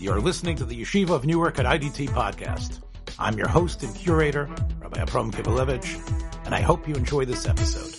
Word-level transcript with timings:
You're 0.00 0.20
listening 0.20 0.54
to 0.58 0.64
the 0.64 0.80
Yeshiva 0.80 1.10
of 1.10 1.26
Newark 1.26 1.58
at 1.58 1.66
IDT 1.66 2.10
podcast. 2.10 2.80
I'm 3.18 3.36
your 3.36 3.48
host 3.48 3.82
and 3.82 3.92
curator, 3.96 4.48
Rabbi 4.80 5.00
Abram 5.00 5.32
Kibalevich, 5.32 6.46
and 6.46 6.54
I 6.54 6.60
hope 6.60 6.86
you 6.86 6.94
enjoy 6.94 7.24
this 7.24 7.48
episode. 7.48 7.96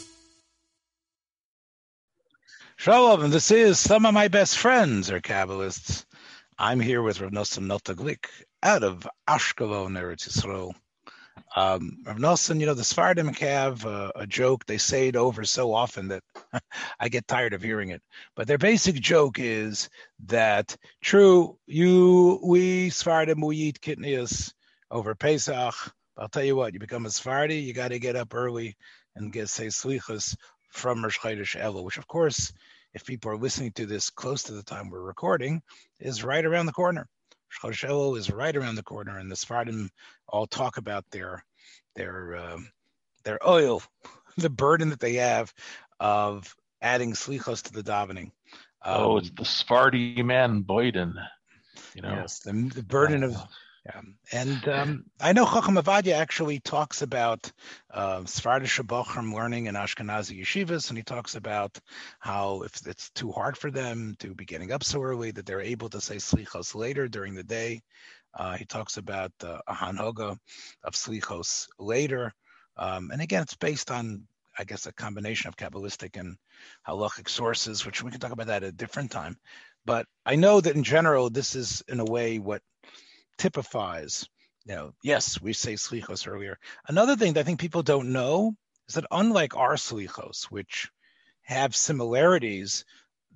Shalom, 2.78 3.26
and 3.26 3.34
this 3.34 3.52
is 3.52 3.80
some 3.80 4.06
of 4.06 4.14
my 4.14 4.30
best 4.30 4.58
friends 4.58 5.12
are 5.12 5.20
Kabbalists. 5.20 6.06
I'm 6.58 6.80
here 6.80 7.02
with 7.02 7.20
Rav 7.20 7.32
Nosson 7.32 7.68
Notaglik 7.68 8.28
out 8.64 8.84
of 8.84 9.06
Ashkelon, 9.28 10.00
Eretz 10.00 10.30
Yisrael. 10.30 10.74
Um, 11.56 12.04
Rav 12.06 12.18
Nosson, 12.18 12.60
you 12.60 12.66
know, 12.66 12.74
the 12.74 12.84
Sephardim 12.84 13.34
have 13.34 13.86
uh, 13.86 14.12
a 14.16 14.28
joke. 14.28 14.66
They 14.66 14.78
say 14.78 15.08
it 15.08 15.16
over 15.16 15.44
so 15.44 15.74
often 15.74 16.10
that 16.10 16.24
I 17.00 17.10
get 17.10 17.28
tired 17.28 17.54
of 17.54 17.64
hearing 17.64 17.90
it. 17.90 18.02
But 18.36 18.48
their 18.48 18.58
basic 18.58 18.96
joke 18.96 19.40
is 19.40 19.90
that, 20.28 20.76
true, 21.02 21.58
you, 21.66 22.40
we 22.44 22.90
Sephardim, 22.92 23.42
we 23.42 23.58
eat 23.58 23.82
kitnias 23.82 24.54
over 24.92 25.16
Pesach. 25.16 25.76
I'll 26.18 26.30
tell 26.30 26.44
you 26.44 26.56
what, 26.56 26.74
you 26.74 26.80
become 26.80 27.06
a 27.06 27.10
Sephardi, 27.10 27.56
you 27.56 27.74
got 27.74 27.90
to 27.90 28.00
get 28.00 28.16
up 28.16 28.34
early 28.36 28.76
and 29.16 29.34
get 29.34 29.50
say 29.50 29.68
slichas 29.68 30.36
from 30.72 31.04
Rosh 31.04 31.18
Chodesh 31.18 31.60
Elul, 31.60 31.84
which 31.84 31.98
of 31.98 32.08
course, 32.08 32.54
if 32.94 33.06
people 33.06 33.32
are 33.32 33.38
listening 33.38 33.72
to 33.74 33.86
this 33.86 34.10
close 34.10 34.44
to 34.44 34.54
the 34.54 34.64
time 34.64 34.90
we're 34.90 35.00
recording, 35.00 35.62
is 36.00 36.24
right 36.24 36.46
around 36.46 36.66
the 36.66 36.72
corner. 36.72 37.08
Rosh 37.64 37.84
is 37.84 38.32
right 38.32 38.56
around 38.56 38.76
the 38.76 38.84
corner, 38.84 39.18
and 39.18 39.32
the 39.32 39.36
Sephardim 39.36 39.90
all 40.28 40.48
talk 40.48 40.78
about 40.78 41.06
their 41.12 41.44
their 41.96 42.36
um, 42.38 42.72
their 43.24 43.40
oil, 43.48 43.82
the 44.38 44.50
burden 44.50 44.90
that 44.90 45.00
they 45.00 45.16
have 45.16 45.54
of 46.00 46.56
adding 46.82 47.14
slichos 47.14 47.64
to 47.64 47.74
the 47.74 47.84
davening. 47.84 48.32
Um, 48.82 49.02
oh, 49.02 49.18
it's 49.18 49.32
the 49.32 49.46
Sephardi 49.46 50.22
man 50.24 50.62
Boyden. 50.62 51.16
You 51.96 52.02
know, 52.02 52.10
yes, 52.10 52.40
the, 52.40 52.54
the 52.74 52.84
burden 52.84 53.24
of 53.24 53.36
yeah. 53.86 54.02
And 54.32 54.68
um, 54.68 55.06
I 55.20 55.34
know 55.34 55.46
Chacham 55.46 55.76
Ovadia 55.76 56.14
actually 56.14 56.60
talks 56.60 57.02
about 57.02 57.52
uh, 57.92 58.22
Bochum 58.22 59.34
learning 59.34 59.68
in 59.68 59.76
Ashkenazi 59.76 60.40
yeshivas, 60.42 60.90
and 60.90 60.98
he 60.98 61.04
talks 61.04 61.36
about 61.36 61.80
how 62.20 62.62
if 62.64 62.86
it's 62.86 63.10
too 63.12 63.32
hard 63.32 63.58
for 63.58 63.72
them 63.72 64.16
to 64.20 64.36
be 64.36 64.46
getting 64.46 64.72
up 64.72 64.84
so 64.84 65.02
early, 65.02 65.32
that 65.32 65.46
they're 65.46 65.62
able 65.62 65.90
to 65.90 66.02
say 66.02 66.18
slichos 66.18 66.76
later 66.76 67.08
during 67.08 67.36
the 67.36 67.44
day. 67.44 67.82
Uh, 68.34 68.56
he 68.56 68.66
talks 68.66 68.98
about 68.98 69.32
uh, 69.44 69.60
a 69.68 69.74
hanhoga 69.74 70.38
of 70.84 70.94
slichos 70.94 71.68
later. 71.80 72.34
Um, 72.78 73.12
and 73.12 73.22
again, 73.22 73.42
it's 73.42 73.56
based 73.56 73.92
on, 73.92 74.28
I 74.58 74.66
guess, 74.66 74.86
a 74.86 74.94
combination 74.94 75.48
of 75.48 75.58
Kabbalistic 75.58 76.20
and 76.20 76.38
halachic 76.88 77.28
sources, 77.28 77.86
which 77.86 78.04
we 78.04 78.12
can 78.12 78.20
talk 78.20 78.32
about 78.32 78.48
that 78.48 78.64
at 78.64 78.70
a 78.70 78.74
different 78.74 79.12
time. 79.12 79.38
But 79.86 80.06
I 80.26 80.36
know 80.36 80.62
that 80.62 80.76
in 80.76 80.84
general, 80.84 81.30
this 81.30 81.56
is 81.56 81.84
in 81.88 82.00
a 82.00 82.06
way 82.06 82.38
what 82.40 82.62
typifies, 83.40 84.30
you 84.66 84.76
know, 84.76 84.94
yes, 85.04 85.42
we 85.42 85.54
say 85.54 85.74
slichos 85.74 86.28
earlier. 86.28 86.60
Another 86.88 87.16
thing 87.16 87.34
that 87.34 87.40
I 87.40 87.44
think 87.44 87.60
people 87.60 87.82
don't 87.82 88.12
know 88.12 88.54
is 88.88 88.96
that 88.96 89.08
unlike 89.10 89.56
our 89.56 89.76
slichos, 89.76 90.44
which 90.44 90.92
have 91.42 91.76
similarities, 91.76 92.86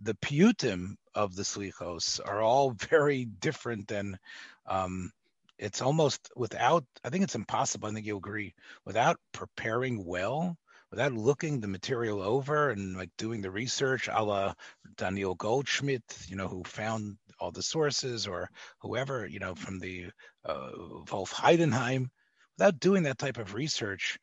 the 0.01 0.13
piyutim 0.15 0.95
of 1.15 1.35
the 1.35 1.43
slichos 1.43 2.19
are 2.23 2.41
all 2.41 2.71
very 2.89 3.25
different 3.25 3.87
than 3.87 4.19
um, 4.67 5.11
it's 5.57 5.81
almost 5.81 6.29
without 6.35 6.83
i 7.03 7.09
think 7.09 7.23
it's 7.23 7.35
impossible 7.35 7.87
i 7.87 7.91
think 7.91 8.05
you'll 8.05 8.17
agree 8.17 8.53
without 8.85 9.17
preparing 9.31 10.03
well 10.03 10.57
without 10.91 11.13
looking 11.13 11.59
the 11.59 11.67
material 11.67 12.21
over 12.21 12.71
and 12.71 12.97
like 12.97 13.09
doing 13.17 13.41
the 13.41 13.51
research 13.51 14.09
a 14.11 14.23
la 14.23 14.53
daniel 14.97 15.35
goldschmidt 15.35 16.03
you 16.27 16.35
know 16.35 16.47
who 16.47 16.63
found 16.63 17.17
all 17.43 17.51
the 17.51 17.61
sources 17.61 18.25
or 18.25 18.49
whoever, 18.79 19.27
you 19.27 19.39
know, 19.39 19.53
from 19.53 19.77
the 19.77 20.05
uh, 20.45 20.71
Wolf 21.11 21.33
Heidenheim, 21.33 22.09
without 22.57 22.79
doing 22.79 23.03
that 23.03 23.17
type 23.17 23.37
of 23.37 23.53
research, 23.53 24.17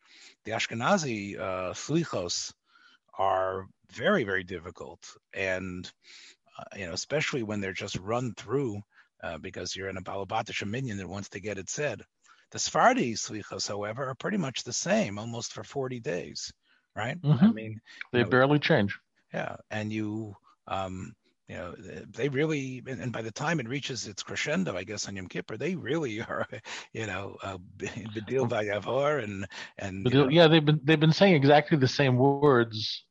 the 0.45 0.53
Ashkenazi 0.53 1.39
uh, 1.39 1.75
slichos 1.75 2.55
are 3.19 3.67
very, 3.93 4.25
very 4.25 4.43
difficult. 4.43 5.07
And, 5.35 5.91
uh, 6.59 6.79
you 6.79 6.87
know, 6.87 6.95
especially 6.95 7.43
when 7.43 7.61
they're 7.61 7.75
just 7.75 7.99
run 7.99 8.33
through 8.35 8.81
uh, 9.23 9.37
because 9.37 9.77
you're 9.77 9.91
in 9.91 9.99
a 9.99 10.03
Balabatish 10.03 10.67
minyan 10.67 10.97
that 10.97 11.09
wants 11.09 11.29
to 11.31 11.41
get 11.41 11.59
it 11.59 11.69
said. 11.69 12.01
The 12.53 12.59
Sephardi 12.59 13.13
slichos, 13.15 13.69
however, 13.69 14.09
are 14.09 14.15
pretty 14.15 14.39
much 14.39 14.65
the 14.65 14.73
same, 14.73 15.19
almost 15.19 15.53
for 15.53 15.63
40 15.63 16.01
days, 16.01 16.51
right? 16.97 17.21
Mm-hmm. 17.21 17.45
I 17.45 17.53
mean, 17.53 17.81
they 18.13 18.21
you 18.21 18.25
know, 18.25 18.31
barely 18.31 18.59
change. 18.59 18.99
Yeah. 19.35 19.57
And 19.71 19.93
you, 19.93 20.35
um, 20.67 21.13
you 21.51 21.57
know, 21.57 21.75
they 22.13 22.29
really, 22.29 22.81
and 22.87 23.11
by 23.11 23.23
the 23.23 23.33
time 23.33 23.59
it 23.59 23.69
reaches 23.69 24.07
its 24.07 24.23
crescendo, 24.23 24.77
I 24.77 24.85
guess 24.85 25.09
on 25.09 25.17
Yom 25.17 25.27
Kippur, 25.27 25.57
they 25.57 25.75
really 25.75 26.21
are, 26.29 26.47
you 26.93 27.07
know, 27.07 27.37
uh, 27.43 27.59
Bedil 27.77 28.49
Vayavor 28.49 29.23
and 29.25 29.49
and 29.77 30.07
Bedil, 30.07 30.33
yeah, 30.33 30.47
they've 30.47 30.65
been 30.65 30.81
they've 30.85 31.01
been 31.01 31.13
saying 31.13 31.35
exactly 31.35 31.77
the 31.77 31.89
same 31.89 32.17
words 32.17 33.05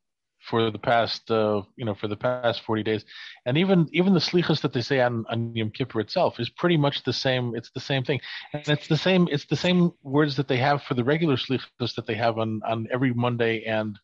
for 0.49 0.72
the 0.72 0.79
past, 0.79 1.29
uh, 1.29 1.61
you 1.75 1.83
know, 1.83 1.94
for 1.94 2.07
the 2.07 2.16
past 2.16 2.61
forty 2.61 2.81
days, 2.81 3.03
and 3.45 3.57
even 3.57 3.89
even 3.91 4.13
the 4.13 4.22
slichas 4.22 4.61
that 4.61 4.72
they 4.72 4.81
say 4.81 5.01
on, 5.01 5.25
on 5.29 5.53
Yom 5.53 5.69
Kippur 5.72 5.99
itself 5.99 6.39
is 6.39 6.49
pretty 6.49 6.78
much 6.78 7.03
the 7.03 7.11
same. 7.11 7.55
It's 7.57 7.72
the 7.72 7.81
same 7.81 8.05
thing, 8.05 8.22
and 8.53 8.69
it's 8.69 8.88
the 8.88 8.97
same. 8.97 9.28
It's 9.29 9.47
the 9.47 9.57
same 9.57 9.91
words 10.01 10.38
that 10.38 10.47
they 10.47 10.57
have 10.57 10.81
for 10.83 10.94
the 10.94 11.03
regular 11.03 11.35
slichas 11.35 11.94
that 11.95 12.07
they 12.07 12.16
have 12.16 12.38
on 12.38 12.61
on 12.66 12.88
every 12.89 13.13
Monday 13.13 13.66
and 13.66 13.99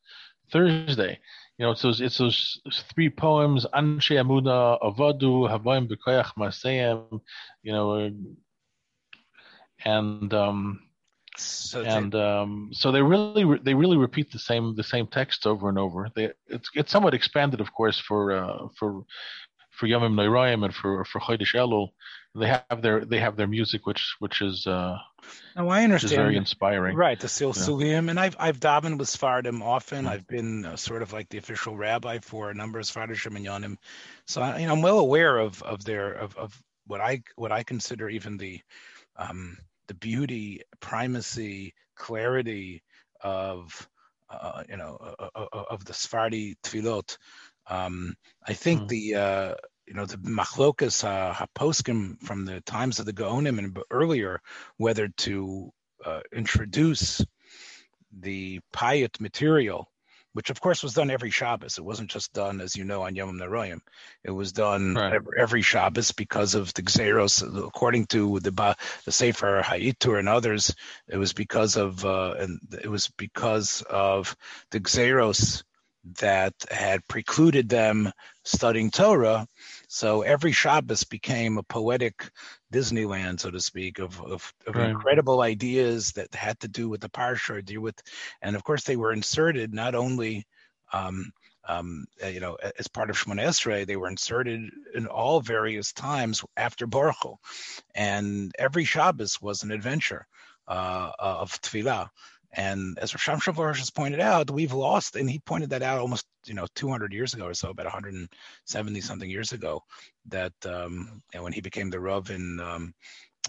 Thursday 0.51 1.19
you 1.58 1.66
know, 1.66 1.72
it's 1.72 1.82
those 1.82 2.02
it's 2.02 2.18
those 2.18 2.60
three 2.94 3.10
poems: 3.10 3.66
Anshe 3.74 4.16
Amuda, 4.20 4.78
Avadu, 4.82 5.50
Havaim 5.50 5.90
B'Koyach 5.90 6.34
Maseyem, 6.38 7.22
you 7.64 7.72
know, 7.72 8.12
and 9.86 10.34
um, 10.34 10.82
so 11.38 11.82
and 11.84 12.14
um, 12.16 12.70
so 12.74 12.92
they 12.92 13.02
really 13.02 13.60
they 13.64 13.74
really 13.74 13.98
repeat 13.98 14.32
the 14.32 14.40
same 14.40 14.76
the 14.76 14.84
same 14.84 15.08
text 15.08 15.48
over 15.48 15.70
and 15.70 15.80
over. 15.80 16.10
They 16.16 16.32
it's 16.48 16.70
it's 16.74 16.92
somewhat 16.92 17.14
expanded, 17.14 17.62
of 17.62 17.74
course, 17.74 18.00
for 18.00 18.32
uh, 18.34 18.68
for 18.78 19.06
for 19.72 19.88
Yomim 19.88 20.14
Noirayim 20.14 20.66
and 20.66 20.74
for 20.74 21.06
for 21.06 21.20
Chodesh 21.22 21.56
Elul 21.56 21.90
they 22.35 22.47
have 22.47 22.81
their 22.81 23.06
they 23.06 23.19
have 23.19 23.38
their 23.38 23.47
music, 23.47 23.85
which 23.85 24.16
which 24.19 24.41
is 24.41 24.68
uh, 24.68 24.97
oh, 25.56 25.69
I 25.69 25.84
understand. 25.84 26.12
is 26.12 26.18
very 26.18 26.38
inspiring. 26.38 26.96
Right, 26.96 27.19
the 27.19 27.28
Silsulim, 27.28 28.06
yeah. 28.06 28.09
and 28.09 28.19
I've 28.19 28.35
I've 28.38 28.59
davened 28.59 29.00
with 29.00 29.07
Sfardim 29.07 29.62
often. 29.62 30.00
Mm-hmm. 30.00 30.07
I've 30.07 30.28
been 30.28 30.66
uh, 30.66 30.75
sort 30.75 31.01
of 31.01 31.13
like 31.13 31.29
the 31.29 31.38
official 31.38 31.78
rabbi 31.78 32.19
for 32.19 32.50
a 32.50 32.53
number 32.53 32.79
of 32.79 32.85
Sfardim 32.85 33.35
and 33.35 33.45
Yonim, 33.45 33.78
so 34.28 34.41
I, 34.41 34.59
you 34.59 34.68
know 34.68 34.74
I'm 34.74 34.81
well 34.81 35.00
aware 35.00 35.38
of 35.38 35.63
of 35.63 35.84
their 35.85 36.12
of 36.12 36.35
of 36.38 36.62
what 36.88 37.00
I 37.00 37.24
what 37.35 37.51
I 37.51 37.63
consider 37.63 38.09
even 38.09 38.38
the 38.38 38.59
um, 39.16 39.57
the 39.88 39.94
beauty, 39.94 40.62
primacy, 40.81 41.74
clarity 41.95 42.84
of 43.22 43.88
uh, 44.29 44.63
you 44.69 44.78
know 44.78 44.97
uh, 45.00 45.29
uh, 45.35 45.45
uh 45.53 45.63
of 45.69 45.85
the 45.85 45.94
Sephardi 45.94 46.56
tefillot. 46.63 47.18
Um, 47.68 48.16
I 48.45 48.53
think 48.53 48.81
mm-hmm. 48.81 48.88
the 48.88 49.16
uh, 49.16 49.56
you 49.88 49.94
know 49.94 50.06
the 50.06 50.18
machlokas 50.18 51.03
uh, 51.03 51.34
haposkim 51.34 52.22
from 52.22 52.46
the 52.46 52.62
times 52.62 53.00
of 53.00 53.06
the 53.06 53.13
Gaonim 53.13 53.59
and 53.59 53.78
earlier 53.91 54.41
whether 54.78 55.07
to 55.07 55.72
uh, 56.03 56.22
introduce 56.34 57.23
the 58.19 58.59
payat 58.74 59.19
material, 59.19 59.91
which 60.34 60.50
of 60.50 60.62
course 60.62 60.84
was 60.84 60.94
done 60.94 61.09
every 61.09 61.29
Shabbos. 61.29 61.78
It 61.78 61.84
wasn't 61.84 62.09
just 62.09 62.34
done, 62.34 62.62
as 62.62 62.75
you 62.75 62.84
know, 62.84 63.03
on 63.03 63.16
Yom 63.16 63.38
Naroyim. 63.38 63.79
It 64.24 64.31
was 64.31 64.51
done 64.51 64.95
right. 64.95 65.13
every, 65.13 65.40
every, 65.40 65.62
Shabbos 65.62 66.12
because 66.12 66.56
of 66.56 66.74
the 66.74 66.84
Xeros. 66.84 67.68
According 67.68 68.07
to 68.07 68.40
the 68.40 68.75
the 69.06 69.12
Sefer 69.12 69.62
HaIttur 69.62 70.19
and 70.19 70.29
others, 70.29 70.74
it 71.07 71.18
was 71.18 71.34
because 71.34 71.78
of 71.78 72.06
uh, 72.06 72.35
and 72.40 72.59
it 72.84 72.90
was 72.90 73.09
because 73.18 73.81
of 73.90 74.35
the 74.72 74.79
Xeros 74.79 75.63
that 76.20 76.54
had 76.70 77.08
precluded 77.08 77.70
them 77.70 78.12
studying 78.44 78.92
Torah. 78.92 79.48
So 79.88 80.22
every 80.22 80.52
Shabbos 80.52 81.04
became 81.04 81.57
a 81.57 81.63
poetic 81.63 82.30
Disneyland, 82.72 83.40
so 83.40 83.52
to 83.52 83.60
speak, 83.60 84.00
of 84.00 84.22
of, 84.22 84.54
of 84.68 84.75
right. 84.75 84.90
incredible 84.90 85.42
ideas 85.42 86.12
that 86.13 86.34
had 86.34 86.60
to 86.60 86.68
do 86.68 86.90
with 86.90 87.02
the 87.02 87.10
parsha, 87.10 87.63
deal 87.63 87.81
with, 87.81 87.96
and 88.42 88.56
of 88.56 88.63
course 88.63 88.84
they 88.84 88.96
were 88.96 89.13
inserted 89.13 89.74
not 89.74 89.96
only. 89.96 90.46
Um, 90.94 91.31
um, 91.68 92.06
uh, 92.24 92.28
you 92.28 92.40
know, 92.40 92.58
as 92.78 92.88
part 92.88 93.10
of 93.10 93.18
Shemona 93.18 93.44
Esrei, 93.44 93.88
they 93.88 93.96
were 93.96 94.08
inserted 94.08 94.69
in 94.94 95.08
all 95.08 95.42
various 95.42 95.94
times 95.94 96.44
after 96.56 96.86
Baruch 96.86 97.40
and 97.96 98.51
every 98.60 98.86
Shabbos 98.86 99.42
was 99.42 99.63
an 99.63 99.72
adventure 99.72 100.28
uh, 100.68 101.12
of 101.18 101.60
tefillah. 101.62 102.10
And 102.57 102.98
as 103.00 103.12
Rosham 103.12 103.42
Shavar 103.42 103.75
has 103.75 103.90
pointed 103.90 104.22
out, 104.22 104.50
we've 104.50 104.74
lost, 104.74 105.16
and 105.16 105.30
he 105.30 105.40
pointed 105.40 105.69
that 105.72 105.84
out 105.84 106.00
almost 106.00 106.25
you 106.46 106.54
know 106.54 106.68
200 106.75 107.12
years 107.13 107.34
ago 107.34 107.48
or 107.48 107.54
so, 107.54 107.69
about 107.69 107.86
170 107.86 109.02
something 109.02 109.30
years 109.30 109.52
ago, 109.52 109.81
that 110.28 110.54
um, 110.66 111.22
you 111.34 111.40
know, 111.40 111.44
when 111.44 111.54
he 111.54 111.62
became 111.62 111.90
the 111.90 112.00
Rav 112.00 112.30
in 112.30 112.60
um, 112.60 112.94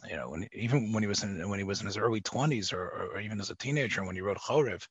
you 0.09 0.17
know, 0.17 0.31
when, 0.31 0.47
even 0.53 0.93
when 0.93 1.03
he 1.03 1.07
was 1.07 1.23
in 1.23 1.49
when 1.49 1.59
he 1.59 1.65
was 1.65 1.81
in 1.81 1.87
his 1.87 1.97
early 1.97 2.21
20s 2.21 2.73
or, 2.73 2.89
or 2.89 3.21
even 3.21 3.41
as 3.41 3.51
a 3.51 3.55
teenager 3.55 4.05
when 4.05 4.15
he 4.15 4.21
wrote 4.21 4.39
Chorev, 4.39 4.87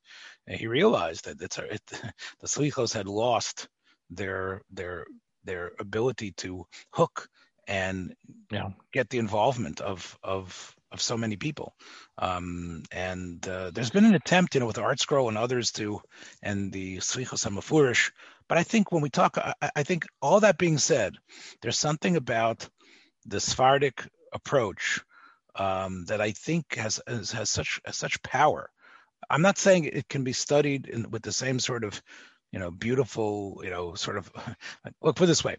he 0.47 0.67
realized 0.67 1.25
that 1.25 1.41
it's 1.41 1.57
it, 1.57 1.81
the 2.39 2.47
Slichos 2.47 2.93
had 2.93 3.07
lost 3.07 3.67
their 4.09 4.61
their 4.71 5.05
their 5.43 5.71
ability 5.79 6.31
to 6.37 6.65
hook 6.91 7.27
and 7.67 8.15
yeah. 8.51 8.69
get 8.93 9.09
the 9.09 9.19
involvement 9.19 9.81
of 9.81 10.17
of 10.23 10.75
of 10.95 11.01
so 11.01 11.15
many 11.17 11.35
people. 11.35 11.75
Um, 12.17 12.83
and 12.91 13.47
uh, 13.47 13.69
there's 13.71 13.91
been 13.91 14.05
an 14.05 14.15
attempt, 14.15 14.55
you 14.55 14.61
know, 14.61 14.65
with 14.65 14.77
ArtScroll 14.77 15.27
and 15.27 15.37
others 15.37 15.71
to, 15.73 16.01
and 16.41 16.71
the 16.71 16.97
Slichos 16.97 17.45
HaMefurish. 17.45 18.11
But 18.47 18.57
I 18.57 18.63
think 18.63 18.91
when 18.91 19.03
we 19.03 19.09
talk, 19.09 19.37
I, 19.37 19.53
I, 19.75 19.83
think 19.83 20.05
all 20.21 20.39
that 20.39 20.57
being 20.57 20.77
said, 20.77 21.15
there's 21.61 21.77
something 21.77 22.15
about 22.15 22.67
the 23.25 23.39
Sephardic 23.39 24.07
approach 24.33 25.03
um, 25.55 26.05
that 26.05 26.21
I 26.21 26.31
think 26.31 26.75
has, 26.75 27.01
has, 27.07 27.31
has 27.31 27.49
such 27.49 27.81
has 27.85 27.97
such 27.97 28.21
power. 28.23 28.69
I'm 29.29 29.41
not 29.41 29.57
saying 29.57 29.85
it 29.85 30.07
can 30.07 30.23
be 30.23 30.33
studied 30.33 30.87
in, 30.87 31.09
with 31.09 31.23
the 31.23 31.31
same 31.31 31.59
sort 31.59 31.83
of, 31.83 32.01
you 32.51 32.59
know, 32.59 32.71
beautiful, 32.71 33.61
you 33.63 33.71
know, 33.71 33.95
sort 33.95 34.17
of. 34.17 34.31
Look, 35.01 35.15
put 35.15 35.25
this 35.25 35.43
way: 35.43 35.57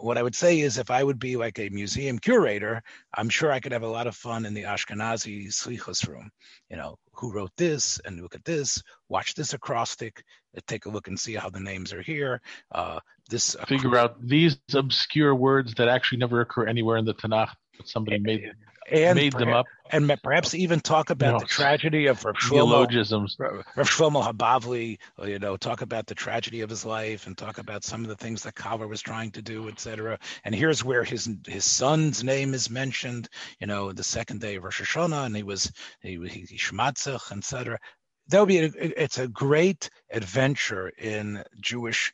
what 0.00 0.18
I 0.18 0.22
would 0.22 0.34
say 0.34 0.60
is 0.60 0.78
if 0.78 0.90
I 0.90 1.02
would 1.02 1.18
be 1.18 1.36
like 1.36 1.58
a 1.58 1.68
museum 1.68 2.18
curator, 2.18 2.82
I'm 3.14 3.28
sure 3.28 3.52
I 3.52 3.60
could 3.60 3.72
have 3.72 3.82
a 3.82 3.88
lot 3.88 4.06
of 4.06 4.16
fun 4.16 4.46
in 4.46 4.54
the 4.54 4.62
Ashkenazi 4.62 5.48
Slichos 5.48 6.08
room. 6.08 6.30
You 6.70 6.76
know, 6.76 6.96
who 7.12 7.32
wrote 7.32 7.52
this 7.56 8.00
and 8.04 8.20
look 8.20 8.34
at 8.34 8.44
this, 8.44 8.82
watch 9.08 9.34
this 9.34 9.54
acrostic, 9.54 10.22
uh, 10.56 10.60
take 10.66 10.86
a 10.86 10.90
look 10.90 11.08
and 11.08 11.18
see 11.18 11.34
how 11.34 11.50
the 11.50 11.60
names 11.60 11.92
are 11.92 12.02
here. 12.02 12.40
Uh, 12.72 13.00
this 13.28 13.56
figure 13.66 13.96
out 13.96 14.26
these 14.26 14.58
obscure 14.74 15.34
words 15.34 15.74
that 15.74 15.88
actually 15.88 16.18
never 16.18 16.40
occur 16.40 16.66
anywhere 16.66 16.96
in 16.96 17.04
the 17.04 17.14
Tanakh, 17.14 17.50
but 17.76 17.88
somebody 17.88 18.18
made 18.18 18.52
and 18.90 19.16
made 19.16 19.32
them 19.32 19.50
up, 19.50 19.66
and 19.90 20.12
perhaps 20.22 20.54
even 20.54 20.80
talk 20.80 21.10
about 21.10 21.32
no. 21.32 21.38
the 21.40 21.46
tragedy 21.46 22.06
of 22.06 22.24
Rav 22.24 22.36
Shlomo, 22.36 23.66
Rav 23.76 23.88
Shlomo 23.88 24.22
Habavli. 24.22 24.98
You 25.26 25.38
know, 25.38 25.56
talk 25.56 25.82
about 25.82 26.06
the 26.06 26.14
tragedy 26.14 26.60
of 26.60 26.70
his 26.70 26.84
life, 26.84 27.26
and 27.26 27.36
talk 27.36 27.58
about 27.58 27.84
some 27.84 28.02
of 28.02 28.08
the 28.08 28.16
things 28.16 28.42
that 28.42 28.54
Kalver 28.54 28.88
was 28.88 29.00
trying 29.00 29.30
to 29.32 29.42
do, 29.42 29.68
etc. 29.68 30.18
And 30.44 30.54
here's 30.54 30.84
where 30.84 31.04
his 31.04 31.28
his 31.46 31.64
son's 31.64 32.24
name 32.24 32.54
is 32.54 32.70
mentioned. 32.70 33.28
You 33.60 33.66
know, 33.66 33.92
the 33.92 34.04
second 34.04 34.40
day 34.40 34.56
of 34.56 34.64
Rosh 34.64 34.80
Hashanah, 34.80 35.26
and 35.26 35.36
he 35.36 35.42
was 35.42 35.72
he 36.00 36.18
he, 36.28 36.46
he 36.48 36.56
shmatzach, 36.56 37.36
etc. 37.36 37.78
That 38.28 38.40
would 38.40 38.48
be 38.48 38.58
a, 38.58 38.70
it's 38.74 39.18
a 39.18 39.28
great 39.28 39.90
adventure 40.10 40.88
in 40.88 41.42
Jewish 41.60 42.12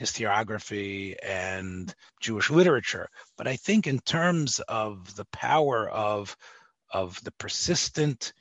historiography 0.00 1.16
and 1.22 1.92
Jewish 2.20 2.50
literature. 2.50 3.08
But 3.36 3.48
I 3.48 3.56
think 3.56 3.86
in 3.86 3.98
terms 4.00 4.60
of 4.60 5.14
the 5.16 5.24
power 5.26 5.88
of 5.88 6.36
of 6.92 7.22
the 7.24 7.32
persistent 7.32 8.32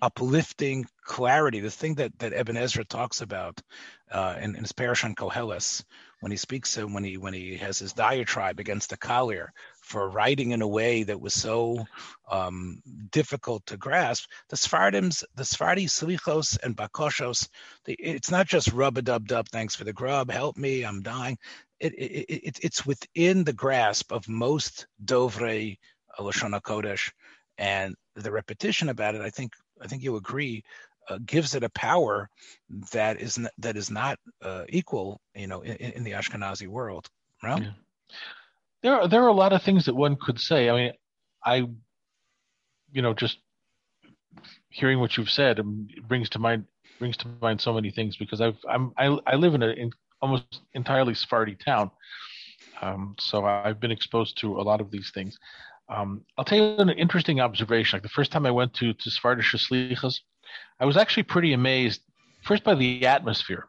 uplifting 0.00 0.86
clarity, 1.04 1.58
the 1.58 1.70
thing 1.70 1.96
that, 1.96 2.16
that 2.20 2.32
Ibn 2.32 2.56
Ezra 2.56 2.84
talks 2.84 3.20
about 3.20 3.60
uh, 4.12 4.36
in, 4.40 4.54
in 4.54 4.62
his 4.62 4.72
Parish 4.72 5.02
on 5.02 5.16
Koheles, 5.16 5.82
when 6.20 6.30
he 6.30 6.38
speaks, 6.38 6.76
when 6.76 7.04
he 7.04 7.16
when 7.16 7.34
he 7.34 7.56
has 7.56 7.78
his 7.78 7.92
diatribe 7.92 8.60
against 8.60 8.90
the 8.90 8.96
Kalir 8.96 9.48
for 9.88 10.10
writing 10.10 10.50
in 10.50 10.60
a 10.60 10.68
way 10.68 11.02
that 11.02 11.20
was 11.20 11.32
so 11.32 11.86
um, 12.30 12.82
difficult 13.10 13.64
to 13.66 13.78
grasp, 13.78 14.28
the 14.50 14.56
Sephardims, 14.56 15.24
the 15.34 15.44
Sephardi 15.44 15.86
Slichos 15.86 16.58
and 16.62 16.76
Bakoshos, 16.76 17.48
the, 17.86 17.94
it's 17.94 18.30
not 18.30 18.46
just 18.46 18.72
rub 18.72 18.98
a 18.98 19.02
dub 19.02 19.26
dub, 19.26 19.48
thanks 19.48 19.74
for 19.74 19.84
the 19.84 19.92
grub, 19.92 20.30
help 20.30 20.58
me, 20.58 20.84
I'm 20.84 21.00
dying. 21.00 21.38
It, 21.80 21.94
it, 21.94 22.26
it, 22.28 22.58
it's 22.62 22.84
within 22.84 23.44
the 23.44 23.54
grasp 23.54 24.12
of 24.12 24.28
most 24.28 24.86
Dovrei 25.02 25.78
Lashon 26.18 26.60
Kodesh, 26.60 27.10
and 27.56 27.94
the 28.14 28.30
repetition 28.30 28.90
about 28.90 29.14
it, 29.14 29.22
I 29.22 29.30
think 29.30 29.52
I 29.80 29.86
think 29.86 30.02
you 30.02 30.16
agree, 30.16 30.64
uh, 31.08 31.18
gives 31.24 31.54
it 31.54 31.64
a 31.64 31.70
power 31.70 32.28
that 32.92 33.20
is 33.20 33.38
n- 33.38 33.48
that 33.58 33.76
is 33.76 33.90
not 33.90 34.18
uh, 34.42 34.64
equal, 34.68 35.20
you 35.34 35.46
know, 35.46 35.62
in, 35.62 35.76
in, 35.76 36.04
the 36.04 36.12
Ashkenazi 36.12 36.66
world. 36.66 37.08
Right? 37.42 37.62
Yeah. 37.62 37.70
There 38.82 38.94
are 38.94 39.08
there 39.08 39.22
are 39.24 39.28
a 39.28 39.32
lot 39.32 39.52
of 39.52 39.62
things 39.62 39.86
that 39.86 39.94
one 39.94 40.16
could 40.16 40.40
say. 40.40 40.70
I 40.70 40.74
mean, 40.74 40.92
I, 41.44 41.56
you 42.92 43.02
know, 43.02 43.14
just 43.14 43.38
hearing 44.70 45.00
what 45.00 45.16
you've 45.16 45.30
said 45.30 45.58
um, 45.58 45.88
brings 46.06 46.28
to 46.30 46.38
mind 46.38 46.64
brings 46.98 47.16
to 47.18 47.28
mind 47.40 47.60
so 47.60 47.72
many 47.72 47.90
things 47.90 48.16
because 48.16 48.40
I've 48.40 48.58
I'm 48.68 48.92
I, 48.96 49.18
I 49.26 49.34
live 49.36 49.54
in 49.54 49.62
an 49.62 49.90
almost 50.20 50.60
entirely 50.74 51.14
Sephardi 51.14 51.56
town, 51.56 51.90
um, 52.80 53.14
so 53.18 53.44
I've 53.44 53.80
been 53.80 53.90
exposed 53.90 54.38
to 54.38 54.60
a 54.60 54.62
lot 54.62 54.80
of 54.80 54.90
these 54.90 55.10
things. 55.12 55.36
Um, 55.88 56.24
I'll 56.36 56.44
tell 56.44 56.58
you 56.58 56.76
an 56.78 56.90
interesting 56.90 57.40
observation. 57.40 57.96
Like 57.96 58.02
the 58.02 58.10
first 58.10 58.30
time 58.30 58.46
I 58.46 58.50
went 58.50 58.74
to 58.74 58.92
to 58.92 59.10
Slichas, 59.10 60.20
I 60.78 60.84
was 60.84 60.96
actually 60.96 61.22
pretty 61.24 61.52
amazed 61.52 62.02
first 62.42 62.64
by 62.64 62.74
the 62.74 63.06
atmosphere. 63.06 63.68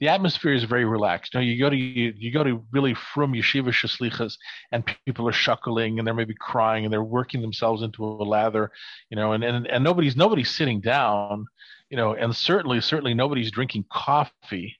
The 0.00 0.08
atmosphere 0.08 0.52
is 0.52 0.64
very 0.64 0.84
relaxed. 0.84 1.34
You 1.34 1.40
know, 1.40 1.44
you 1.44 1.58
go 1.58 1.70
to 1.70 1.76
you, 1.76 2.14
you 2.16 2.32
go 2.32 2.42
to 2.42 2.64
really 2.72 2.94
from 2.94 3.32
yeshiva 3.32 3.68
sheslichas, 3.68 4.36
and 4.72 4.84
people 5.04 5.28
are 5.28 5.32
shuckling 5.32 5.98
and 5.98 6.06
they're 6.06 6.14
maybe 6.14 6.34
crying 6.34 6.84
and 6.84 6.92
they're 6.92 7.02
working 7.02 7.42
themselves 7.42 7.82
into 7.82 8.04
a 8.04 8.24
lather, 8.24 8.70
you 9.10 9.16
know, 9.16 9.32
and 9.32 9.44
and, 9.44 9.66
and 9.66 9.84
nobody's 9.84 10.16
nobody's 10.16 10.50
sitting 10.50 10.80
down, 10.80 11.46
you 11.90 11.96
know, 11.96 12.14
and 12.14 12.34
certainly 12.34 12.80
certainly 12.80 13.14
nobody's 13.14 13.50
drinking 13.50 13.84
coffee 13.90 14.76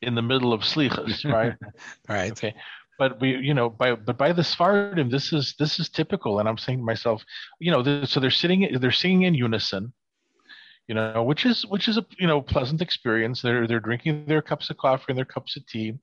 in 0.00 0.14
the 0.14 0.22
middle 0.22 0.52
of 0.52 0.62
slichas, 0.62 1.24
right? 1.30 1.54
right. 2.08 2.32
Okay 2.32 2.54
but 2.98 3.20
we 3.20 3.36
you 3.36 3.54
know 3.54 3.68
by 3.68 3.94
but 3.94 4.16
by 4.16 4.32
the 4.32 4.44
Sephardim 4.44 5.10
this 5.10 5.32
is 5.32 5.54
this 5.58 5.80
is 5.80 5.88
typical 5.88 6.38
and 6.38 6.48
I'm 6.48 6.58
saying 6.58 6.78
to 6.78 6.84
myself 6.84 7.24
you 7.58 7.72
know 7.72 7.82
this, 7.82 8.10
so 8.10 8.20
they're 8.20 8.30
sitting 8.30 8.78
they're 8.80 8.92
singing 8.92 9.22
in 9.22 9.34
unison 9.34 9.92
you 10.88 10.94
know 10.94 11.22
which 11.22 11.46
is 11.46 11.64
which 11.66 11.88
is 11.88 11.96
a 11.96 12.04
you 12.18 12.26
know 12.26 12.40
pleasant 12.42 12.82
experience. 12.82 13.40
They're 13.40 13.66
they're 13.66 13.80
drinking 13.80 14.26
their 14.26 14.42
cups 14.42 14.70
of 14.70 14.76
coffee 14.76 15.06
and 15.08 15.18
their 15.18 15.24
cups 15.24 15.56
of 15.56 15.66
tea. 15.66 15.94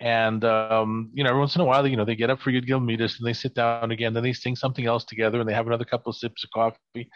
And 0.00 0.44
um, 0.44 1.10
you 1.14 1.24
know 1.24 1.30
every 1.30 1.40
once 1.40 1.54
in 1.54 1.60
a 1.60 1.64
while 1.64 1.86
you 1.86 1.96
know 1.96 2.04
they 2.04 2.16
get 2.16 2.30
up 2.30 2.40
for 2.40 2.50
Yud 2.50 2.66
Gil 2.66 2.80
Midas 2.80 3.18
and 3.18 3.26
they 3.26 3.32
sit 3.32 3.54
down 3.54 3.90
again 3.90 4.14
then 4.14 4.22
they 4.22 4.32
sing 4.32 4.56
something 4.56 4.86
else 4.86 5.04
together 5.04 5.40
and 5.40 5.48
they 5.48 5.54
have 5.54 5.66
another 5.66 5.84
couple 5.84 6.10
of 6.10 6.16
sips 6.16 6.44
of 6.44 6.50
coffee. 6.50 7.10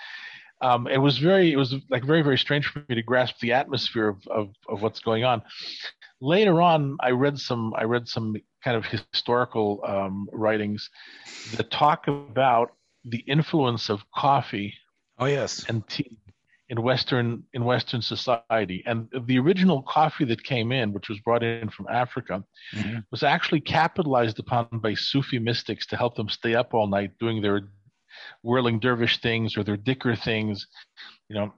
Um, 0.61 0.89
it 0.89 0.99
was 0.99 1.19
very 1.19 1.53
it 1.53 1.57
was 1.57 1.75
like 1.91 2.05
very 2.05 2.23
very 2.23 2.39
strange 2.39 2.67
for 2.67 2.85
me 2.89 2.95
to 2.97 3.03
grasp 3.03 3.37
the 3.41 3.53
atmosphere 3.53 4.09
of, 4.09 4.27
of, 4.29 4.49
of 4.69 4.83
what's 4.83 5.01
going 5.01 5.25
on. 5.25 5.43
Later 6.21 6.61
on 6.61 6.97
i 7.01 7.11
read 7.11 7.39
some 7.39 7.75
i 7.77 7.85
read 7.85 8.09
some 8.09 8.35
kind 8.65 8.77
of 8.77 8.85
historical 8.85 9.81
um, 9.87 10.29
writings 10.33 10.91
that 11.57 11.71
talk 11.71 12.09
about 12.09 12.73
the 13.05 13.19
influence 13.19 13.89
of 13.89 14.03
coffee 14.13 14.75
oh 15.19 15.27
yes. 15.27 15.65
and 15.69 15.87
tea 15.89 16.19
in 16.71 16.83
western 16.83 17.43
in 17.53 17.65
western 17.65 18.03
society 18.03 18.83
and 18.87 19.09
the 19.27 19.39
original 19.39 19.83
coffee 19.83 20.25
that 20.25 20.43
came 20.43 20.71
in 20.73 20.93
which 20.93 21.09
was 21.09 21.19
brought 21.21 21.43
in 21.43 21.69
from 21.71 21.87
africa 21.89 22.45
mm-hmm. 22.75 22.99
was 23.11 23.23
actually 23.23 23.61
capitalized 23.61 24.39
upon 24.39 24.67
by 24.73 24.95
sufi 24.95 25.39
mystics 25.39 25.87
to 25.87 25.97
help 25.97 26.15
them 26.15 26.29
stay 26.29 26.55
up 26.55 26.75
all 26.75 26.87
night 26.87 27.11
doing 27.19 27.41
their 27.41 27.69
whirling 28.43 28.79
dervish 28.79 29.21
things 29.21 29.57
or 29.57 29.65
their 29.65 29.77
dhikr 29.77 30.19
things 30.23 30.67
you 31.29 31.35
know 31.35 31.53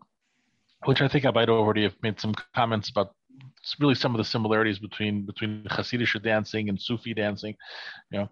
which 0.84 1.00
i 1.00 1.08
think 1.08 1.24
i 1.24 1.30
might 1.30 1.48
already 1.48 1.82
have 1.82 1.96
made 2.02 2.20
some 2.20 2.34
comments 2.54 2.88
about 2.90 3.14
really 3.78 3.94
some 3.94 4.14
of 4.14 4.18
the 4.18 4.24
similarities 4.24 4.78
between 4.78 5.26
between 5.26 5.64
Hasidic 5.64 6.22
dancing 6.22 6.68
and 6.68 6.80
Sufi 6.80 7.14
dancing, 7.14 7.56
you 8.10 8.18
know. 8.20 8.28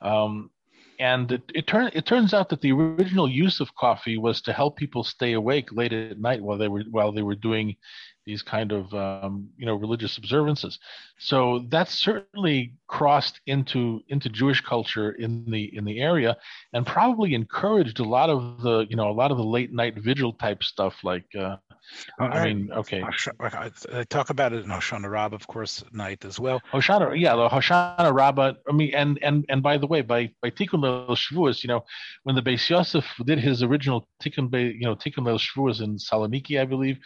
Um, 0.00 0.50
and 1.00 1.32
it, 1.32 1.42
it, 1.54 1.66
turn, 1.66 1.90
it 1.94 2.04
turns 2.04 2.34
out 2.34 2.50
that 2.50 2.60
the 2.60 2.72
original 2.72 3.26
use 3.26 3.58
of 3.58 3.74
coffee 3.74 4.18
was 4.18 4.42
to 4.42 4.52
help 4.52 4.76
people 4.76 5.02
stay 5.02 5.32
awake 5.32 5.72
late 5.72 5.94
at 5.94 6.20
night 6.20 6.42
while 6.42 6.58
they 6.58 6.68
were 6.68 6.84
while 6.90 7.10
they 7.10 7.22
were 7.22 7.34
doing 7.34 7.74
these 8.26 8.42
kind 8.42 8.70
of 8.70 8.92
um, 8.92 9.48
you 9.56 9.64
know 9.64 9.74
religious 9.74 10.18
observances. 10.18 10.78
So 11.18 11.64
that's 11.70 11.94
certainly 11.94 12.74
crossed 12.86 13.40
into 13.46 14.02
into 14.08 14.28
Jewish 14.28 14.60
culture 14.60 15.12
in 15.12 15.50
the 15.50 15.74
in 15.74 15.86
the 15.86 16.00
area, 16.00 16.36
and 16.74 16.86
probably 16.86 17.34
encouraged 17.34 17.98
a 17.98 18.04
lot 18.04 18.28
of 18.28 18.60
the 18.60 18.86
you 18.90 18.96
know 18.96 19.10
a 19.10 19.16
lot 19.20 19.30
of 19.30 19.38
the 19.38 19.44
late 19.44 19.72
night 19.72 19.96
vigil 19.96 20.34
type 20.34 20.62
stuff 20.62 21.02
like 21.02 21.24
uh, 21.34 21.56
Uh, 22.20 22.24
I 22.24 22.44
mean, 22.44 22.70
okay. 22.72 23.02
I 23.40 23.70
uh, 23.92 24.04
talk 24.08 24.30
about 24.30 24.52
it 24.52 24.64
in 24.64 24.70
Hoshana 24.70 25.10
Rabbah, 25.10 25.34
of 25.34 25.46
course, 25.46 25.82
night 25.92 26.24
as 26.24 26.38
well. 26.38 26.60
Hoshana, 26.72 27.18
yeah, 27.18 27.34
the 27.36 27.48
Hoshana 27.48 28.12
Rabbah. 28.12 28.52
I 28.68 28.72
mean, 28.72 28.94
and 28.94 29.18
and 29.22 29.44
and 29.48 29.62
by 29.62 29.78
the 29.78 29.86
way, 29.86 30.02
by 30.02 30.30
by 30.42 30.50
Tikkun 30.50 30.80
Leil 30.80 31.16
Shavuos, 31.16 31.62
you 31.62 31.68
know, 31.68 31.84
when 32.24 32.36
the 32.36 32.42
Beis 32.42 32.68
Yosef 32.68 33.04
did 33.24 33.38
his 33.38 33.62
original 33.62 34.06
Tikkun, 34.22 34.52
you 34.52 34.86
know, 34.86 34.94
Tikkun 34.94 35.24
Leil 35.24 35.38
Shavuos 35.38 35.82
in 35.82 35.96
Saloniki, 35.96 36.60
I 36.60 36.64
believe, 36.64 36.98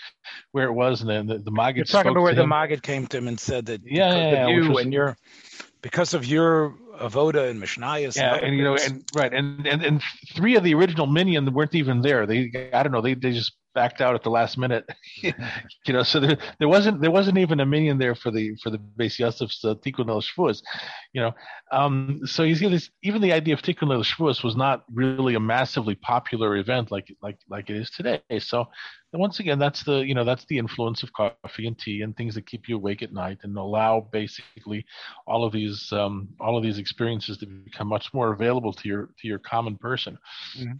where 0.52 0.66
it 0.66 0.72
was, 0.72 1.00
and 1.00 1.10
then 1.10 1.26
the, 1.26 1.38
the 1.38 1.50
Maggid. 1.50 1.76
You're 1.76 1.84
talking 1.84 2.12
about 2.12 2.22
where 2.22 2.34
the 2.34 2.46
Maggid 2.46 2.82
came 2.82 3.06
to 3.08 3.18
him 3.18 3.28
and 3.28 3.38
said 3.38 3.66
that 3.66 3.80
yeah, 3.84 4.14
yeah, 4.14 4.32
yeah 4.32 4.48
you 4.48 4.70
was, 4.70 4.84
and 4.84 4.92
your 4.92 5.16
because 5.82 6.14
of 6.14 6.24
your 6.24 6.74
avoda 7.00 7.50
and 7.50 7.62
mishnayos. 7.62 8.16
Yeah, 8.16 8.34
and, 8.36 8.46
and 8.46 8.56
you 8.56 8.64
know, 8.64 8.76
and 8.76 9.04
right, 9.14 9.32
and, 9.32 9.66
and 9.66 9.84
and 9.84 10.02
three 10.34 10.56
of 10.56 10.64
the 10.64 10.74
original 10.74 11.06
minyan 11.06 11.52
weren't 11.52 11.74
even 11.74 12.00
there. 12.00 12.26
They, 12.26 12.70
I 12.72 12.82
don't 12.82 12.92
know, 12.92 13.02
they 13.02 13.14
they 13.14 13.32
just 13.32 13.52
backed 13.74 14.00
out 14.00 14.14
at 14.14 14.22
the 14.22 14.30
last 14.30 14.56
minute. 14.56 14.88
you 15.22 15.92
know, 15.92 16.02
so 16.02 16.20
there, 16.20 16.36
there 16.58 16.68
wasn't 16.68 17.00
there 17.00 17.10
wasn't 17.10 17.38
even 17.38 17.60
a 17.60 17.66
minyan 17.66 17.98
there 17.98 18.14
for 18.14 18.30
the 18.30 18.56
for 18.62 18.70
the 18.70 18.78
Beis 18.78 19.18
Yosef's 19.18 19.64
uh, 19.64 19.74
Tikkun 19.74 20.06
Leil 20.06 20.22
Shavuos. 20.22 20.62
You 21.12 21.22
know, 21.22 21.32
um, 21.72 22.20
so 22.24 22.42
you 22.42 22.54
see 22.54 22.68
this. 22.68 22.90
Even 23.02 23.20
the 23.20 23.32
idea 23.32 23.54
of 23.54 23.62
Tikkun 23.62 23.88
Leil 23.88 24.04
Shavuos 24.04 24.42
was 24.42 24.56
not 24.56 24.84
really 24.92 25.34
a 25.34 25.40
massively 25.40 25.94
popular 25.94 26.56
event 26.56 26.90
like 26.90 27.14
like 27.22 27.38
like 27.48 27.70
it 27.70 27.76
is 27.76 27.90
today. 27.90 28.20
So 28.38 28.66
once 29.12 29.40
again, 29.40 29.58
that's 29.58 29.84
the 29.84 29.98
you 29.98 30.14
know 30.14 30.24
that's 30.24 30.44
the 30.46 30.58
influence 30.58 31.02
of 31.02 31.12
coffee 31.12 31.66
and 31.66 31.78
tea 31.78 32.02
and 32.02 32.16
things 32.16 32.34
that 32.34 32.46
keep 32.46 32.68
you 32.68 32.76
awake 32.76 33.02
at 33.02 33.12
night 33.12 33.38
and 33.42 33.56
allow 33.56 34.08
basically 34.12 34.84
all 35.26 35.44
of 35.44 35.52
these 35.52 35.92
um, 35.92 36.28
all 36.40 36.56
of 36.56 36.62
these 36.62 36.78
experiences 36.78 37.38
to 37.38 37.46
become 37.46 37.88
much 37.88 38.12
more 38.12 38.32
available 38.32 38.72
to 38.72 38.88
your 38.88 39.10
to 39.18 39.28
your 39.28 39.38
common 39.38 39.76
person. 39.76 40.18
Mm-hmm. 40.58 40.72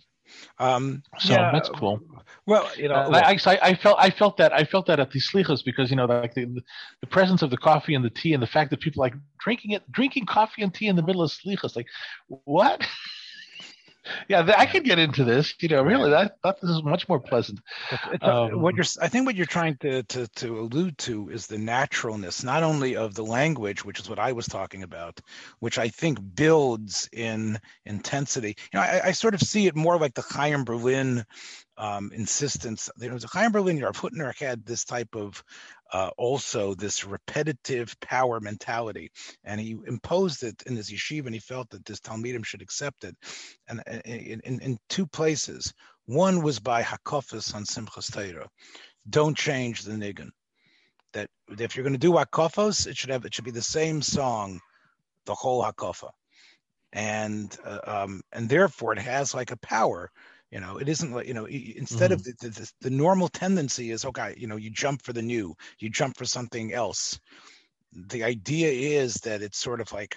Um, 0.58 1.02
so 1.18 1.32
yeah, 1.32 1.50
that's 1.52 1.68
cool. 1.68 2.00
Well, 2.46 2.70
you 2.76 2.88
know, 2.88 2.94
uh, 2.94 3.22
I, 3.24 3.38
I, 3.46 3.58
I, 3.62 3.74
felt 3.74 3.96
I 3.98 4.10
felt 4.10 4.36
that 4.36 4.52
I 4.52 4.64
felt 4.64 4.86
that 4.86 5.00
at 5.00 5.10
the 5.10 5.20
slichas 5.20 5.64
because 5.64 5.90
you 5.90 5.96
know 5.96 6.04
like 6.04 6.34
the, 6.34 6.44
the 7.00 7.06
presence 7.06 7.42
of 7.42 7.50
the 7.50 7.56
coffee 7.56 7.94
and 7.94 8.04
the 8.04 8.10
tea 8.10 8.34
and 8.34 8.42
the 8.42 8.46
fact 8.46 8.70
that 8.70 8.80
people 8.80 9.00
like 9.00 9.14
drinking 9.38 9.72
it 9.72 9.90
drinking 9.90 10.26
coffee 10.26 10.62
and 10.62 10.74
tea 10.74 10.88
in 10.88 10.96
the 10.96 11.02
middle 11.02 11.22
of 11.22 11.30
slichas 11.30 11.74
like 11.74 11.86
what 12.44 12.82
yeah, 14.28 14.52
I 14.56 14.66
could 14.66 14.84
get 14.84 14.98
into 14.98 15.24
this. 15.24 15.54
You 15.60 15.68
know, 15.68 15.82
really, 15.82 16.14
I 16.14 16.30
thought 16.42 16.60
this 16.60 16.70
is 16.70 16.82
much 16.82 17.08
more 17.08 17.20
pleasant. 17.20 17.60
Um, 18.20 18.60
what 18.60 18.74
you're, 18.74 18.84
I 19.00 19.08
think, 19.08 19.26
what 19.26 19.34
you're 19.34 19.46
trying 19.46 19.76
to, 19.78 20.02
to 20.02 20.26
to 20.26 20.60
allude 20.60 20.98
to 20.98 21.30
is 21.30 21.46
the 21.46 21.58
naturalness, 21.58 22.44
not 22.44 22.62
only 22.62 22.96
of 22.96 23.14
the 23.14 23.24
language, 23.24 23.84
which 23.84 24.00
is 24.00 24.08
what 24.08 24.18
I 24.18 24.32
was 24.32 24.46
talking 24.46 24.82
about, 24.82 25.20
which 25.60 25.78
I 25.78 25.88
think 25.88 26.18
builds 26.34 27.08
in 27.12 27.58
intensity. 27.84 28.56
You 28.72 28.78
know, 28.78 28.84
I, 28.84 29.00
I 29.06 29.12
sort 29.12 29.34
of 29.34 29.40
see 29.40 29.66
it 29.66 29.76
more 29.76 29.98
like 29.98 30.14
the 30.14 30.22
Chaim 30.22 30.64
Berlin 30.64 31.24
um, 31.76 32.10
insistence. 32.14 32.90
There 32.96 33.12
was 33.12 33.24
a 33.24 33.28
Chaim 33.28 33.52
Berlin, 33.52 33.80
Rav 33.80 33.96
Hutner 33.96 34.36
had 34.36 34.64
this 34.64 34.84
type 34.84 35.14
of 35.14 35.42
uh, 35.92 36.10
also 36.16 36.74
this 36.74 37.04
repetitive 37.04 37.98
power 38.00 38.40
mentality, 38.40 39.10
and 39.44 39.60
he 39.60 39.76
imposed 39.86 40.42
it 40.42 40.62
in 40.66 40.76
his 40.76 40.90
yeshiva, 40.90 41.26
and 41.26 41.34
he 41.34 41.40
felt 41.40 41.70
that 41.70 41.84
this 41.84 42.00
talmidim 42.00 42.44
should 42.44 42.62
accept 42.62 43.04
it, 43.04 43.16
and 43.68 43.82
in, 44.04 44.40
in, 44.40 44.60
in 44.60 44.78
two 44.88 45.06
places. 45.06 45.72
One 46.06 46.42
was 46.42 46.60
by 46.60 46.82
Hakofos 46.82 47.54
on 47.54 47.64
Simchas 47.64 48.12
Torah, 48.12 48.48
don't 49.08 49.36
change 49.36 49.82
the 49.82 49.92
nigun. 49.92 50.30
That 51.12 51.30
if 51.58 51.76
you're 51.76 51.84
going 51.84 51.94
to 51.94 51.98
do 51.98 52.12
Hakofos, 52.12 52.86
it 52.86 52.96
should 52.96 53.10
have 53.10 53.24
it 53.24 53.34
should 53.34 53.44
be 53.44 53.50
the 53.50 53.62
same 53.62 54.02
song, 54.02 54.60
the 55.26 55.34
whole 55.34 55.62
Hakofa, 55.62 56.10
and 56.92 57.56
uh, 57.64 57.78
um, 57.84 58.20
and 58.32 58.48
therefore 58.48 58.92
it 58.92 58.98
has 58.98 59.34
like 59.34 59.50
a 59.50 59.56
power 59.58 60.10
you 60.54 60.60
know, 60.60 60.76
it 60.76 60.88
isn't 60.88 61.10
like 61.10 61.26
you 61.26 61.34
know. 61.34 61.46
Instead 61.46 62.12
mm-hmm. 62.12 62.12
of 62.12 62.22
the, 62.22 62.48
the, 62.48 62.72
the 62.82 62.90
normal 62.90 63.26
tendency 63.26 63.90
is 63.90 64.04
okay. 64.04 64.36
You 64.38 64.46
know, 64.46 64.54
you 64.54 64.70
jump 64.70 65.02
for 65.02 65.12
the 65.12 65.20
new, 65.20 65.56
you 65.80 65.90
jump 65.90 66.16
for 66.16 66.24
something 66.24 66.72
else. 66.72 67.18
The 67.92 68.22
idea 68.22 69.00
is 69.02 69.14
that 69.24 69.42
it's 69.42 69.58
sort 69.58 69.80
of 69.80 69.90
like 69.90 70.16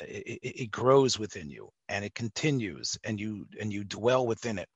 it, 0.00 0.38
it 0.42 0.70
grows 0.70 1.18
within 1.18 1.50
you 1.50 1.68
and 1.90 2.02
it 2.02 2.14
continues, 2.14 2.96
and 3.04 3.20
you 3.20 3.46
and 3.60 3.70
you 3.70 3.84
dwell 3.84 4.26
within 4.26 4.58
it. 4.58 4.70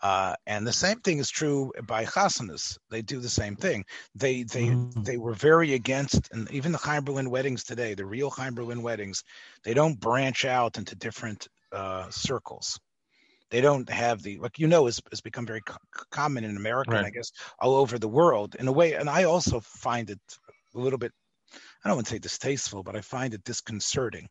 Uh, 0.00 0.36
and 0.46 0.64
the 0.64 0.72
same 0.72 1.00
thing 1.00 1.18
is 1.18 1.30
true 1.30 1.72
by 1.88 2.04
chasanas. 2.04 2.78
They 2.90 3.02
do 3.02 3.18
the 3.18 3.28
same 3.28 3.56
thing. 3.56 3.84
They 4.14 4.44
they 4.44 4.66
mm. 4.66 5.04
they 5.04 5.16
were 5.16 5.34
very 5.34 5.74
against, 5.74 6.28
and 6.30 6.48
even 6.52 6.70
the 6.70 6.78
Chaim 6.78 7.02
Berlin 7.02 7.30
weddings 7.30 7.64
today, 7.64 7.94
the 7.94 8.06
real 8.06 8.30
Chaim 8.30 8.54
Berlin 8.54 8.82
weddings, 8.82 9.24
they 9.64 9.74
don't 9.74 9.98
branch 9.98 10.44
out 10.44 10.78
into 10.78 10.94
different 10.94 11.48
uh, 11.72 12.08
circles 12.10 12.78
they 13.50 13.60
don't 13.60 13.88
have 13.88 14.22
the 14.22 14.38
like 14.38 14.58
you 14.58 14.66
know 14.66 14.86
has, 14.86 15.00
has 15.10 15.20
become 15.20 15.46
very 15.46 15.62
co- 15.62 15.76
common 16.10 16.44
in 16.44 16.56
America 16.56 16.92
right. 16.92 16.98
and 16.98 17.06
I 17.06 17.10
guess 17.10 17.32
all 17.60 17.74
over 17.74 17.98
the 17.98 18.08
world 18.08 18.56
in 18.58 18.68
a 18.68 18.72
way. 18.72 18.94
And 18.94 19.08
I 19.08 19.24
also 19.24 19.60
find 19.60 20.10
it 20.10 20.20
a 20.74 20.78
little 20.78 20.98
bit 20.98 21.12
I 21.84 21.88
don't 21.88 21.96
want 21.96 22.08
to 22.08 22.14
say 22.14 22.18
distasteful, 22.18 22.82
but 22.82 22.96
I 22.96 23.00
find 23.00 23.32
it 23.32 23.44
disconcerting 23.44 24.28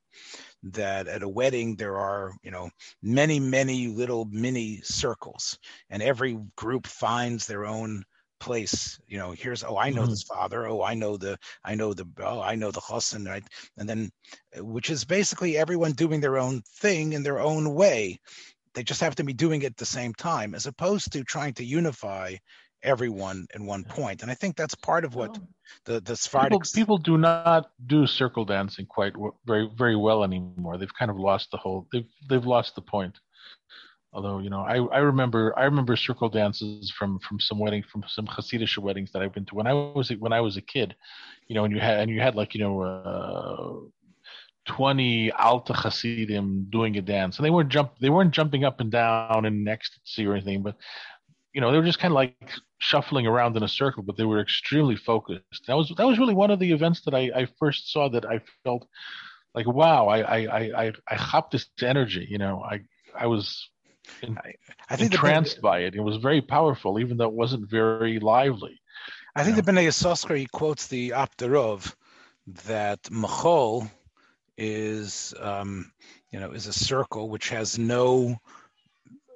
that 0.63 1.07
at 1.07 1.23
a 1.23 1.29
wedding 1.29 1.75
there 1.75 1.97
are, 1.97 2.33
you 2.43 2.51
know, 2.51 2.69
many, 3.01 3.39
many 3.39 3.87
little 3.87 4.25
mini 4.25 4.81
circles, 4.83 5.57
and 5.89 6.03
every 6.03 6.37
group 6.55 6.85
finds 6.85 7.47
their 7.47 7.65
own 7.65 8.03
place. 8.39 8.99
You 9.07 9.17
know, 9.17 9.31
here's 9.31 9.63
oh, 9.63 9.77
I 9.77 9.89
know 9.89 10.01
mm-hmm. 10.01 10.11
this 10.11 10.23
father. 10.23 10.67
Oh, 10.67 10.83
I 10.83 10.93
know 10.93 11.17
the, 11.17 11.39
I 11.63 11.75
know 11.75 11.93
the, 11.93 12.05
oh, 12.19 12.41
I 12.41 12.55
know 12.55 12.71
the 12.71 12.81
chassan, 12.81 13.25
right? 13.25 13.43
And 13.77 13.87
then, 13.87 14.11
which 14.57 14.89
is 14.89 15.05
basically 15.05 15.57
everyone 15.57 15.93
doing 15.93 16.19
their 16.19 16.37
own 16.37 16.61
thing 16.79 17.13
in 17.13 17.23
their 17.23 17.39
own 17.39 17.73
way, 17.73 18.19
they 18.77 18.83
just 18.83 19.01
have 19.01 19.15
to 19.15 19.23
be 19.23 19.33
doing 19.33 19.63
it 19.63 19.65
at 19.65 19.77
the 19.77 19.87
same 19.87 20.13
time, 20.13 20.53
as 20.53 20.67
opposed 20.67 21.11
to 21.11 21.23
trying 21.23 21.51
to 21.55 21.63
unify 21.63 22.35
everyone 22.83 23.47
in 23.55 23.65
one 23.65 23.83
point. 23.83 24.21
And 24.21 24.29
I 24.29 24.35
think 24.35 24.55
that's 24.55 24.75
part 24.75 25.03
of 25.03 25.15
what 25.15 25.35
the 25.85 25.99
the 25.99 26.15
Sephardic 26.15 26.51
people, 26.51 26.71
people, 26.75 26.97
do 26.99 27.17
not 27.17 27.71
do 27.87 28.05
circle 28.05 28.45
dancing 28.45 28.85
quite 28.85 29.13
very 29.47 29.67
very 29.75 29.95
well 29.95 30.23
anymore. 30.23 30.77
They've 30.77 30.93
kind 30.93 31.09
of 31.09 31.17
lost 31.17 31.49
the 31.49 31.57
whole. 31.57 31.87
They've 31.91 32.05
they've 32.29 32.45
lost 32.45 32.75
the 32.75 32.81
point. 32.81 33.17
Although 34.13 34.37
you 34.41 34.51
know, 34.51 34.61
I, 34.61 34.75
I 34.75 34.99
remember 34.99 35.57
I 35.57 35.63
remember 35.63 35.95
circle 35.95 36.29
dances 36.29 36.91
from 36.91 37.17
from 37.27 37.39
some 37.39 37.57
wedding 37.57 37.83
from 37.91 38.03
some 38.07 38.27
Hasidic 38.27 38.77
weddings 38.77 39.11
that 39.11 39.23
I've 39.23 39.33
been 39.33 39.45
to 39.45 39.55
when 39.55 39.65
I 39.65 39.73
was 39.73 40.11
when 40.19 40.33
I 40.33 40.41
was 40.41 40.55
a 40.55 40.61
kid. 40.61 40.95
You 41.47 41.55
know, 41.55 41.63
and 41.63 41.73
you 41.73 41.79
had 41.79 42.01
and 42.01 42.11
you 42.11 42.21
had 42.21 42.35
like 42.35 42.53
you 42.53 42.61
know. 42.61 42.81
Uh, 42.83 43.89
20 44.67 45.31
Alta 45.31 45.73
Hasidim 45.73 46.67
doing 46.69 46.97
a 46.97 47.01
dance, 47.01 47.37
and 47.37 47.45
they 47.45 47.49
weren't 47.49 47.69
jump 47.69 47.97
they 47.99 48.09
weren't 48.09 48.33
jumping 48.33 48.63
up 48.63 48.79
and 48.79 48.91
down 48.91 49.45
in 49.45 49.67
ecstasy 49.67 50.27
or 50.27 50.33
anything, 50.33 50.61
but 50.61 50.75
you 51.53 51.61
know 51.61 51.71
they 51.71 51.77
were 51.77 51.85
just 51.85 51.99
kind 51.99 52.11
of 52.11 52.15
like 52.15 52.51
shuffling 52.77 53.25
around 53.25 53.57
in 53.57 53.63
a 53.63 53.67
circle, 53.67 54.03
but 54.03 54.17
they 54.17 54.25
were 54.25 54.39
extremely 54.39 54.95
focused. 54.95 55.65
That 55.67 55.75
was 55.75 55.91
that 55.97 56.05
was 56.05 56.19
really 56.19 56.33
one 56.33 56.51
of 56.51 56.59
the 56.59 56.71
events 56.71 57.01
that 57.05 57.15
I, 57.15 57.31
I 57.35 57.47
first 57.59 57.91
saw 57.91 58.09
that 58.09 58.25
I 58.25 58.41
felt 58.63 58.87
like 59.55 59.67
wow, 59.67 60.07
I 60.07 60.19
I 60.19 60.37
I 60.37 60.85
I, 60.85 60.91
I 61.09 61.15
hopped 61.15 61.51
this 61.51 61.67
energy. 61.81 62.27
You 62.29 62.37
know, 62.37 62.61
I 62.61 62.81
I 63.17 63.25
was 63.27 63.69
in, 64.21 64.37
I, 64.37 64.53
I 64.89 64.95
think 64.95 65.13
entranced 65.13 65.61
by 65.61 65.79
it. 65.79 65.95
It 65.95 66.01
was 66.01 66.17
very 66.17 66.41
powerful, 66.41 66.99
even 66.99 67.17
though 67.17 67.27
it 67.27 67.33
wasn't 67.33 67.69
very 67.69 68.19
lively. 68.19 68.79
I 69.35 69.43
think 69.43 69.55
know? 69.57 69.61
the 69.61 69.71
Bnei 69.71 69.87
Yissaschar, 69.87 70.37
he 70.37 70.47
quotes 70.47 70.87
the 70.87 71.11
Aptarov 71.11 71.93
that 72.65 73.03
Machol, 73.03 73.89
is 74.57 75.33
um, 75.39 75.91
you 76.31 76.39
know 76.39 76.51
is 76.51 76.67
a 76.67 76.73
circle 76.73 77.29
which 77.29 77.49
has 77.49 77.77
no 77.77 78.39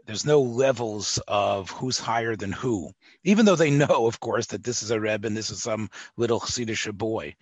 there's 0.06 0.26
no 0.26 0.42
levels 0.42 1.20
of 1.28 1.70
who's 1.70 2.00
higher 2.00 2.36
than 2.36 2.52
who, 2.52 2.92
even 3.24 3.46
though 3.46 3.56
they 3.56 3.70
know, 3.70 4.08
of 4.08 4.20
course, 4.20 4.48
that 4.48 4.64
this 4.64 4.84
is 4.84 4.92
a 4.92 5.00
Reb 5.00 5.26
and 5.26 5.38
this 5.38 5.50
is 5.50 5.64
some 5.64 5.90
little 6.18 6.40
Chassidish 6.40 6.92
boy. 6.94 7.36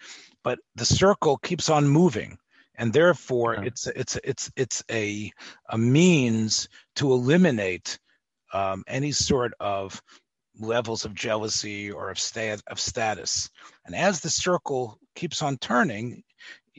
But 0.43 0.59
the 0.75 0.85
circle 0.85 1.37
keeps 1.37 1.69
on 1.69 1.87
moving, 1.87 2.37
and 2.75 2.93
therefore 2.93 3.57
okay. 3.57 3.67
it's 3.67 3.87
it's 3.87 4.19
it's 4.23 4.51
it's 4.55 4.83
a 4.91 5.31
a 5.69 5.77
means 5.77 6.69
to 6.97 7.11
eliminate 7.11 7.97
um, 8.53 8.83
any 8.87 9.11
sort 9.11 9.53
of 9.59 10.01
levels 10.59 11.05
of 11.05 11.13
jealousy 11.15 11.91
or 11.91 12.09
of 12.09 12.19
stat 12.19 12.61
of 12.67 12.79
status. 12.79 13.49
And 13.85 13.95
as 13.95 14.19
the 14.19 14.29
circle 14.29 14.99
keeps 15.15 15.41
on 15.41 15.57
turning, 15.57 16.23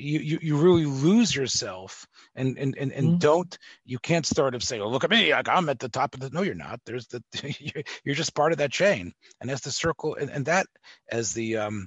you, 0.01 0.19
you, 0.21 0.39
you 0.43 0.57
really 0.57 0.87
lose 0.87 1.35
yourself 1.35 2.07
and 2.35 2.59
and 2.59 2.77
and, 2.79 2.93
and 2.93 3.07
mm-hmm. 3.07 3.19
don't 3.19 3.59
you 3.85 3.99
can't 3.99 4.27
start 4.27 4.55
of 4.55 4.63
say 4.63 4.81
oh 4.81 4.89
look 4.89 5.05
at 5.05 5.11
me 5.11 5.33
like 5.33 5.49
i'm 5.49 5.69
at 5.69 5.79
the 5.79 5.89
top 5.89 6.15
of 6.15 6.21
the 6.21 6.31
no 6.31 6.43
you're 6.43 6.55
not 6.55 6.81
there's 6.87 7.07
the 7.09 7.23
you're 8.05 8.15
just 8.15 8.35
part 8.35 8.53
of 8.53 8.59
that 8.59 8.73
chain 8.73 9.13
and 9.41 9.51
as 9.51 9.61
the 9.61 9.71
circle 9.71 10.15
and, 10.15 10.31
and 10.31 10.47
that 10.47 10.67
as 11.11 11.33
the 11.33 11.57
um 11.57 11.87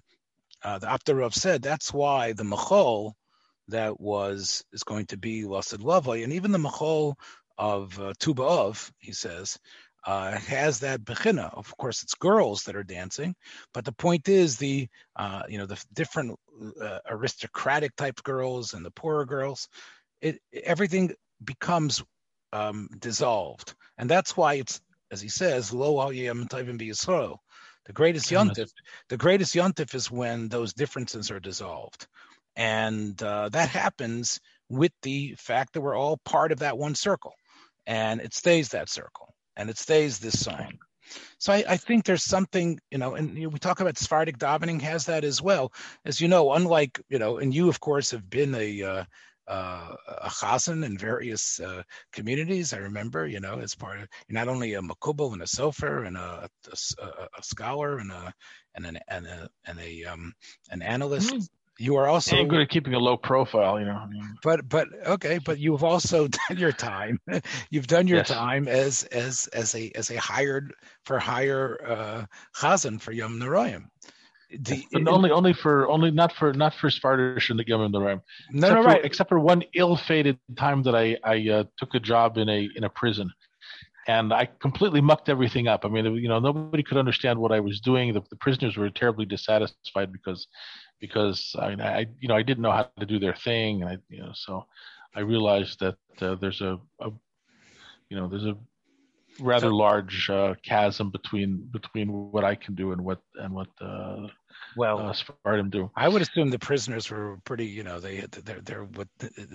uh, 0.64 0.80
the 0.80 0.88
Aptarov 0.88 1.34
said 1.34 1.62
that's 1.62 1.94
why 1.94 2.32
the 2.32 2.44
machol 2.44 3.14
that 3.70 4.00
was 4.00 4.64
is 4.72 4.84
going 4.84 5.06
to 5.08 5.18
be 5.18 5.44
Lassid 5.44 5.80
Lavai, 5.80 6.24
and 6.24 6.34
even 6.34 6.52
the 6.52 6.58
machol 6.58 7.16
of 7.58 8.00
uh, 8.00 8.14
Tu 8.20 8.34
B'Av, 8.34 8.92
he 9.00 9.14
says, 9.14 9.58
uh, 10.06 10.32
has 10.38 10.80
that 10.80 11.02
bechina. 11.02 11.54
Of 11.54 11.76
course, 11.78 12.04
it's 12.04 12.16
girls 12.16 12.64
that 12.64 12.76
are 12.76 12.84
dancing, 12.84 13.36
but 13.74 13.86
the 13.86 13.92
point 13.92 14.28
is 14.28 14.58
the 14.58 14.88
uh, 15.16 15.44
you 15.48 15.58
know 15.58 15.66
the 15.66 15.84
different 15.94 16.38
uh, 16.82 17.00
aristocratic 17.10 17.96
type 17.96 18.22
girls 18.24 18.74
and 18.74 18.86
the 18.86 18.92
poorer 18.92 19.26
girls. 19.26 19.70
It 20.22 20.40
everything 20.54 21.14
becomes 21.44 22.04
um, 22.52 22.90
dissolved, 23.00 23.76
and 23.98 24.10
that's 24.10 24.36
why 24.36 24.56
it's 24.56 24.82
as 25.12 25.22
he 25.22 25.30
says, 25.30 25.72
lo 25.72 26.10
The 27.86 27.94
greatest 27.94 28.32
yontif, 28.32 28.72
the 29.10 29.18
greatest 29.18 29.54
yontif 29.54 29.94
is 29.94 30.10
when 30.10 30.48
those 30.50 30.74
differences 30.74 31.30
are 31.30 31.40
dissolved, 31.40 32.08
and 32.56 33.22
uh, 33.22 33.50
that 33.50 33.70
happens 33.70 34.40
with 34.70 34.92
the 35.04 35.36
fact 35.38 35.74
that 35.74 35.82
we're 35.82 35.96
all 35.96 36.18
part 36.26 36.52
of 36.52 36.60
that 36.60 36.78
one 36.78 36.96
circle, 36.96 37.36
and 37.86 38.22
it 38.22 38.34
stays 38.34 38.70
that 38.70 38.90
circle 38.90 39.23
and 39.56 39.70
it 39.70 39.78
stays 39.78 40.20
this 40.20 40.40
song. 40.40 40.78
So 41.38 41.54
I, 41.54 41.64
I, 41.68 41.78
think 41.78 42.06
there's 42.06 42.24
something, 42.24 42.80
you 42.90 42.98
know, 42.98 43.16
and 43.16 43.38
you 43.38 43.44
know, 43.44 43.50
we 43.50 43.60
talk 43.60 43.82
about 43.82 43.98
Sephardic 43.98 44.38
davening 44.38 44.82
has 44.82 45.06
that 45.06 45.24
as 45.24 45.42
well. 45.42 45.72
As 46.06 46.20
you 46.20 46.28
know, 46.28 46.54
unlike, 46.54 47.02
you 47.10 47.20
know, 47.20 47.38
and 47.38 47.54
you 47.54 47.70
of 47.70 47.80
course 47.80 48.12
have 48.12 48.30
been 48.30 48.56
a 48.56 48.82
uh, 48.82 49.04
uh, 49.48 49.96
a 50.22 50.30
chazan 50.30 50.86
in 50.86 50.98
various 50.98 51.60
uh, 51.60 51.84
communities. 52.14 52.74
I 52.74 52.78
remember, 52.78 53.28
you 53.28 53.40
know, 53.40 53.60
as 53.60 53.76
part 53.76 54.00
of 54.00 54.08
not 54.30 54.48
only 54.48 54.74
a 54.74 54.82
makubal 54.82 55.34
and 55.34 55.42
a 55.42 55.46
sofer 55.46 56.08
and 56.08 56.16
a, 56.16 56.50
a, 56.72 57.08
a, 57.38 57.44
scholar 57.44 57.98
and 57.98 58.12
a 58.12 58.34
and 58.76 58.86
an 58.86 59.00
and 59.10 59.28
a 59.28 59.50
and 59.66 59.80
a 59.80 60.06
um, 60.06 60.34
an 60.72 60.82
analyst. 60.82 61.50
You 61.80 61.96
are 61.96 62.08
also 62.08 62.36
and 62.38 62.50
good 62.50 62.62
at 62.62 62.70
keeping 62.70 62.94
a 62.94 63.00
low 63.00 63.18
profile, 63.18 63.80
you 63.80 63.86
know. 63.86 64.08
But 64.44 64.70
but 64.70 64.88
okay, 65.08 65.40
but 65.40 65.58
you've 65.58 65.84
also 65.84 66.28
done 66.48 66.58
your 66.58 66.72
time. 66.72 67.20
you've 67.72 67.88
done 67.88 68.08
your 68.08 68.20
yes. 68.20 68.30
time 68.30 68.68
as 68.68 69.04
as 69.06 69.48
as 69.48 69.74
a 69.74 69.92
as 69.96 70.12
a 70.12 70.18
hired 70.18 70.74
for 71.06 71.18
hire 71.20 71.80
uh, 71.86 72.26
chazan 72.56 73.02
for 73.02 73.12
Yom 73.12 73.40
Neroyim 73.40 73.86
the 74.60 74.86
only 75.08 75.32
only 75.32 75.54
for 75.54 75.90
only 75.90 76.12
not 76.12 76.34
for 76.34 76.54
not 76.54 76.74
for 76.76 76.90
Sfardish 76.90 77.50
and 77.50 77.60
the 77.60 77.64
the 77.64 78.00
Ram. 78.00 78.22
No, 78.52 78.74
no, 78.74 78.84
right. 78.84 79.04
except 79.04 79.30
for 79.30 79.40
one 79.40 79.64
ill-fated 79.74 80.38
time 80.58 80.84
that 80.84 80.96
I 80.96 81.18
I 81.24 81.50
uh, 81.50 81.64
took 81.78 81.96
a 81.96 82.00
job 82.00 82.38
in 82.38 82.50
a 82.50 82.70
in 82.76 82.84
a 82.84 82.90
prison, 82.90 83.32
and 84.08 84.34
I 84.34 84.46
completely 84.60 85.02
mucked 85.02 85.30
everything 85.30 85.68
up. 85.68 85.86
I 85.86 85.90
mean, 85.90 86.06
you 86.16 86.28
know, 86.28 86.40
nobody 86.40 86.84
could 86.84 86.98
understand 86.98 87.40
what 87.40 87.52
I 87.52 87.60
was 87.60 87.80
doing. 87.80 88.14
The, 88.14 88.22
the 88.30 88.36
prisoners 88.36 88.78
were 88.78 88.90
terribly 88.90 89.26
dissatisfied 89.26 90.12
because 90.12 90.48
because 91.00 91.56
I, 91.60 91.74
I 91.74 92.06
you 92.20 92.28
know 92.28 92.36
I 92.36 92.44
didn't 92.44 92.64
know 92.64 92.72
how 92.72 92.90
to 93.00 93.06
do 93.06 93.20
their 93.20 93.36
thing, 93.36 93.82
and 93.82 93.92
I 93.92 93.98
you 94.10 94.22
know 94.22 94.32
so 94.34 94.66
I 95.16 95.22
realized 95.22 95.80
that 95.80 95.98
uh, 96.22 96.36
there's 96.36 96.62
a, 96.62 96.80
a 97.02 97.10
you 98.10 98.18
know 98.18 98.28
there's 98.28 98.46
a 98.46 98.58
rather 99.40 99.68
so, 99.68 99.76
large 99.76 100.30
uh, 100.30 100.56
chasm 100.64 101.10
between 101.10 101.68
between 101.72 102.10
what 102.32 102.44
I 102.44 102.56
can 102.56 102.76
do 102.76 102.92
and 102.92 103.02
what 103.02 103.22
and 103.36 103.54
what 103.54 103.70
uh, 103.82 104.28
well, 104.76 105.00
uh, 105.00 105.14
Sfardim 105.14 105.70
do. 105.70 105.90
I 105.96 106.08
would 106.08 106.22
assume 106.22 106.50
the 106.50 106.60
prisoners 106.60 107.10
were 107.10 107.38
pretty, 107.46 107.66
you 107.66 107.84
know, 107.84 108.00
they 108.00 108.22
they're 108.44 108.62
they're 108.62 108.84
what 108.84 109.08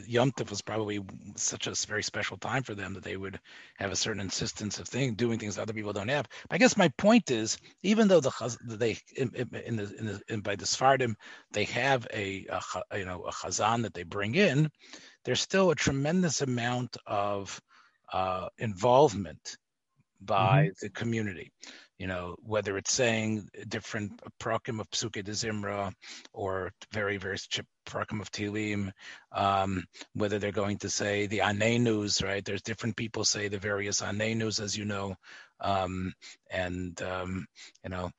Yom 0.06 0.32
Tov 0.32 0.50
was 0.50 0.62
probably 0.62 1.00
such 1.36 1.66
a 1.66 1.74
very 1.86 2.02
special 2.02 2.36
time 2.36 2.62
for 2.62 2.74
them 2.74 2.94
that 2.94 3.02
they 3.02 3.16
would 3.16 3.38
have 3.76 3.92
a 3.92 3.96
certain 3.96 4.20
insistence 4.20 4.78
of 4.78 4.88
thing 4.88 5.14
doing 5.14 5.38
things 5.38 5.58
other 5.58 5.72
people 5.72 5.92
don't 5.92 6.08
have. 6.08 6.26
But 6.48 6.54
I 6.54 6.58
guess 6.58 6.76
my 6.76 6.88
point 6.98 7.30
is, 7.30 7.58
even 7.82 8.08
though 8.08 8.20
the 8.20 8.56
they 8.64 8.98
in, 9.16 9.30
in 9.34 9.76
the 9.76 9.94
in 9.96 10.06
the 10.06 10.20
in, 10.28 10.40
by 10.40 10.56
the 10.56 10.64
Sfardim 10.64 11.14
they 11.52 11.64
have 11.64 12.06
a, 12.12 12.46
a 12.92 12.98
you 12.98 13.04
know 13.04 13.24
a 13.24 13.32
chazan 13.32 13.82
that 13.82 13.94
they 13.94 14.04
bring 14.04 14.34
in, 14.34 14.70
there's 15.24 15.40
still 15.40 15.70
a 15.70 15.74
tremendous 15.74 16.42
amount 16.42 16.96
of 17.06 17.60
uh, 18.12 18.48
involvement 18.58 19.56
by 20.20 20.64
mm-hmm. 20.64 20.72
the 20.80 20.90
community 20.90 21.52
you 21.98 22.06
know, 22.06 22.36
whether 22.42 22.78
it's 22.78 22.92
saying 22.92 23.48
different 23.66 24.20
prokim 24.38 24.80
of 24.80 24.88
Psuke 24.90 25.24
de 25.24 25.32
Zimra 25.32 25.92
or 26.32 26.72
very, 26.92 27.16
very 27.16 27.36
prokim 27.86 28.20
of 28.20 28.30
Tilim, 28.30 28.92
um, 29.32 29.84
whether 30.14 30.38
they're 30.38 30.52
going 30.52 30.78
to 30.78 30.90
say 30.90 31.26
the 31.26 31.40
Anenus, 31.40 32.22
right? 32.22 32.44
There's 32.44 32.62
different 32.62 32.96
people 32.96 33.24
say 33.24 33.48
the 33.48 33.58
various 33.58 34.00
Anenus, 34.00 34.60
as 34.60 34.76
you 34.76 34.84
know, 34.84 35.16
um, 35.60 36.12
and, 36.50 37.00
um, 37.02 37.46
you 37.82 37.90
know, 37.90 38.10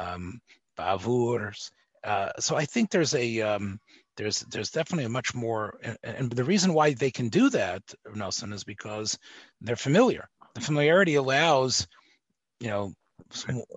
um, 0.00 0.40
Bavurs. 0.78 1.70
Uh, 2.02 2.30
so 2.38 2.56
I 2.56 2.64
think 2.64 2.90
there's 2.90 3.14
a, 3.14 3.42
um, 3.42 3.78
there's 4.16 4.40
there's 4.50 4.70
definitely 4.70 5.04
a 5.04 5.08
much 5.08 5.32
more 5.32 5.78
and, 5.82 5.96
and 6.02 6.32
the 6.32 6.42
reason 6.42 6.74
why 6.74 6.92
they 6.92 7.10
can 7.10 7.28
do 7.28 7.50
that 7.50 7.82
nelson 8.16 8.52
is 8.52 8.64
because 8.64 9.16
they're 9.60 9.76
familiar 9.76 10.28
the 10.54 10.60
familiarity 10.60 11.14
allows 11.14 11.86
you 12.58 12.66
know 12.66 12.92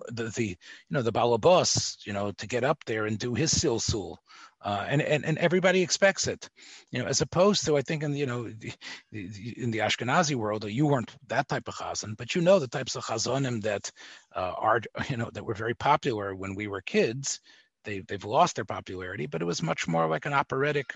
the, 0.08 0.32
the 0.34 0.46
you 0.48 0.56
know 0.90 1.02
the 1.02 1.12
balabas 1.12 1.96
you 2.06 2.12
know 2.12 2.32
to 2.32 2.46
get 2.46 2.64
up 2.64 2.84
there 2.84 3.06
and 3.06 3.18
do 3.18 3.34
his 3.34 3.52
silsul 3.52 4.16
uh, 4.64 4.86
and, 4.88 5.02
and 5.02 5.24
and 5.24 5.38
everybody 5.38 5.82
expects 5.82 6.28
it, 6.28 6.48
you 6.92 7.00
know, 7.00 7.06
as 7.06 7.20
opposed 7.20 7.64
to 7.66 7.76
I 7.76 7.82
think 7.82 8.04
in 8.04 8.14
you 8.14 8.26
know 8.26 8.44
the, 8.48 8.72
the, 9.10 9.54
in 9.56 9.72
the 9.72 9.80
Ashkenazi 9.80 10.36
world, 10.36 10.64
you 10.64 10.86
weren't 10.86 11.10
that 11.26 11.48
type 11.48 11.66
of 11.66 11.74
chazan, 11.74 12.16
but 12.16 12.34
you 12.34 12.42
know 12.42 12.58
the 12.60 12.68
types 12.68 12.94
of 12.94 13.04
chazanim 13.04 13.62
that 13.62 13.90
uh, 14.36 14.52
are 14.56 14.80
you 15.08 15.16
know 15.16 15.30
that 15.32 15.44
were 15.44 15.54
very 15.54 15.74
popular 15.74 16.34
when 16.34 16.54
we 16.54 16.68
were 16.68 16.80
kids. 16.80 17.40
They 17.84 18.00
they've 18.00 18.24
lost 18.24 18.54
their 18.54 18.64
popularity, 18.64 19.26
but 19.26 19.42
it 19.42 19.46
was 19.46 19.62
much 19.62 19.88
more 19.88 20.06
like 20.06 20.26
an 20.26 20.32
operatic 20.32 20.94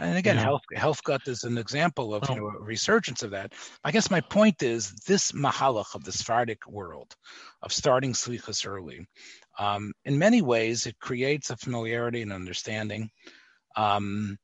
and 0.00 0.18
again, 0.18 0.36
yeah. 0.36 0.78
Helfgot 0.78 1.28
is 1.28 1.44
an 1.44 1.58
example 1.58 2.14
of 2.14 2.28
you 2.28 2.36
know 2.36 2.48
a 2.48 2.62
resurgence 2.62 3.22
of 3.22 3.30
that. 3.30 3.52
I 3.84 3.90
guess 3.90 4.10
my 4.10 4.20
point 4.20 4.62
is 4.62 4.92
this 5.06 5.32
mahalach 5.32 5.94
of 5.94 6.04
the 6.04 6.12
Sephardic 6.12 6.66
world, 6.66 7.14
of 7.62 7.72
starting 7.72 8.12
slichas 8.12 8.66
early, 8.66 9.06
um, 9.58 9.92
in 10.04 10.18
many 10.18 10.42
ways 10.42 10.86
it 10.86 10.98
creates 11.00 11.50
a 11.50 11.56
familiarity 11.56 12.22
and 12.22 12.32
understanding, 12.32 13.10
um, 13.76 14.36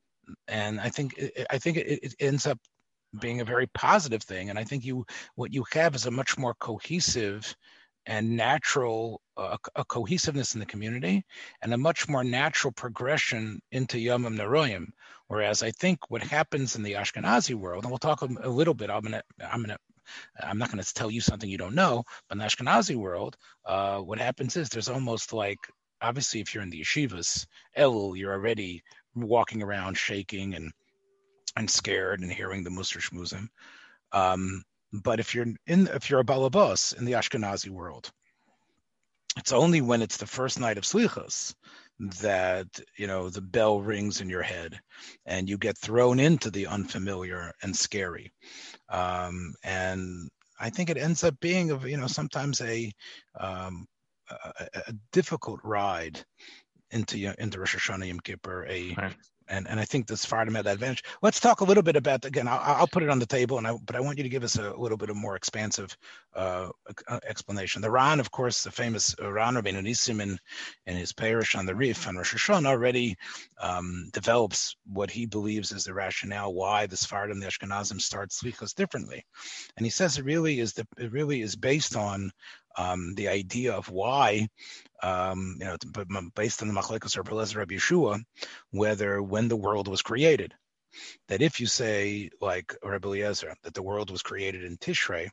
and 0.49 0.81
I 0.81 0.89
think 0.89 1.21
I 1.51 1.59
think 1.59 1.77
it, 1.77 2.01
it 2.03 2.15
ends 2.21 2.47
up 2.47 2.59
being 3.21 3.41
a 3.41 3.45
very 3.45 3.67
positive 3.69 4.23
thing. 4.23 4.51
And 4.51 4.59
I 4.59 4.65
think 4.65 4.85
you 4.85 5.05
what 5.35 5.53
you 5.53 5.65
have 5.73 5.95
is 5.95 6.07
a 6.07 6.11
much 6.11 6.39
more 6.39 6.55
cohesive 6.55 7.55
and 8.07 8.37
natural 8.37 9.21
uh, 9.41 9.57
a 9.75 9.85
cohesiveness 9.85 10.55
in 10.55 10.61
the 10.61 10.67
community 10.67 11.25
and 11.63 11.73
a 11.73 11.79
much 11.79 12.09
more 12.09 12.23
natural 12.23 12.73
progression 12.73 13.61
into 13.73 13.99
Yom 13.99 14.25
Neroyim. 14.25 14.89
Whereas 15.29 15.63
I 15.63 15.71
think 15.71 16.11
what 16.11 16.23
happens 16.23 16.77
in 16.77 16.83
the 16.83 16.93
Ashkenazi 16.95 17.55
world, 17.55 17.85
and 17.85 17.91
we'll 17.91 17.99
talk 17.99 18.21
a, 18.21 18.27
little 18.49 18.75
bit. 18.75 18.91
I'm 18.91 19.03
gonna, 19.03 19.23
I'm 19.41 19.63
gonna, 19.63 19.79
I'm 20.43 20.59
not 20.59 20.71
gonna 20.71 20.83
tell 20.83 21.11
you 21.11 21.23
something 21.23 21.49
you 21.49 21.57
don't 21.57 21.75
know. 21.75 22.05
But 22.29 22.35
in 22.35 22.39
the 22.41 22.45
Ashkenazi 22.45 22.97
world, 22.97 23.37
uh, 23.65 23.99
what 24.01 24.19
happens 24.19 24.57
is 24.57 24.69
there's 24.69 24.89
almost 24.89 25.33
like, 25.33 25.59
obviously, 26.03 26.41
if 26.41 26.53
you're 26.53 26.63
in 26.63 26.71
the 26.71 26.83
yeshivas, 26.83 27.47
Elul, 27.79 28.19
you're 28.19 28.35
already 28.35 28.83
walking 29.15 29.63
around 29.63 29.97
shaking 29.97 30.55
and 30.55 30.71
and 31.57 31.71
scared 31.71 32.21
and 32.21 32.31
hearing 32.31 32.63
the 32.63 32.71
Musar 32.71 33.01
Shmuzim. 33.01 33.49
Um, 34.13 34.65
but 34.93 35.19
if 35.19 35.35
you're 35.35 35.47
in, 35.67 35.87
if 35.87 36.11
you're 36.11 36.21
a 36.21 36.25
balabas 36.25 36.99
in 36.99 37.07
the 37.07 37.13
Ashkenazi 37.13 37.71
world, 37.71 38.11
it's 39.37 39.53
only 39.53 39.81
when 39.81 40.03
it's 40.03 40.17
the 40.17 40.27
first 40.27 40.59
night 40.59 40.79
of 40.79 40.85
slichas 40.85 41.55
that 42.21 42.67
you 42.97 43.07
know 43.07 43.29
the 43.29 43.43
bell 43.43 43.81
rings 43.81 44.21
in 44.21 44.31
your 44.31 44.43
head 44.43 44.79
and 45.27 45.49
you 45.49 45.59
get 45.59 45.77
thrown 45.79 46.19
into 46.19 46.51
the 46.51 46.67
unfamiliar 46.67 47.53
and 47.63 47.77
scary. 47.77 48.33
Um, 48.89 49.55
and 49.65 50.29
i 50.59 50.69
think 50.69 50.91
it 50.91 50.99
ends 50.99 51.25
up 51.25 51.39
being 51.41 51.71
of 51.71 51.87
you 51.87 51.97
know 51.97 52.07
sometimes 52.07 52.61
a, 52.61 52.93
um, 53.39 53.87
a, 54.31 54.69
a 54.89 54.93
difficult 55.13 55.61
ride 55.65 56.23
into 56.91 57.17
into 57.39 57.59
Rosh 57.59 57.77
Hashanah 57.77 58.09
Yom 58.09 58.21
Kippur, 58.21 58.67
a 58.67 58.95
right 58.99 59.17
and 59.51 59.69
and 59.69 59.79
I 59.79 59.85
think 59.85 60.07
this 60.07 60.23
Sephardim 60.23 60.55
had 60.55 60.65
that 60.65 60.75
advantage. 60.75 61.05
Let's 61.23 61.41
talk 61.41 61.61
a 61.61 61.65
little 61.65 61.83
bit 61.83 61.97
about 61.97 62.25
again. 62.25 62.49
I'll, 62.49 62.61
I'll 62.63 62.87
put 62.87 63.03
it 63.03 63.11
on 63.11 63.19
the 63.19 63.27
table, 63.27 63.59
and 63.59 63.67
I, 63.67 63.77
but 63.85 63.97
I 63.97 64.01
want 64.01 64.17
you 64.19 64.23
to 64.23 64.31
give 64.31 64.45
us 64.45 64.57
a 64.57 64.75
little 64.75 64.97
bit 64.97 65.11
of 65.11 65.17
more 65.17 65.37
expansive 65.37 65.97
uh, 66.35 66.69
explanation. 67.29 67.83
The 67.83 67.91
Ran, 67.91 68.21
of 68.21 68.31
course, 68.31 68.63
the 68.63 68.71
famous 68.71 69.15
Ran 69.21 69.55
Rabbeinu 69.55 69.83
Nisim 69.83 70.23
in, 70.23 70.39
in 70.87 70.97
his 70.97 71.13
parish 71.13 71.55
on 71.55 71.67
the 71.67 71.75
Rif 71.75 72.07
on 72.07 72.17
Rosh 72.17 72.35
Hashanah 72.35 72.67
already 72.67 73.17
um, 73.61 74.09
develops 74.13 74.77
what 74.87 75.11
he 75.11 75.27
believes 75.27 75.73
is 75.73 75.85
the 75.85 75.95
rationale 75.95 76.55
why 76.55 76.87
the 76.87 76.97
Sephardim, 76.97 77.41
the 77.41 77.47
Ashkenazim, 77.47 78.01
start 78.01 78.31
slichos 78.31 78.75
differently, 78.75 79.25
and 79.77 79.85
he 79.85 79.91
says 79.91 80.17
it 80.17 80.25
really 80.25 80.61
is 80.61 80.73
the 80.73 80.87
it 80.97 81.13
really 81.13 81.43
is 81.43 81.57
based 81.57 81.97
on 81.97 82.31
um, 82.77 83.15
the 83.15 83.29
idea 83.29 83.73
of 83.73 83.91
why, 83.91 84.49
um, 85.03 85.57
you 85.59 85.67
know, 85.67 85.77
based 86.35 86.63
on 86.63 86.69
the 86.69 86.75
Machlekes 86.75 87.17
or 87.17 87.23
Rabbi 87.23 87.75
Yehoshua, 87.75 88.23
whether 88.71 89.23
when 89.23 89.49
the 89.49 89.57
world 89.57 89.89
was 89.89 90.03
created, 90.03 90.55
that 91.29 91.43
if 91.43 91.61
you 91.61 91.67
say 91.67 92.31
like 92.41 92.75
Rabbi 92.83 93.09
Eliezer 93.09 93.55
that 93.63 93.75
the 93.75 93.83
world 93.83 94.11
was 94.11 94.23
created 94.23 94.65
in 94.65 94.77
Tishrei, 94.77 95.29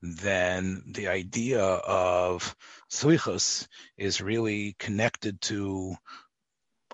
then 0.00 0.82
the 0.88 1.08
idea 1.08 1.62
of 1.62 2.54
Slichus 2.90 3.66
is 3.96 4.20
really 4.20 4.74
connected 4.78 5.40
to 5.42 5.94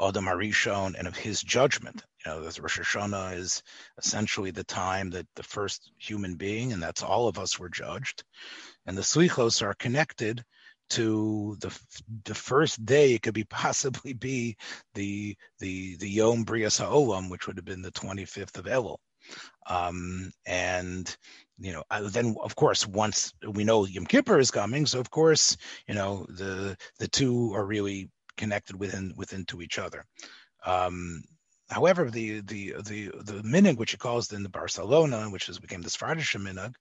Adam 0.01 0.27
Arishon 0.27 0.95
and 0.97 1.09
of 1.09 1.17
his 1.17 1.41
judgment. 1.43 2.05
You 2.25 2.33
know, 2.33 2.41
Rosh 2.43 2.79
Hashanah 2.79 3.37
is 3.37 3.63
essentially 3.97 4.51
the 4.51 4.65
time 4.65 5.11
that 5.11 5.27
the 5.35 5.43
first 5.43 5.91
human 5.99 6.37
being, 6.37 6.73
and 6.73 6.83
that's 6.83 7.03
all 7.03 7.27
of 7.27 7.39
us, 7.39 7.59
were 7.59 7.69
judged 7.69 8.23
and 8.88 8.96
the 8.96 9.03
slichos 9.03 9.61
are 9.62 9.74
connected 9.74 10.42
to 10.88 11.57
the 11.61 11.79
the 12.24 12.35
first 12.35 12.85
day 12.87 13.12
it 13.12 13.22
could 13.22 13.35
be 13.35 13.44
possibly 13.62 14.14
be 14.14 14.57
the 14.94 15.37
the 15.61 15.96
the 15.96 16.09
Yom 16.09 16.44
Brias 16.44 16.81
Ha'olam, 16.81 17.31
which 17.31 17.46
would 17.46 17.59
have 17.59 17.66
been 17.66 17.83
the 17.83 17.92
25th 17.92 18.57
of 18.57 18.64
Elul. 18.64 18.96
Um, 19.66 20.33
and 20.46 21.14
you 21.59 21.72
know, 21.72 21.85
then 22.01 22.35
of 22.42 22.57
course, 22.57 22.87
once 22.87 23.35
we 23.46 23.62
know 23.62 23.85
Yom 23.85 24.07
Kippur 24.07 24.38
is 24.38 24.51
coming, 24.51 24.87
so 24.87 24.98
of 24.98 25.11
course, 25.11 25.59
you 25.87 25.94
know, 25.94 26.24
the 26.31 26.74
the 26.98 27.09
two 27.09 27.53
are 27.55 27.66
really 27.66 28.11
connected 28.38 28.77
within 28.77 29.12
within 29.16 29.44
to 29.46 29.61
each 29.61 29.79
other. 29.79 30.07
Um, 30.64 31.22
however, 31.68 32.11
the 32.11 32.40
the 32.40 32.77
the 32.87 33.11
the 33.22 33.42
minig, 33.44 33.77
which 33.77 33.90
he 33.90 33.98
calls 33.98 34.33
in 34.33 34.42
the 34.42 34.48
Barcelona, 34.48 35.29
which 35.29 35.46
has 35.48 35.59
became 35.59 35.83
the 35.83 35.90
Sfardish 35.90 36.35
minig, 36.40 36.74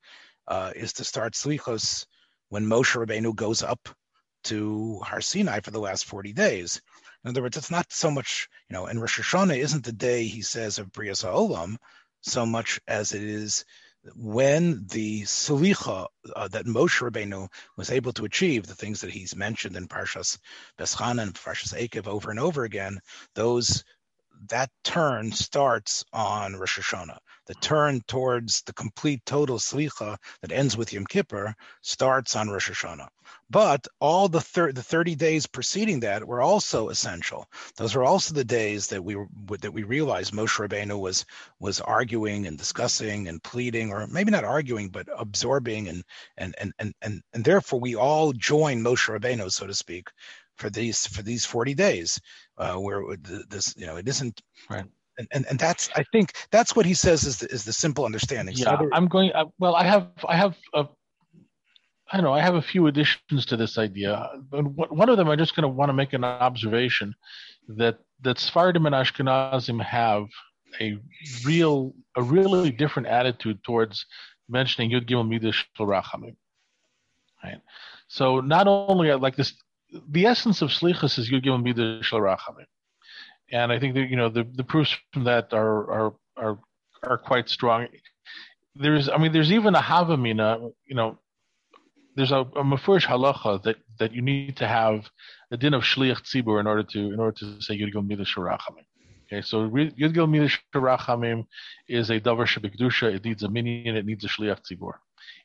uh, 0.48 0.72
is 0.76 0.94
to 0.94 1.04
start 1.04 1.34
slichos 1.34 2.06
when 2.50 2.66
Moshe 2.66 2.96
Rabbeinu 2.96 3.36
goes 3.36 3.64
up 3.64 3.90
to 4.46 5.00
Har 5.04 5.22
Sinai 5.22 5.60
for 5.60 5.72
the 5.72 5.80
last 5.80 6.06
40 6.06 6.34
days. 6.34 6.82
In 7.24 7.30
other 7.30 7.42
words, 7.42 7.58
it's 7.58 7.72
not 7.72 7.92
so 7.92 8.10
much, 8.10 8.48
you 8.70 8.74
know, 8.74 8.86
and 8.86 9.02
Rosh 9.02 9.20
Hashanah 9.20 9.58
isn't 9.58 9.84
the 9.84 9.92
day 9.92 10.26
he 10.26 10.42
says 10.42 10.80
of 10.80 10.92
Brias 10.92 11.26
Olam 11.26 11.78
so 12.22 12.46
much 12.46 12.80
as 12.88 13.14
it 13.14 13.24
is 13.24 13.66
when 14.16 14.86
the 14.88 15.24
salicha 15.24 16.08
uh, 16.36 16.48
that 16.48 16.66
Moshe 16.66 17.02
Rabbeinu 17.02 17.50
was 17.76 17.92
able 17.92 18.14
to 18.14 18.26
achieve, 18.26 18.66
the 18.66 18.76
things 18.76 19.02
that 19.02 19.12
he's 19.12 19.36
mentioned 19.36 19.76
in 19.76 19.88
Parshas 19.88 20.38
Va'eschanan 20.80 21.24
and 21.24 21.34
Parshas 21.34 21.74
Ekev 21.74 22.08
over 22.08 22.32
and 22.32 22.40
over 22.40 22.64
again, 22.64 23.00
those 23.36 23.84
that 24.50 24.70
turn 24.84 25.32
starts 25.32 26.04
on 26.14 26.56
Rosh 26.56 26.80
Hashanah. 26.80 27.18
The 27.48 27.56
turn 27.56 28.02
towards 28.08 28.62
the 28.64 28.74
complete 28.74 29.26
total 29.26 29.58
slicha 29.58 30.18
that 30.42 30.52
ends 30.52 30.76
with 30.76 30.92
Yom 30.94 31.06
Kippur 31.06 31.56
starts 31.82 32.36
on 32.36 32.50
Rosh 32.50 32.70
Hashanah. 32.70 33.08
But 33.50 33.88
all 34.00 34.28
the, 34.28 34.42
thir- 34.42 34.74
the 34.74 34.84
30 34.84 35.16
days 35.16 35.48
preceding 35.48 36.02
that 36.02 36.28
were 36.28 36.42
also 36.42 36.90
essential. 36.90 37.48
Those 37.78 37.96
were 37.96 38.04
also 38.04 38.34
the 38.34 38.44
days 38.44 38.88
that 38.88 39.04
we 39.04 39.16
that 39.62 39.74
we 39.74 39.84
realized 39.84 40.34
Moshe 40.34 40.58
Rabbeinu 40.60 41.00
was 41.00 41.26
was 41.60 41.80
arguing 41.82 42.46
and 42.46 42.58
discussing 42.58 43.28
and 43.28 43.42
pleading, 43.42 43.92
or 43.92 44.08
maybe 44.08 44.32
not 44.32 44.44
arguing, 44.44 44.90
but 44.90 45.08
absorbing, 45.18 45.88
and 45.88 46.04
and 46.38 46.56
and 46.58 46.74
and 46.80 46.94
and, 47.02 47.22
and 47.34 47.44
therefore 47.44 47.80
we 47.80 47.96
all 47.96 48.34
join 48.34 48.82
Moshe 48.82 49.08
Rabbeinu, 49.10 49.52
so 49.52 49.68
to 49.68 49.74
speak, 49.74 50.10
for 50.58 50.70
these 50.70 51.08
for 51.08 51.22
these 51.22 51.46
40 51.46 51.74
days 51.74 52.20
uh, 52.58 52.76
where 52.76 53.04
this 53.50 53.76
you 53.78 53.86
know 53.86 53.98
it 53.98 54.08
isn't 54.08 54.42
right 54.70 54.86
and, 55.18 55.28
and 55.32 55.46
and 55.50 55.60
that's 55.60 55.90
I 55.96 56.04
think 56.04 56.34
that's 56.52 56.76
what 56.76 56.86
he 56.86 56.94
says 56.94 57.24
is 57.24 57.40
the, 57.40 57.48
is 57.48 57.64
the 57.64 57.74
simple 57.74 58.06
understanding. 58.06 58.56
Yeah, 58.56 58.78
so 58.78 58.90
I'm 58.94 59.08
going. 59.08 59.32
Uh, 59.34 59.46
well, 59.60 59.76
I 59.76 59.84
have 59.84 60.10
I 60.28 60.36
have 60.38 60.56
a, 60.74 60.86
I 62.12 62.18
don't 62.18 62.24
know 62.24 62.34
I 62.34 62.42
have 62.42 62.56
a 62.56 62.62
few 62.62 62.88
additions 62.88 63.46
to 63.48 63.58
this 63.58 63.78
idea. 63.78 64.30
One 64.52 65.10
of 65.10 65.18
them 65.18 65.30
I'm 65.30 65.38
just 65.38 65.56
going 65.56 65.64
to 65.64 65.70
want 65.70 65.90
to 65.90 65.94
make 65.94 66.14
an 66.14 66.24
observation 66.24 67.16
that 67.70 68.00
that 68.22 68.40
Sephardim 68.40 68.86
and 68.86 68.96
Ashkenazim 68.96 69.84
have 69.84 70.28
a 70.80 70.98
real 71.46 71.94
a 72.16 72.22
really 72.22 72.72
different 72.72 73.08
attitude 73.08 73.64
towards 73.64 74.06
mentioning 74.48 74.92
Yud 74.92 75.10
Gimel 75.10 75.28
Midah 75.28 75.54
Rachamim. 75.80 76.36
Right. 77.44 77.62
So 78.08 78.40
not 78.40 78.68
only 78.68 79.14
like 79.14 79.36
this, 79.36 79.54
the 80.10 80.26
essence 80.26 80.62
of 80.62 80.70
Slichas 80.70 81.18
is 81.18 81.30
Yud 81.30 81.44
Gimel 81.44 81.64
Midah 81.64 82.02
Rachamim 82.02 82.66
and 83.52 83.72
I 83.72 83.80
think 83.80 83.96
that 83.96 84.10
you 84.10 84.16
know 84.16 84.30
the 84.30 84.44
the 84.44 84.64
proofs 84.64 84.96
from 85.14 85.24
that 85.26 85.54
are 85.54 85.92
are 85.92 86.14
are 86.36 86.60
are 87.04 87.18
quite 87.18 87.50
strong. 87.50 87.88
There's 88.76 89.10
I 89.10 89.18
mean 89.18 89.32
there's 89.32 89.52
even 89.52 89.76
a 89.76 89.82
havamina 89.82 90.72
you 90.86 90.96
know 90.96 91.20
there's 92.16 92.32
a, 92.32 92.40
a 92.40 92.64
mafurish 92.64 93.06
halacha 93.06 93.64
that 93.64 93.78
that 94.00 94.14
you 94.14 94.22
need 94.22 94.58
to 94.58 94.68
have 94.68 95.10
a 95.52 95.58
din 95.58 95.74
of 95.74 95.84
shliach 95.84 96.22
tzibur 96.24 96.60
in 96.60 96.68
order 96.68 96.84
to 96.84 97.00
in 97.14 97.20
order 97.20 97.38
to 97.40 97.62
say 97.62 97.78
yudgil 97.78 98.06
midah 98.06 98.26
sharachamim. 98.26 98.86
Okay, 99.28 99.42
so 99.42 99.70
yudgil 99.70 100.28
midah 100.28 100.54
sharachamim 100.74 101.46
is 101.88 102.10
a 102.10 102.20
davar 102.20 102.46
shabikdusha. 102.46 103.14
It 103.16 103.24
needs 103.24 103.44
a 103.44 103.50
minyan. 103.50 103.96
It 103.96 104.06
needs 104.06 104.26
a 104.26 104.28
shliach 104.28 104.62
tzibur. 104.70 104.94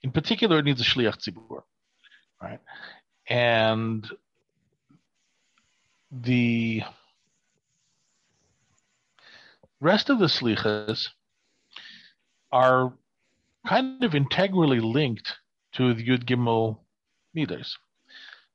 In 0.02 0.10
particular, 0.10 0.58
it 0.58 0.64
needs 0.64 0.80
a 0.80 0.84
shliach 0.84 1.18
tzibur, 1.18 1.62
right? 2.40 2.60
And 3.28 4.08
the 6.12 6.82
rest 9.80 10.10
of 10.10 10.18
the 10.18 10.26
slichas 10.26 11.08
are 12.52 12.92
kind 13.66 14.04
of 14.04 14.14
integrally 14.14 14.80
linked 14.80 15.32
to 15.72 15.94
the 15.94 16.06
Yud 16.06 16.24
Gimel 16.24 16.78
meters, 17.34 17.78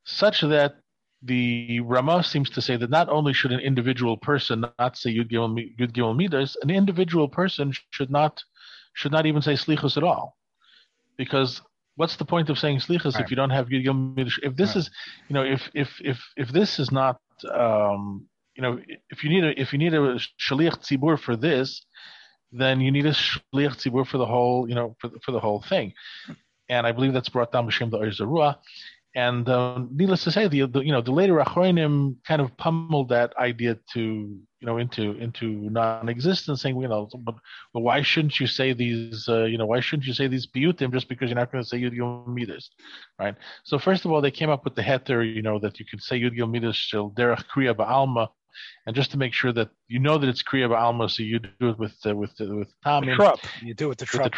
such 0.04 0.42
that 0.42 0.76
the 1.24 1.80
Rama 1.80 2.24
seems 2.24 2.52
to 2.52 2.62
say 2.62 2.78
that 2.78 2.92
not 2.92 3.10
only 3.10 3.34
should 3.34 3.52
an 3.52 3.60
individual 3.60 4.18
person 4.18 4.66
not 4.78 4.96
say 4.96 5.16
Yud 5.16 5.32
Gimel, 5.32 5.76
Yud 5.78 5.94
Gimel 5.94 6.16
meters, 6.16 6.56
an 6.62 6.70
individual 6.70 7.28
person 7.28 7.74
should 7.90 8.12
not 8.12 8.44
should 8.94 9.12
not 9.12 9.26
even 9.26 9.42
say 9.42 9.54
slichas 9.54 9.98
at 9.98 10.04
all, 10.04 10.38
because 11.18 11.62
what's 11.96 12.18
the 12.18 12.26
point 12.26 12.50
of 12.50 12.60
saying 12.60 12.80
slichas 12.80 13.16
right. 13.16 13.24
if 13.24 13.32
you 13.32 13.36
don't 13.36 13.50
have 13.50 13.70
Yud 13.70 13.84
Gimel 13.84 14.16
meters? 14.16 14.40
If 14.44 14.56
this 14.56 14.70
right. 14.70 14.78
is, 14.78 14.92
you 15.28 15.34
know, 15.34 15.44
if 15.44 15.72
if 15.74 15.90
if 16.02 16.20
if 16.36 16.50
this 16.50 16.78
is 16.78 16.92
not 16.92 17.20
um, 17.46 18.28
you 18.56 18.62
know, 18.64 18.80
if 19.10 19.24
you 19.24 19.30
need 19.30 19.44
a 19.44 19.60
if 19.62 19.72
you 19.74 19.80
need 19.80 19.94
a 19.94 20.20
shaliach 20.40 20.80
tzibur 20.82 21.20
for 21.20 21.36
this, 21.36 21.86
then 22.52 22.82
you 22.82 22.92
need 22.92 23.06
a 23.06 23.12
shaliach 23.12 23.78
tzibur 23.78 24.06
for 24.06 24.18
the 24.18 24.26
whole, 24.26 24.68
you 24.68 24.76
know, 24.76 24.96
for 25.00 25.12
for 25.24 25.32
the 25.32 25.40
whole 25.40 25.62
thing. 25.62 25.94
And 26.70 26.86
I 26.86 26.92
believe 26.92 27.14
that's 27.14 27.30
brought 27.30 27.52
down 27.52 27.68
b'shem 27.68 27.92
the 27.92 27.98
Or 27.98 28.08
Zarua. 28.12 28.58
And 29.18 29.50
um, 29.50 29.90
needless 29.92 30.24
to 30.26 30.32
say, 30.32 30.48
the, 30.48 30.68
the, 30.68 30.82
you 30.82 30.92
know 30.92 31.02
the 31.02 31.12
later 31.12 31.38
Achronim 31.38 32.18
kind 32.24 32.40
of 32.40 32.56
pummeled 32.58 33.10
that 33.10 33.36
idea 33.38 33.76
to 33.94 34.00
you 34.00 34.66
know 34.68 34.78
into 34.78 35.14
into 35.14 35.48
non-existence, 35.72 36.62
saying 36.62 36.80
you 36.80 36.88
know, 36.88 37.10
but, 37.22 37.34
but 37.74 37.80
why 37.80 38.04
shouldn't 38.04 38.40
you 38.40 38.46
say 38.46 38.74
these 38.74 39.28
uh, 39.28 39.46
you 39.46 39.58
know 39.58 39.66
why 39.66 39.80
shouldn't 39.80 40.06
you 40.06 40.14
say 40.14 40.28
these 40.28 40.46
piyutim 40.46 40.94
just 40.94 41.10
because 41.10 41.32
you're 41.32 41.36
not 41.36 41.52
going 41.52 41.64
to 41.64 41.68
say 41.68 41.82
yud 41.82 41.96
yom 41.96 42.26
midas, 42.28 42.70
right? 43.18 43.34
So 43.64 43.80
first 43.80 44.06
of 44.06 44.12
all, 44.12 44.22
they 44.22 44.30
came 44.30 44.52
up 44.52 44.64
with 44.64 44.76
the 44.76 44.84
heter, 44.84 45.24
you 45.24 45.42
know, 45.42 45.58
that 45.62 45.80
you 45.80 45.86
could 45.90 46.04
say 46.04 46.22
yud 46.22 46.36
yom 46.36 46.52
midas 46.52 46.76
shel 46.76 47.10
derech 47.10 47.46
kriya 47.52 47.74
ba'alma 47.74 48.28
and 48.86 48.96
just 48.96 49.12
to 49.12 49.18
make 49.18 49.34
sure 49.34 49.52
that 49.54 49.70
you 49.88 50.00
know 50.00 50.18
that 50.18 50.28
it's 50.28 50.42
Kriya 50.42 50.76
Alma, 50.76 51.10
so 51.10 51.22
you 51.22 51.38
do 51.38 51.70
it 51.70 51.78
with 51.78 51.96
uh, 52.08 52.16
with 52.16 52.32
uh, 52.42 52.56
with 52.56 52.74
Tommy. 52.84 53.14
Trup. 53.14 53.40
You 53.62 53.76
do 53.76 53.86
it 53.86 53.90
with 53.90 53.98
the 54.00 54.06
Trup. 54.06 54.34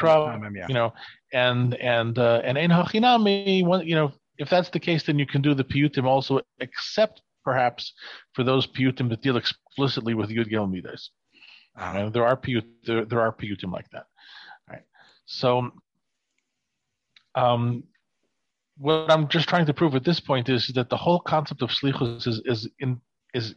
yeah. 0.53 0.65
You 0.67 0.73
know, 0.73 0.93
and 1.31 1.75
and 1.75 2.19
uh, 2.19 2.41
and 2.43 2.57
Ein 2.57 2.69
Hachinami, 2.69 3.85
you 3.85 3.95
know, 3.95 4.11
if 4.39 4.49
that's 4.49 4.69
the 4.69 4.79
case, 4.79 5.03
then 5.03 5.19
you 5.19 5.27
can 5.27 5.41
do 5.41 5.53
the 5.53 5.63
Piyutim 5.63 6.05
also, 6.05 6.39
except 6.59 7.21
perhaps 7.43 7.93
for 8.33 8.43
those 8.43 8.65
Piyutim 8.65 9.09
that 9.09 9.21
deal 9.21 9.37
explicitly 9.37 10.13
with 10.13 10.29
Yud 10.29 10.49
Gel 10.49 10.65
Midas. 10.65 11.11
Uh, 11.77 12.09
there 12.09 12.25
are 12.25 12.35
piyut, 12.35 12.65
there, 12.85 13.05
there 13.05 13.21
are 13.21 13.31
piyutim 13.31 13.71
like 13.71 13.89
that. 13.91 14.05
All 14.67 14.73
right. 14.73 14.83
So, 15.25 15.71
um, 17.35 17.83
what 18.77 19.09
I'm 19.11 19.27
just 19.27 19.47
trying 19.47 19.65
to 19.67 19.73
prove 19.73 19.95
at 19.95 20.03
this 20.03 20.19
point 20.19 20.49
is 20.49 20.67
that 20.75 20.89
the 20.89 20.97
whole 20.97 21.19
concept 21.19 21.61
of 21.61 21.69
slichus 21.69 22.27
is 22.27 22.41
is 22.45 22.69
in 22.79 22.99
is 23.33 23.55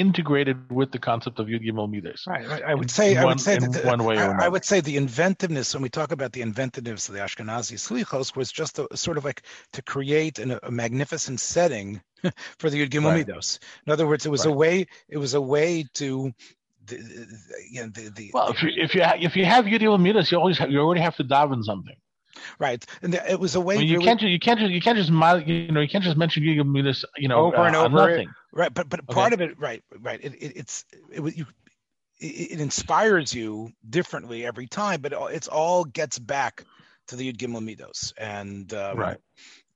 integrated 0.00 0.70
with 0.70 0.90
the 0.90 0.98
concept 0.98 1.38
of 1.38 1.46
Yud 1.46 1.62
Gimel 1.62 1.88
Midas. 1.90 2.24
Right, 2.26 2.48
right. 2.48 2.62
I 2.62 2.74
would 2.74 2.90
say, 2.90 3.16
I 3.16 3.24
would 3.26 3.38
say 3.38 3.58
that 3.58 3.70
the, 3.70 3.80
one 3.86 4.02
way 4.02 4.16
I, 4.16 4.46
I, 4.46 4.48
would 4.48 4.64
say 4.64 4.80
the 4.80 4.96
inventiveness 4.96 5.74
when 5.74 5.82
we 5.82 5.90
talk 5.90 6.10
about 6.10 6.32
the 6.32 6.40
inventiveness 6.40 7.08
of 7.08 7.14
the 7.14 7.20
Ashkenazi 7.20 7.76
Slichos 7.76 8.34
was 8.34 8.50
just 8.50 8.78
a, 8.78 8.88
sort 8.96 9.18
of 9.18 9.24
like 9.26 9.42
to 9.74 9.82
create 9.82 10.38
an, 10.38 10.58
a 10.62 10.70
magnificent 10.70 11.38
setting 11.38 12.00
for 12.58 12.70
the 12.70 12.84
Yud 12.84 12.90
Gimel 12.90 13.12
right. 13.12 13.26
Midos. 13.26 13.58
In 13.86 13.92
other 13.92 14.06
words, 14.06 14.24
it 14.24 14.30
was 14.30 14.46
right. 14.46 14.52
a 14.52 14.56
way. 14.56 14.86
It 15.08 15.18
was 15.18 15.34
a 15.34 15.40
way 15.40 15.84
to. 15.94 16.32
The, 16.86 16.96
the, 16.96 17.26
you 17.70 17.82
know, 17.82 17.88
the, 17.88 18.08
the, 18.08 18.30
well, 18.32 18.48
if 18.48 18.62
you 18.62 18.70
if 18.74 18.94
you 18.94 19.04
ha- 19.04 19.18
if 19.20 19.36
you 19.36 19.44
have 19.44 19.66
Yud 19.66 19.80
Gimel 19.80 20.30
you 20.30 20.38
always 20.38 20.58
have, 20.58 20.70
you 20.70 20.80
already 20.80 21.02
have 21.02 21.14
to 21.16 21.24
daven 21.24 21.62
something. 21.62 21.94
Right, 22.58 22.84
and 23.02 23.14
it 23.14 23.38
was 23.38 23.54
a 23.54 23.60
way. 23.60 23.76
I 23.76 23.78
mean, 23.78 23.88
you 23.88 23.98
really, 23.98 24.06
can't. 24.06 24.22
You 24.22 24.38
can't 24.38 24.58
just. 24.58 24.72
You 24.72 24.80
can't 24.80 24.96
just. 24.96 25.10
You 25.10 25.72
know. 25.72 25.80
You 25.80 25.88
can't 25.88 26.02
just 26.02 26.16
mention 26.16 26.42
Yud 26.42 26.58
Gimel 26.58 27.04
You 27.18 27.28
know, 27.28 27.46
over 27.46 27.58
and 27.58 27.76
uh, 27.76 27.84
over. 27.84 28.08
Nothing. 28.08 28.30
Right, 28.52 28.72
but 28.72 28.88
but 28.88 29.00
okay. 29.00 29.14
part 29.14 29.32
of 29.32 29.40
it, 29.40 29.58
right, 29.58 29.82
right. 30.00 30.20
It, 30.22 30.34
it 30.34 30.52
it's 30.56 30.84
it, 31.10 31.36
you 31.36 31.46
it, 32.18 32.52
it, 32.52 32.60
inspires 32.60 33.32
you 33.32 33.72
differently 33.88 34.44
every 34.44 34.66
time, 34.66 35.00
but 35.00 35.12
it's 35.12 35.46
all 35.46 35.84
gets 35.84 36.18
back 36.18 36.64
to 37.08 37.16
the 37.16 37.32
Yud 37.32 37.36
Gimel 37.36 37.62
Midos, 37.62 38.12
and 38.18 38.72
um, 38.74 38.98
right 38.98 39.18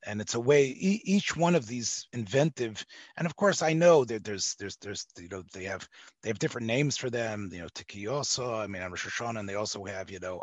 and 0.06 0.20
it's 0.20 0.34
a 0.34 0.40
way 0.40 0.66
e- 0.66 1.02
each 1.04 1.36
one 1.36 1.54
of 1.54 1.66
these 1.66 2.06
inventive 2.12 2.84
and 3.16 3.26
of 3.26 3.36
course 3.36 3.62
i 3.62 3.72
know 3.72 4.04
that 4.04 4.24
there's 4.24 4.54
there's 4.56 4.76
there's 4.76 5.06
you 5.18 5.28
know 5.28 5.42
they 5.52 5.64
have 5.64 5.88
they 6.22 6.28
have 6.28 6.38
different 6.38 6.66
names 6.66 6.96
for 6.96 7.10
them 7.10 7.50
you 7.52 7.60
know 7.60 7.68
tekiyosa 7.74 8.62
i 8.62 8.66
mean 8.66 8.82
i'm 8.82 8.90
Rosh 8.90 9.06
Hashanah, 9.06 9.40
and 9.40 9.48
they 9.48 9.54
also 9.54 9.84
have 9.84 10.10
you 10.10 10.18
know 10.20 10.42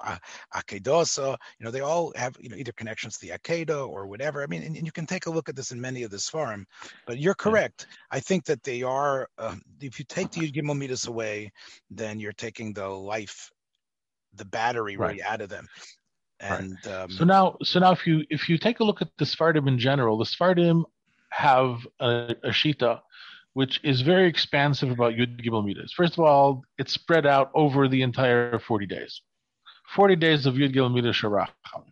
akedosa 0.56 1.38
you 1.60 1.66
know 1.66 1.72
they 1.72 1.82
all 1.82 2.12
have 2.16 2.36
you 2.40 2.50
know 2.50 2.56
either 2.56 2.72
connections 2.74 3.18
to 3.18 3.28
the 3.28 3.34
akedah 3.34 3.88
or 3.88 4.08
whatever 4.08 4.44
i 4.44 4.48
mean 4.48 4.64
and, 4.64 4.76
and, 4.76 4.86
you 4.86 4.92
can 4.92 5.06
take 5.06 5.26
a 5.26 5.32
look 5.32 5.50
at 5.50 5.56
this 5.56 5.72
in 5.72 5.80
many 5.80 6.04
of 6.04 6.12
this 6.12 6.30
farm 6.30 6.66
but 7.06 7.18
you're 7.18 7.34
correct 7.34 7.88
yeah. 7.90 8.18
i 8.18 8.20
think 8.20 8.46
that 8.46 8.64
they 8.64 8.84
are 8.84 9.28
uh, 9.38 9.56
if 9.80 10.00
you 10.00 10.06
take 10.08 10.32
the 10.32 10.52
gimel 10.52 10.78
midas 10.78 11.08
away 11.08 11.52
then 11.90 12.20
you're 12.20 12.34
taking 12.34 12.74
the 12.74 12.88
life 12.88 13.52
the 14.36 14.46
battery 14.46 14.98
right. 14.98 15.20
right 15.20 15.22
out 15.22 15.42
of 15.42 15.50
them 15.50 15.68
and 16.42 16.78
right. 16.86 16.94
um, 16.94 17.12
so 17.12 17.24
now, 17.24 17.58
so 17.64 17.80
now, 17.80 17.92
if 17.92 18.06
you 18.06 18.26
if 18.30 18.50
you 18.50 18.58
take 18.58 18.80
a 18.80 18.84
look 18.84 19.02
at 19.02 19.10
the 19.18 19.26
Sephardim 19.26 19.68
in 19.68 19.78
general, 19.80 20.18
the 20.18 20.26
Sephardim 20.26 20.86
have 21.32 21.88
a, 22.00 22.36
a 22.44 22.50
shita 22.50 23.00
which 23.54 23.80
is 23.84 24.02
very 24.02 24.28
expansive 24.28 24.92
about 24.92 25.14
Yud 25.14 25.44
Gimel 25.44 25.66
Midas. 25.66 25.94
First 25.94 26.14
of 26.14 26.20
all, 26.22 26.64
it's 26.78 26.94
spread 26.94 27.26
out 27.26 27.52
over 27.54 27.88
the 27.88 28.02
entire 28.02 28.60
40 28.60 28.86
days. 28.86 29.22
40 29.96 30.16
days 30.16 30.46
of 30.46 30.56
Yud 30.56 30.74
Gimel 30.74 30.94
Midas 30.94 31.18
Sharacham. 31.18 31.84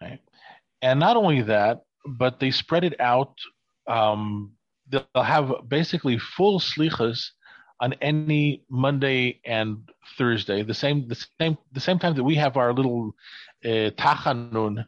Right? 0.00 0.20
And 0.80 1.00
not 1.00 1.16
only 1.16 1.42
that, 1.42 1.82
but 2.06 2.38
they 2.38 2.52
spread 2.52 2.84
it 2.84 3.00
out. 3.00 3.34
Um, 3.88 4.52
they'll 4.88 5.04
have 5.16 5.52
basically 5.66 6.18
full 6.18 6.60
slichas 6.60 7.30
on 7.80 7.94
any 8.00 8.64
Monday 8.68 9.40
and 9.44 9.88
Thursday, 10.16 10.62
the 10.62 10.74
same 10.74 11.08
the 11.08 11.26
same 11.40 11.56
the 11.72 11.80
same 11.80 11.98
time 11.98 12.14
that 12.14 12.24
we 12.24 12.34
have 12.34 12.56
our 12.56 12.72
little 12.72 13.14
uh, 13.64 13.90
tachanun 13.96 14.84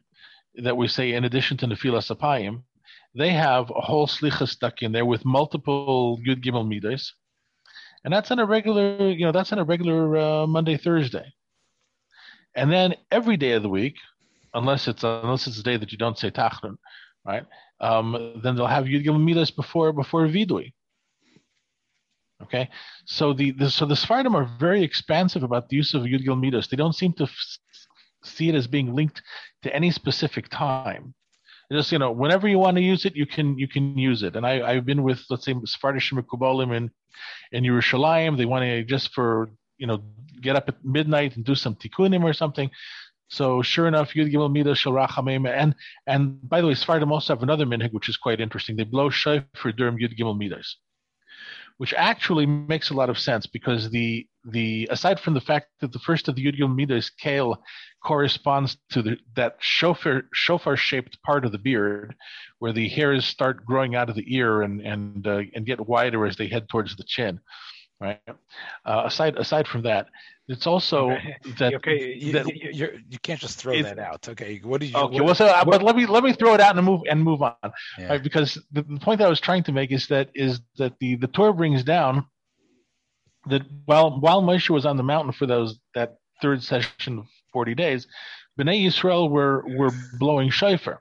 that 0.56 0.76
we 0.76 0.88
say 0.88 1.12
in 1.12 1.24
addition 1.24 1.56
to 1.58 1.66
Nefilas 1.66 2.14
Apayim, 2.14 2.62
they 3.14 3.30
have 3.30 3.70
a 3.70 3.80
whole 3.80 4.06
slicha 4.06 4.48
stuck 4.48 4.82
in 4.82 4.92
there 4.92 5.04
with 5.04 5.24
multiple 5.24 6.18
Yud 6.26 6.42
Gimel 6.42 6.66
Midas, 6.66 7.14
and 8.04 8.12
that's 8.12 8.30
on 8.30 8.38
a 8.38 8.46
regular, 8.46 9.10
you 9.10 9.24
know, 9.24 9.32
that's 9.32 9.52
on 9.52 9.58
a 9.58 9.64
regular 9.64 10.16
uh, 10.16 10.46
Monday 10.46 10.76
Thursday, 10.76 11.32
and 12.56 12.72
then 12.72 12.94
every 13.10 13.36
day 13.36 13.52
of 13.52 13.62
the 13.62 13.68
week, 13.68 13.96
unless 14.54 14.88
it's 14.88 15.04
unless 15.04 15.46
it's 15.46 15.58
a 15.60 15.62
day 15.62 15.76
that 15.76 15.92
you 15.92 15.98
don't 15.98 16.18
say 16.18 16.30
Tachnun, 16.30 16.76
right? 17.24 17.44
Um, 17.80 18.40
then 18.42 18.56
they'll 18.56 18.66
have 18.66 18.84
Yud 18.86 19.04
Gimel 19.04 19.22
Midas 19.22 19.52
before 19.52 19.92
before 19.92 20.26
Vidui. 20.26 20.72
Okay, 22.42 22.70
so 23.04 23.34
the, 23.34 23.50
the 23.52 23.70
so 23.70 23.84
the 23.84 23.96
Sephardim 23.96 24.34
are 24.34 24.48
very 24.58 24.82
expansive 24.82 25.42
about 25.42 25.68
the 25.68 25.76
use 25.76 25.92
of 25.92 26.02
Yud 26.02 26.24
Gimel 26.24 26.40
Midas. 26.40 26.68
They 26.68 26.76
don't 26.76 26.94
seem 26.94 27.12
to 27.14 27.24
f- 27.24 27.58
see 28.24 28.48
it 28.48 28.54
as 28.54 28.66
being 28.66 28.94
linked 28.94 29.22
to 29.62 29.74
any 29.74 29.90
specific 29.90 30.48
time. 30.48 31.14
Just 31.70 31.92
you 31.92 31.98
know 31.98 32.10
whenever 32.10 32.48
you 32.48 32.58
want 32.58 32.76
to 32.78 32.82
use 32.82 33.04
it 33.04 33.14
you 33.14 33.26
can 33.26 33.58
you 33.58 33.68
can 33.68 33.96
use 33.96 34.22
it. 34.22 34.36
And 34.36 34.46
i 34.46 34.62
i've 34.62 34.86
been 34.86 35.02
with 35.02 35.20
let's 35.28 35.44
say 35.44 35.54
Sephardim 35.64 36.00
Mekubalim 36.00 36.74
in 36.74 36.90
in 37.52 37.62
Yerushalayim. 37.62 38.36
They 38.38 38.46
want 38.46 38.64
to 38.64 38.84
just 38.84 39.12
for 39.12 39.50
you 39.76 39.86
know 39.86 40.02
get 40.40 40.56
up 40.56 40.68
at 40.68 40.82
midnight 40.82 41.36
and 41.36 41.44
do 41.44 41.54
some 41.54 41.74
tikkunim 41.74 42.24
or 42.24 42.32
something. 42.32 42.70
So 43.28 43.60
sure 43.62 43.86
enough 43.86 44.14
Yud 44.14 44.32
Gimel 44.32 44.50
Midah 44.50 44.74
Shel 44.74 44.94
Rachamim 44.94 45.46
and 45.46 45.74
and 46.06 46.48
by 46.48 46.62
the 46.62 46.68
way 46.68 46.74
Sephardim 46.74 47.12
also 47.12 47.34
have 47.34 47.42
another 47.42 47.66
minhag 47.66 47.92
which 47.92 48.08
is 48.08 48.16
quite 48.16 48.40
interesting. 48.40 48.76
They 48.76 48.84
blow 48.84 49.10
shofar 49.10 49.72
during 49.72 49.98
Yud 49.98 50.18
Gimel 50.18 50.38
Midas 50.38 50.78
which 51.80 51.94
actually 51.94 52.44
makes 52.44 52.90
a 52.90 52.94
lot 52.94 53.08
of 53.08 53.18
sense 53.18 53.46
because 53.46 53.88
the 53.88 54.26
the 54.44 54.86
aside 54.90 55.18
from 55.18 55.32
the 55.32 55.40
fact 55.40 55.68
that 55.80 55.90
the 55.92 55.98
first 56.00 56.28
of 56.28 56.34
the 56.34 56.44
Yud 56.44 56.60
Gimel 56.60 56.74
Midas 56.74 57.08
kale 57.08 57.56
corresponds 58.04 58.76
to 58.90 59.00
the, 59.00 59.16
that 59.34 59.56
shofar 59.60 60.24
shofar 60.34 60.76
shaped 60.76 61.16
part 61.22 61.46
of 61.46 61.52
the 61.52 61.58
beard, 61.58 62.14
where 62.58 62.74
the 62.74 62.86
hairs 62.90 63.24
start 63.24 63.64
growing 63.64 63.94
out 63.94 64.10
of 64.10 64.14
the 64.14 64.36
ear 64.36 64.60
and 64.60 64.82
and 64.82 65.26
uh, 65.26 65.40
and 65.54 65.64
get 65.64 65.88
wider 65.88 66.26
as 66.26 66.36
they 66.36 66.48
head 66.48 66.68
towards 66.68 66.96
the 66.96 67.04
chin 67.04 67.40
right? 67.98 68.20
Uh, 68.84 69.02
aside 69.04 69.36
aside 69.36 69.66
from 69.66 69.82
that, 69.82 70.06
it's 70.50 70.66
also 70.66 71.12
okay. 71.12 71.36
that 71.58 71.74
okay 71.74 72.14
you, 72.14 72.32
that, 72.32 72.46
you, 72.48 72.70
you're, 72.72 72.94
you 73.08 73.18
can't 73.22 73.38
just 73.38 73.58
throw 73.58 73.72
it, 73.72 73.84
that 73.84 74.00
out. 74.00 74.28
Okay, 74.28 74.60
what 74.64 74.80
did 74.80 74.90
you? 74.90 74.96
Okay, 74.96 75.20
what, 75.20 75.24
well, 75.26 75.34
so 75.36 75.46
uh, 75.46 75.62
what, 75.64 75.78
but 75.78 75.82
let 75.82 75.94
me 75.94 76.06
let 76.06 76.24
me 76.24 76.32
throw 76.32 76.54
it 76.54 76.60
out 76.60 76.76
and 76.76 76.84
move 76.84 77.02
and 77.08 77.22
move 77.22 77.40
on, 77.40 77.54
Yeah. 77.96 78.08
right? 78.08 78.22
Because 78.22 78.54
the, 78.72 78.82
the 78.82 78.98
point 78.98 79.18
that 79.18 79.26
I 79.26 79.30
was 79.30 79.40
trying 79.40 79.62
to 79.64 79.72
make 79.72 79.92
is 79.92 80.08
that 80.08 80.28
is 80.34 80.60
that 80.76 80.98
the 80.98 81.14
the 81.16 81.28
Torah 81.28 81.54
brings 81.54 81.84
down 81.84 82.26
that 83.46 83.62
while 83.84 84.18
while 84.18 84.42
Moshe 84.42 84.68
was 84.70 84.84
on 84.84 84.96
the 84.96 85.04
mountain 85.04 85.32
for 85.32 85.46
those 85.46 85.78
that 85.94 86.16
third 86.42 86.64
session 86.64 87.20
of 87.20 87.26
forty 87.52 87.76
days, 87.76 88.08
Bnei 88.58 88.84
Yisrael 88.84 89.30
were 89.30 89.64
were 89.78 89.92
blowing 90.18 90.50
shofar. 90.50 91.00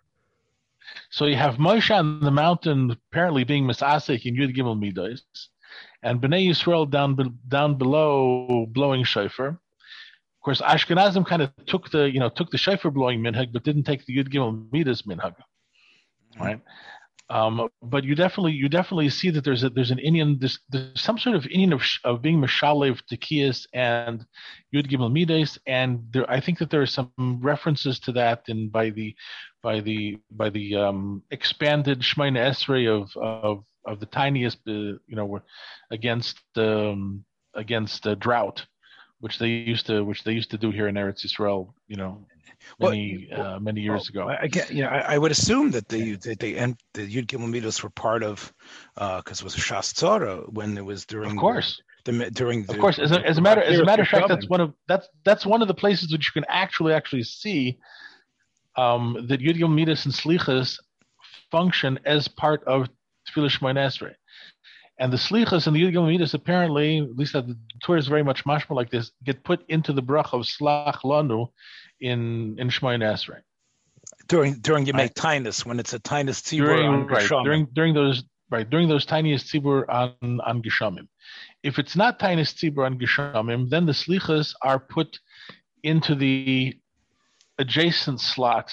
So 1.09 1.25
you 1.25 1.37
have 1.37 1.55
Moshe 1.55 1.95
on 1.95 2.19
the 2.19 2.31
mountain 2.31 2.91
apparently 2.91 3.43
being 3.43 3.65
misasek 3.65 4.25
in 4.25 4.35
Yud 4.35 4.55
Gimel 4.55 4.77
Midos, 4.79 5.21
and 6.03 6.21
Bnei 6.21 6.47
Yisrael 6.47 6.89
down 6.89 7.15
down 7.47 7.77
below 7.77 8.65
blowing 8.69 9.03
shofar. 9.03 9.47
Of 9.47 10.43
course, 10.43 10.61
Ashkenazim 10.61 11.25
kind 11.25 11.41
of 11.41 11.51
took 11.65 11.91
the 11.91 12.09
you 12.09 12.19
know 12.19 12.29
took 12.29 12.51
the 12.51 12.57
shofar 12.57 12.91
blowing 12.91 13.21
minhag, 13.21 13.51
but 13.51 13.63
didn't 13.63 13.83
take 13.83 14.05
the 14.05 14.17
Yud 14.17 14.29
Gimel 14.29 14.71
Midas 14.71 15.03
minhag, 15.03 15.35
right? 16.39 16.61
Um, 17.31 17.69
but 17.83 18.03
you 18.03 18.15
definitely 18.15 18.53
you 18.53 18.69
definitely 18.69 19.09
see 19.09 19.29
that 19.29 19.43
there's 19.43 19.63
a 19.63 19.69
there's 19.69 19.91
an 19.91 19.99
Indian 19.99 20.39
there's, 20.39 20.59
there's 20.69 20.99
some 20.99 21.19
sort 21.19 21.35
of 21.35 21.45
Indian 21.45 21.73
of, 21.73 21.83
of 22.03 22.21
being 22.23 22.41
Mashalev 22.41 23.01
Tekiyas 23.11 23.67
and 23.73 24.25
Yud 24.73 24.89
Gimel 24.89 25.11
Midas, 25.11 25.59
and 25.67 26.01
there 26.11 26.29
I 26.29 26.39
think 26.39 26.57
that 26.57 26.71
there 26.71 26.81
are 26.81 26.87
some 26.87 27.11
references 27.19 27.99
to 27.99 28.11
that 28.13 28.43
in 28.47 28.69
by 28.69 28.89
the 28.89 29.15
by 29.61 29.79
the 29.79 30.17
by 30.31 30.49
the 30.49 30.75
um, 30.75 31.21
expanded 31.29 31.99
Shemaina 31.99 32.49
Esrei 32.49 32.89
of 32.89 33.15
of 33.15 33.63
of 33.85 33.99
the 33.99 34.05
tiniest 34.05 34.59
uh, 34.67 34.71
you 34.71 35.15
know 35.15 35.41
against 35.91 36.39
um, 36.57 37.23
against 37.53 38.07
uh, 38.07 38.15
drought, 38.15 38.65
which 39.19 39.39
they 39.39 39.47
used 39.47 39.87
to 39.87 40.03
which 40.03 40.23
they 40.23 40.33
used 40.33 40.51
to 40.51 40.57
do 40.57 40.71
here 40.71 40.87
in 40.87 40.95
Eretz 40.95 41.25
Yisrael, 41.25 41.73
you 41.87 41.95
know, 41.95 42.25
Well, 42.79 42.91
many 42.91 43.31
uh, 43.31 43.59
many 43.59 43.81
years 43.81 44.09
ago. 44.09 44.29
I, 44.29 44.35
again, 44.35 44.67
you 44.69 44.83
know, 44.83 44.89
I, 44.89 45.15
I 45.15 45.17
would 45.17 45.31
assume 45.31 45.71
that 45.71 45.87
the 45.87 46.15
that 46.17 46.39
they 46.39 46.55
and 46.55 46.77
the 46.93 47.07
Yud 47.07 47.27
Gimel 47.27 47.49
Midos 47.49 47.81
were 47.83 47.89
part 47.89 48.23
of 48.23 48.53
because 48.95 49.39
it 49.41 49.43
was 49.43 49.55
a 49.55 49.59
Shas 49.59 49.97
Torah 49.97 50.41
when 50.49 50.77
it 50.77 50.85
was 50.85 51.05
during 51.05 51.31
Of 51.31 51.37
course. 51.37 51.81
the, 52.05 52.11
the 52.11 52.31
during 52.31 52.63
the, 52.65 52.73
Of 52.73 52.79
course, 52.79 52.99
as 52.99 53.11
a, 53.11 53.25
as 53.25 53.37
a 53.37 53.41
matter 53.41 53.61
as 53.61 53.79
a 53.79 53.85
matter 53.85 54.03
of 54.03 54.07
fact, 54.07 54.27
that's 54.27 54.47
one 54.49 54.61
of 54.61 54.73
that's 54.87 55.07
that's 55.25 55.45
one 55.45 55.61
of 55.61 55.67
the 55.67 55.73
places 55.73 56.11
which 56.11 56.27
you 56.27 56.41
can 56.41 56.45
actually 56.49 56.93
actually 56.93 57.23
see 57.23 57.77
um, 58.75 59.25
that 59.29 59.39
Yud 59.41 59.57
Gimel 59.57 59.73
Midas 59.73 60.05
and 60.05 60.13
Slichas 60.13 60.77
function 61.51 61.99
as 62.05 62.27
part 62.27 62.63
of 62.65 62.87
Tefillah 63.31 63.75
Esrei. 63.75 64.15
And 64.99 65.13
the 65.13 65.17
Slichas 65.17 65.65
and 65.65 65.75
the 65.75 65.81
Yud 65.81 65.93
Gimel 65.93 66.33
apparently, 66.33 66.99
at 66.99 67.15
least 67.15 67.33
that 67.33 67.47
the 67.47 67.57
Torah 67.81 67.99
is 67.99 68.07
very 68.07 68.23
much 68.23 68.43
mashma 68.43 68.75
like 68.75 68.91
this, 68.91 69.11
get 69.23 69.43
put 69.43 69.63
into 69.69 69.93
the 69.93 70.01
brach 70.01 70.33
of 70.33 70.41
Slach 70.41 71.01
Lanu 71.03 71.49
in 72.01 72.57
in 72.59 72.69
Shemona 72.69 73.13
Esrei. 73.13 73.41
during 74.27 74.55
during 74.59 74.85
you 74.85 74.93
make 74.93 75.13
tinus 75.13 75.65
when 75.65 75.79
it's 75.79 75.93
a 75.93 75.99
tinus 75.99 76.41
tzibur 76.41 76.65
during 76.65 76.87
on 76.87 77.07
right 77.07 77.29
during 77.43 77.65
during 77.73 77.93
those 77.93 78.23
right 78.49 78.69
during 78.69 78.87
those 78.87 79.05
tiniest 79.05 79.47
tzibur 79.47 79.85
on 79.89 80.39
on 80.41 80.61
geshamim. 80.61 81.07
If 81.63 81.79
it's 81.79 81.95
not 81.95 82.19
tiniest 82.19 82.57
tzibur 82.57 82.85
on 82.85 82.99
geshamim, 82.99 83.69
then 83.69 83.85
the 83.85 83.93
slichas 83.93 84.53
are 84.61 84.79
put 84.79 85.19
into 85.83 86.15
the 86.15 86.77
adjacent 87.57 88.21
slot 88.21 88.71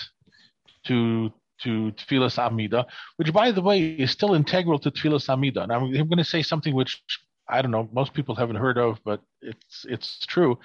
to 0.87 1.33
to 1.63 1.93
tefillas 1.93 2.39
amida, 2.39 2.87
which 3.17 3.33
by 3.33 3.51
the 3.51 3.63
way 3.63 3.81
is 3.85 4.11
still 4.11 4.35
integral 4.35 4.79
to 4.79 4.91
tefillas 4.91 5.29
amida. 5.29 5.67
Now 5.67 5.77
I'm, 5.77 5.85
I'm 5.85 6.09
going 6.09 6.19
to 6.19 6.25
say 6.25 6.43
something 6.43 6.75
which 6.75 7.03
I 7.49 7.63
don't 7.63 7.71
know 7.71 7.89
most 7.93 8.13
people 8.15 8.35
haven't 8.35 8.57
heard 8.57 8.79
of, 8.79 8.99
but 9.05 9.21
it's 9.41 9.87
it's 9.89 10.27
true 10.27 10.59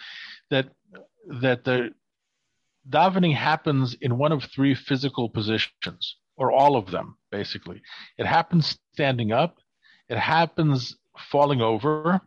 that 0.49 0.69
that 1.41 1.63
the 1.63 1.91
davening 2.89 3.35
happens 3.35 3.95
in 4.01 4.17
one 4.17 4.31
of 4.31 4.43
three 4.43 4.73
physical 4.73 5.29
positions, 5.29 6.17
or 6.37 6.51
all 6.51 6.75
of 6.75 6.89
them, 6.89 7.17
basically. 7.31 7.81
It 8.17 8.25
happens 8.25 8.79
standing 8.93 9.31
up, 9.31 9.57
it 10.09 10.17
happens 10.17 10.97
falling 11.31 11.61
over, 11.61 12.21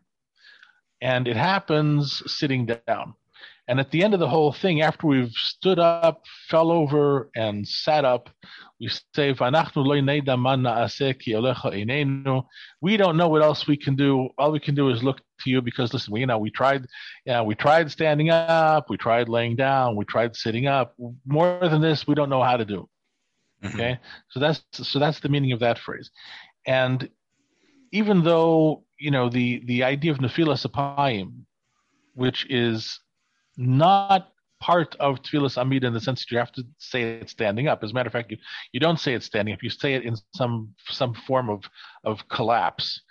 and 1.00 1.26
it 1.26 1.36
happens 1.36 2.22
sitting 2.26 2.66
down. 2.66 3.14
And 3.66 3.80
at 3.80 3.90
the 3.90 4.04
end 4.04 4.12
of 4.12 4.20
the 4.20 4.28
whole 4.28 4.52
thing, 4.52 4.82
after 4.82 5.06
we've 5.06 5.32
stood 5.32 5.78
up, 5.78 6.22
fell 6.50 6.70
over, 6.70 7.30
and 7.34 7.66
sat 7.66 8.04
up, 8.04 8.28
we 8.78 8.88
say, 9.14 9.32
"V'anachnu 9.32 9.76
lo 9.76 9.96
neda 10.00 10.38
ma 10.38 10.54
na'aseh 10.54 11.16
olecha 11.28 11.72
einenu." 11.72 12.44
We 12.82 12.98
don't 12.98 13.16
know 13.16 13.28
what 13.28 13.42
else 13.42 13.66
we 13.66 13.78
can 13.78 13.96
do. 13.96 14.28
All 14.36 14.52
we 14.52 14.60
can 14.60 14.74
do 14.74 14.90
is 14.90 15.02
look 15.02 15.22
to 15.40 15.50
you 15.50 15.62
because 15.62 15.94
listen, 15.94 16.12
we 16.12 16.20
you 16.20 16.26
know 16.26 16.36
we 16.36 16.50
tried, 16.50 16.86
yeah, 17.24 17.40
we 17.40 17.54
tried 17.54 17.90
standing 17.90 18.28
up, 18.28 18.90
we 18.90 18.98
tried 18.98 19.30
laying 19.30 19.56
down, 19.56 19.96
we 19.96 20.04
tried 20.04 20.36
sitting 20.36 20.66
up. 20.66 20.94
More 21.26 21.58
than 21.62 21.80
this, 21.80 22.06
we 22.06 22.14
don't 22.14 22.28
know 22.28 22.42
how 22.42 22.58
to 22.58 22.66
do. 22.66 22.86
Mhm. 23.62 23.74
Okay, 23.74 23.98
so 24.28 24.40
that's 24.40 24.62
so 24.72 24.98
that's 24.98 25.20
the 25.20 25.30
meaning 25.30 25.52
of 25.52 25.60
that 25.60 25.78
phrase. 25.78 26.10
And 26.66 27.08
even 27.92 28.22
though 28.24 28.84
you 28.98 29.10
know 29.10 29.30
the 29.30 29.62
the 29.64 29.84
idea 29.84 30.12
of 30.12 30.18
nefilas 30.18 30.66
apayim, 30.70 31.44
which 32.14 32.46
is 32.50 33.00
not 33.56 34.28
part 34.60 34.96
of 34.98 35.22
tefillas 35.22 35.58
amida 35.58 35.86
in 35.86 35.92
the 35.92 36.00
sense 36.00 36.20
that 36.24 36.30
you 36.30 36.38
have 36.38 36.52
to 36.52 36.62
say 36.78 37.02
it 37.20 37.28
standing 37.28 37.68
up. 37.68 37.84
As 37.84 37.90
a 37.90 37.94
matter 37.94 38.06
of 38.06 38.12
fact, 38.12 38.30
you, 38.30 38.38
you 38.72 38.80
don't 38.80 38.98
say 38.98 39.14
it 39.14 39.22
standing 39.22 39.52
up. 39.52 39.62
You 39.62 39.70
say 39.70 39.94
it 39.94 40.04
in 40.04 40.16
some 40.34 40.74
some 40.88 41.14
form 41.26 41.50
of 41.50 41.64
of 42.04 42.26
collapse, 42.28 43.02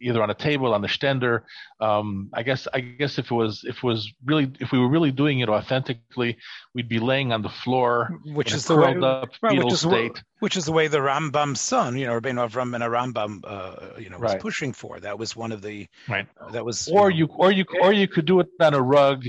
either 0.00 0.22
on 0.22 0.30
a 0.30 0.34
table, 0.34 0.74
on 0.74 0.82
the 0.82 0.88
stender. 0.88 1.42
Um, 1.80 2.28
I 2.34 2.42
guess 2.42 2.66
I 2.74 2.80
guess 2.80 3.18
if 3.18 3.30
it 3.30 3.34
was 3.34 3.62
if 3.64 3.76
it 3.76 3.82
was 3.84 4.10
really 4.24 4.50
if 4.58 4.72
we 4.72 4.78
were 4.80 4.88
really 4.88 5.12
doing 5.12 5.40
it 5.40 5.48
authentically, 5.48 6.38
we'd 6.74 6.88
be 6.88 6.98
laying 6.98 7.32
on 7.32 7.42
the 7.42 7.48
floor 7.50 8.18
which 8.24 8.52
is 8.52 8.64
the 8.66 8.76
way 8.76 8.92
curled 8.92 9.04
up 9.04 9.30
right, 9.42 9.56
which 9.62 9.72
is 9.72 9.80
state. 9.80 10.22
which 10.40 10.56
is 10.56 10.64
the 10.64 10.72
way 10.72 10.88
the 10.88 10.98
Rambam's 10.98 11.60
son, 11.60 11.96
you 11.96 12.06
know, 12.06 12.20
Rabbeinu 12.20 12.48
Avram 12.48 12.74
and 12.74 12.82
a 12.82 12.88
Rambam, 12.88 13.40
uh, 13.44 13.98
you 13.98 14.10
know, 14.10 14.18
was 14.18 14.32
Right. 14.32 14.40
pushing 14.40 14.72
for. 14.72 14.98
That 15.00 15.18
was 15.18 15.36
one 15.36 15.52
of 15.52 15.62
the 15.62 15.86
Right. 16.08 16.26
uh, 16.40 16.50
that 16.50 16.64
was 16.64 16.88
or 16.88 17.10
know, 17.10 17.16
you 17.16 17.26
or 17.26 17.52
you 17.52 17.64
or 17.80 17.92
you 17.92 18.08
could 18.08 18.24
do 18.26 18.40
it 18.40 18.48
on 18.60 18.74
a 18.74 18.82
rug 18.82 19.24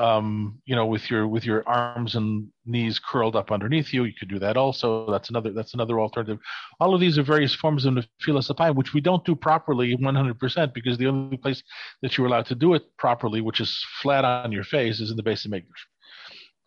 um 0.00 0.58
you 0.64 0.74
know 0.74 0.86
with 0.86 1.10
your 1.10 1.28
with 1.28 1.44
your 1.44 1.62
arms 1.68 2.14
and 2.14 2.48
knees 2.64 2.98
curled 2.98 3.36
up 3.36 3.52
underneath 3.52 3.92
you 3.92 4.04
you 4.04 4.12
could 4.18 4.30
do 4.30 4.38
that 4.38 4.56
also 4.56 5.10
that's 5.10 5.28
another 5.28 5.52
that's 5.52 5.74
another 5.74 6.00
alternative 6.00 6.38
all 6.80 6.94
of 6.94 7.00
these 7.00 7.18
are 7.18 7.22
various 7.22 7.54
forms 7.54 7.84
of 7.84 7.94
nefilas 7.94 8.50
apayim 8.50 8.74
which 8.74 8.94
we 8.94 9.00
don't 9.00 9.24
do 9.24 9.34
properly 9.34 9.96
100% 9.96 10.74
because 10.74 10.96
the 10.96 11.06
only 11.06 11.36
place 11.36 11.62
that 12.02 12.16
you're 12.16 12.26
allowed 12.26 12.46
to 12.46 12.54
do 12.54 12.74
it 12.74 12.84
properly 12.96 13.40
which 13.40 13.60
is 13.60 13.84
flat 14.00 14.24
on 14.24 14.50
your 14.50 14.64
face 14.64 15.00
is 15.00 15.10
in 15.10 15.16
the 15.16 15.22
base 15.22 15.44
of 15.44 15.50
Mikdash. 15.50 15.82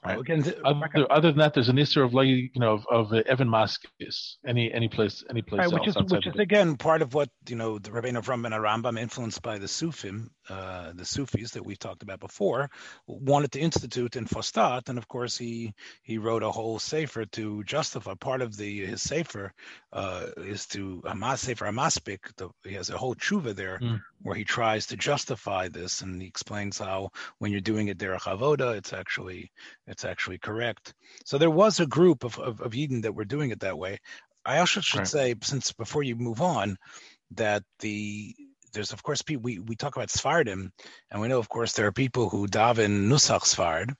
right. 0.05 0.19
again, 0.19 0.43
Other, 0.65 1.11
other 1.11 1.31
than 1.31 1.39
that, 1.39 1.53
there's 1.53 1.69
an 1.69 1.77
issue 1.77 2.01
of 2.01 2.13
like 2.13 2.27
you 2.27 2.49
know 2.55 2.73
of, 2.73 2.85
of 2.91 3.13
uh, 3.13 3.23
Even 3.31 3.47
Maskis. 3.47 4.35
Any 4.45 4.71
any 4.73 4.89
place 4.89 5.23
any 5.29 5.41
place 5.41 5.59
right, 5.59 5.65
else 5.65 5.73
which 5.73 5.87
is 5.87 5.95
which 6.11 6.27
is 6.27 6.35
again 6.35 6.75
part 6.75 7.01
of 7.01 7.13
what 7.13 7.29
you 7.47 7.55
know 7.55 7.79
the 7.79 7.89
Rabbeinu 7.89 8.21
Avram 8.21 8.45
and 8.45 8.55
Rambam 8.55 8.99
influenced 8.99 9.41
by 9.41 9.57
the 9.57 9.67
Sufim 9.67 10.27
uh, 10.49 10.91
the 10.93 11.05
Sufis 11.05 11.51
that 11.51 11.65
we've 11.65 11.79
talked 11.79 12.03
about 12.03 12.19
before, 12.19 12.69
wanted 13.07 13.51
to 13.53 13.59
institute 13.59 14.15
in 14.15 14.25
Fustat, 14.25 14.89
and 14.89 14.97
of 14.97 15.07
course 15.07 15.37
he 15.37 15.73
he 16.01 16.17
wrote 16.17 16.43
a 16.43 16.51
whole 16.51 16.79
sefer 16.79 17.25
to 17.25 17.63
justify. 17.63 18.13
Part 18.15 18.41
of 18.41 18.57
the 18.57 18.85
his 18.85 19.01
sefer 19.01 19.53
uh, 19.91 20.27
is 20.37 20.65
to 20.67 21.01
Hamas 21.05 21.39
sefer 21.39 21.65
Hamaspik. 21.65 22.51
He 22.63 22.73
has 22.73 22.89
a 22.89 22.97
whole 22.97 23.15
tshuva 23.15 23.55
there 23.55 23.79
mm. 23.79 24.01
where 24.21 24.35
he 24.35 24.43
tries 24.43 24.87
to 24.87 24.97
justify 24.97 25.67
this, 25.69 26.01
and 26.01 26.21
he 26.21 26.27
explains 26.27 26.77
how 26.77 27.11
when 27.39 27.51
you're 27.51 27.61
doing 27.61 27.87
it 27.87 27.97
derech 27.97 28.21
avoda, 28.21 28.75
it's 28.75 28.93
actually 28.93 29.51
it's 29.87 30.05
actually 30.05 30.39
correct. 30.39 30.93
So 31.25 31.37
there 31.37 31.51
was 31.51 31.79
a 31.79 31.87
group 31.87 32.23
of 32.23 32.37
of, 32.39 32.61
of 32.61 32.75
Eden 32.75 33.01
that 33.01 33.15
were 33.15 33.25
doing 33.25 33.51
it 33.51 33.61
that 33.61 33.77
way. 33.77 33.99
I 34.45 34.59
also 34.59 34.81
should 34.81 34.99
right. 34.99 35.07
say, 35.07 35.35
since 35.41 35.71
before 35.71 36.03
you 36.03 36.17
move 36.17 36.41
on, 36.41 36.77
that 37.31 37.63
the 37.79 38.35
there's 38.73 38.91
of 38.91 39.03
course 39.03 39.21
people 39.21 39.43
we, 39.43 39.59
we 39.59 39.75
talk 39.75 39.95
about 39.95 40.09
Sfardim, 40.09 40.71
and 41.11 41.21
we 41.21 41.27
know 41.27 41.39
of 41.39 41.49
course 41.49 41.73
there 41.73 41.87
are 41.87 41.91
people 41.91 42.29
who 42.29 42.47
daven 42.47 43.07
Nusach 43.07 43.43
Sfard, 43.43 43.95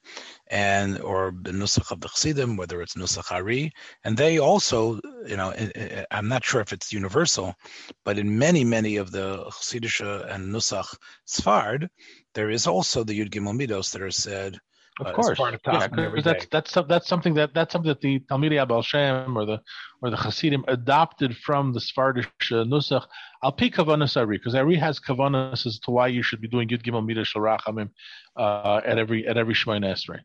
and 0.47 0.99
or 1.01 1.33
the 1.41 1.51
Nusach 1.51 1.91
of 1.91 2.01
the 2.01 2.09
Chassidim, 2.09 2.57
whether 2.57 2.81
it's 2.81 2.95
Nusach 2.95 3.31
Ari, 3.31 3.71
and 4.03 4.17
they 4.17 4.39
also, 4.39 4.99
you 5.25 5.37
know, 5.37 5.51
eh, 5.51 5.69
eh, 5.75 5.87
eh, 5.91 6.05
I'm 6.11 6.27
not 6.27 6.43
sure 6.43 6.61
if 6.61 6.73
it's 6.73 6.91
universal, 6.91 7.55
but 8.03 8.17
in 8.17 8.37
many 8.37 8.63
many 8.63 8.97
of 8.97 9.11
the 9.11 9.45
Chassidish 9.45 10.01
and 10.33 10.53
Nusach 10.53 10.95
Sfard, 11.27 11.87
there 12.33 12.49
is 12.49 12.67
also 12.67 13.03
the 13.03 13.19
Yud 13.19 13.29
Gimel 13.29 13.57
Midos 13.57 13.91
that 13.91 14.01
are 14.01 14.11
said 14.11 14.57
of 14.99 15.07
uh, 15.07 15.13
course, 15.13 15.39
of 15.39 15.59
yeah, 15.65 15.87
because 15.87 16.23
that's 16.23 16.45
that's 16.47 16.87
that's 16.87 17.07
something 17.07 17.33
that 17.33 17.53
that's 17.53 17.73
something 17.73 17.89
that 17.89 18.01
the 18.01 18.19
Talmidei 18.19 18.63
Abal 18.65 18.83
Shem 18.83 19.35
or 19.35 19.45
the 19.45 19.59
or 20.01 20.11
the 20.11 20.17
Hasidim 20.17 20.63
adopted 20.67 21.35
from 21.37 21.73
the 21.73 21.79
Sephardic 21.79 22.27
uh, 22.51 22.63
Nusach. 22.65 23.05
Al 23.43 23.51
pi 23.53 23.69
kavanas 23.69 24.15
Ari, 24.17 24.37
because 24.37 24.53
Ari 24.53 24.75
has 24.75 24.99
kavanas 24.99 25.65
as 25.65 25.79
to 25.79 25.91
why 25.91 26.07
you 26.07 26.21
should 26.21 26.41
be 26.41 26.47
doing 26.47 26.67
Yud 26.67 26.83
Gimel 26.83 27.03
Midah 27.03 27.25
Shalrachamim 27.25 27.89
uh, 28.37 28.81
at 28.85 28.99
every 28.99 29.27
at 29.27 29.37
every 29.37 29.55
Shemay 29.55 29.83
Esrei. 29.83 30.19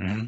Mm-hmm. 0.00 0.26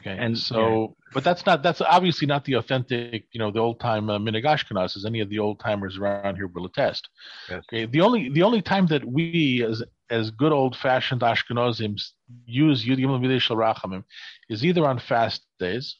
Okay, 0.00 0.16
and 0.16 0.38
so, 0.38 0.94
yeah. 0.98 1.10
but 1.12 1.24
that's 1.24 1.44
not 1.44 1.62
that's 1.62 1.80
obviously 1.80 2.26
not 2.26 2.44
the 2.44 2.54
authentic, 2.54 3.24
you 3.32 3.38
know, 3.38 3.50
the 3.50 3.58
old 3.58 3.80
time 3.80 4.08
uh, 4.08 4.18
Minig 4.18 4.44
Ashkenaz, 4.44 4.96
as 4.96 5.04
any 5.04 5.20
of 5.20 5.28
the 5.28 5.38
old 5.38 5.58
timers 5.60 5.98
around 5.98 6.36
here 6.36 6.46
will 6.46 6.66
attest. 6.66 7.08
Yes. 7.50 7.64
Okay, 7.68 7.86
the 7.86 8.00
only 8.00 8.28
the 8.28 8.42
only 8.42 8.62
time 8.62 8.86
that 8.86 9.04
we 9.04 9.64
as 9.68 9.82
as 10.10 10.30
good 10.30 10.52
old 10.52 10.76
fashioned 10.76 11.22
Ashkenazim 11.22 12.00
use 12.46 12.84
Yud 12.84 12.98
Gimel 12.98 13.20
Midei 13.20 13.40
Shel 13.40 13.56
Rachamim 13.56 14.04
is 14.48 14.64
either 14.64 14.86
on 14.86 14.98
fast 14.98 15.42
days 15.58 15.96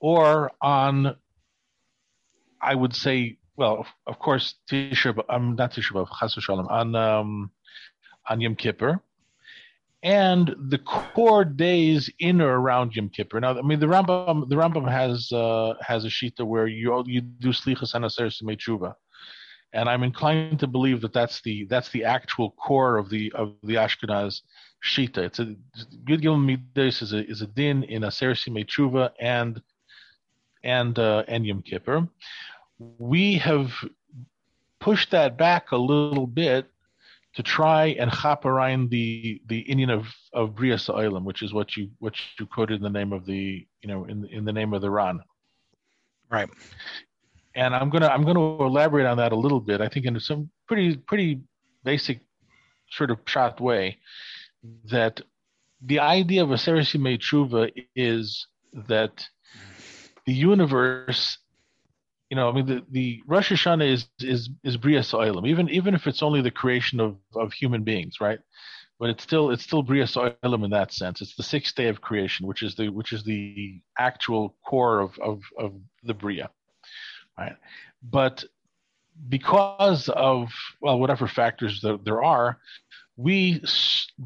or 0.00 0.52
on, 0.60 1.16
I 2.60 2.74
would 2.74 2.94
say, 2.94 3.38
well, 3.56 3.86
of, 4.06 4.18
course, 4.18 4.54
Tisha, 4.70 5.22
I'm 5.28 5.54
not 5.54 5.72
Tisha 5.72 5.92
B'av, 5.92 6.08
Chas 6.18 6.34
Shalom, 6.34 6.66
on 6.68 6.94
um, 6.96 7.50
on 8.28 8.40
Yom 8.40 8.56
Kippur, 8.56 9.00
and 10.02 10.54
the 10.68 10.78
core 10.78 11.44
days 11.44 12.10
in 12.18 12.40
or 12.40 12.58
around 12.58 12.96
Yom 12.96 13.10
Kippur. 13.10 13.38
Now, 13.40 13.56
I 13.56 13.62
mean, 13.62 13.78
the 13.78 13.86
Rambam 13.86 14.48
the 14.48 14.56
Rambam 14.56 14.90
has 14.90 15.30
uh, 15.30 15.74
has 15.80 16.04
a 16.04 16.08
shita 16.08 16.44
where 16.44 16.66
you 16.66 17.02
you 17.06 17.20
do 17.20 17.50
Slichas 17.50 17.94
and 17.94 18.04
Aser 18.04 18.28
and 19.74 19.88
I'm 19.88 20.04
inclined 20.04 20.60
to 20.60 20.66
believe 20.66 21.00
that 21.02 21.12
that's 21.12 21.42
the 21.42 21.64
that's 21.64 21.90
the 21.90 22.04
actual 22.04 22.52
core 22.52 22.96
of 22.96 23.10
the 23.10 23.32
of 23.32 23.54
the 23.64 23.74
Ashkenaz 23.74 24.42
shita. 24.82 25.18
It's 25.18 25.40
a 25.40 25.56
Yud 26.06 26.44
Midas 26.44 27.02
is 27.02 27.12
a 27.12 27.28
is 27.28 27.42
a 27.42 27.46
din 27.48 27.82
in 27.82 28.02
Asersi 28.02 28.50
Mechuva 28.50 29.10
and 29.20 29.60
and 30.62 30.98
uh, 30.98 31.24
and 31.26 31.44
Yom 31.44 31.62
Kippur. 31.62 32.08
We 32.98 33.34
have 33.38 33.72
pushed 34.80 35.10
that 35.10 35.36
back 35.36 35.72
a 35.72 35.76
little 35.76 36.26
bit 36.26 36.70
to 37.34 37.42
try 37.42 37.86
and 37.98 38.12
chaperine 38.12 38.88
the 38.88 39.42
the 39.48 39.64
inyan 39.64 39.92
of 39.92 40.06
of 40.32 40.54
Bria 40.54 40.76
Sa'ilim, 40.76 41.24
which 41.24 41.42
is 41.42 41.52
what 41.52 41.76
you 41.76 41.90
what 41.98 42.14
you 42.38 42.46
quoted 42.46 42.76
in 42.76 42.82
the 42.82 42.90
name 42.90 43.12
of 43.12 43.26
the 43.26 43.66
you 43.82 43.88
know 43.88 44.04
in 44.04 44.24
in 44.26 44.44
the 44.44 44.52
name 44.52 44.72
of 44.72 44.82
the 44.82 44.90
Ran. 44.90 45.20
Right 46.30 46.48
and 47.54 47.74
I'm 47.74 47.90
gonna 47.90 48.08
I'm 48.08 48.24
gonna 48.24 48.62
elaborate 48.62 49.06
on 49.06 49.18
that 49.18 49.32
a 49.32 49.36
little 49.36 49.60
bit. 49.60 49.80
I 49.80 49.88
think 49.88 50.06
in 50.06 50.18
some 50.20 50.50
pretty 50.66 50.96
pretty 50.96 51.40
basic 51.84 52.20
sort 52.90 53.10
of 53.10 53.18
shot 53.26 53.60
way 53.60 53.98
that 54.90 55.20
the 55.84 56.00
idea 56.00 56.42
of 56.42 56.50
a 56.50 56.54
Tshuva 56.54 57.70
is 57.94 58.46
that 58.88 59.26
the 60.26 60.32
universe, 60.32 61.38
you 62.30 62.36
know, 62.36 62.48
I 62.48 62.52
mean, 62.52 62.66
the, 62.66 62.82
the 62.90 63.22
Rosh 63.26 63.52
Hashanah 63.52 63.92
is 63.92 64.08
is 64.20 64.50
is 64.62 64.76
Bria 64.76 65.02
So'ilim, 65.02 65.46
even 65.46 65.68
even 65.68 65.94
if 65.94 66.06
it's 66.06 66.22
only 66.22 66.40
the 66.40 66.50
creation 66.50 67.00
of 67.00 67.16
of 67.34 67.52
human 67.52 67.82
beings, 67.84 68.20
right? 68.20 68.38
But 68.98 69.10
it's 69.10 69.22
still 69.22 69.50
it's 69.50 69.62
still 69.62 69.82
Bria 69.82 70.06
So'ilim 70.06 70.64
in 70.64 70.70
that 70.70 70.92
sense. 70.92 71.20
It's 71.20 71.36
the 71.36 71.42
sixth 71.42 71.74
day 71.74 71.88
of 71.88 72.00
creation, 72.00 72.46
which 72.46 72.62
is 72.62 72.74
the 72.74 72.88
which 72.88 73.12
is 73.12 73.22
the 73.22 73.80
actual 73.98 74.56
core 74.64 75.00
of 75.00 75.18
of 75.18 75.42
of 75.58 75.74
the 76.02 76.14
Bria 76.14 76.50
right? 77.38 77.56
But 78.02 78.44
because 79.28 80.08
of 80.08 80.50
well, 80.80 80.98
whatever 80.98 81.26
factors 81.28 81.80
that 81.82 82.04
there 82.04 82.22
are, 82.22 82.58
we 83.16 83.62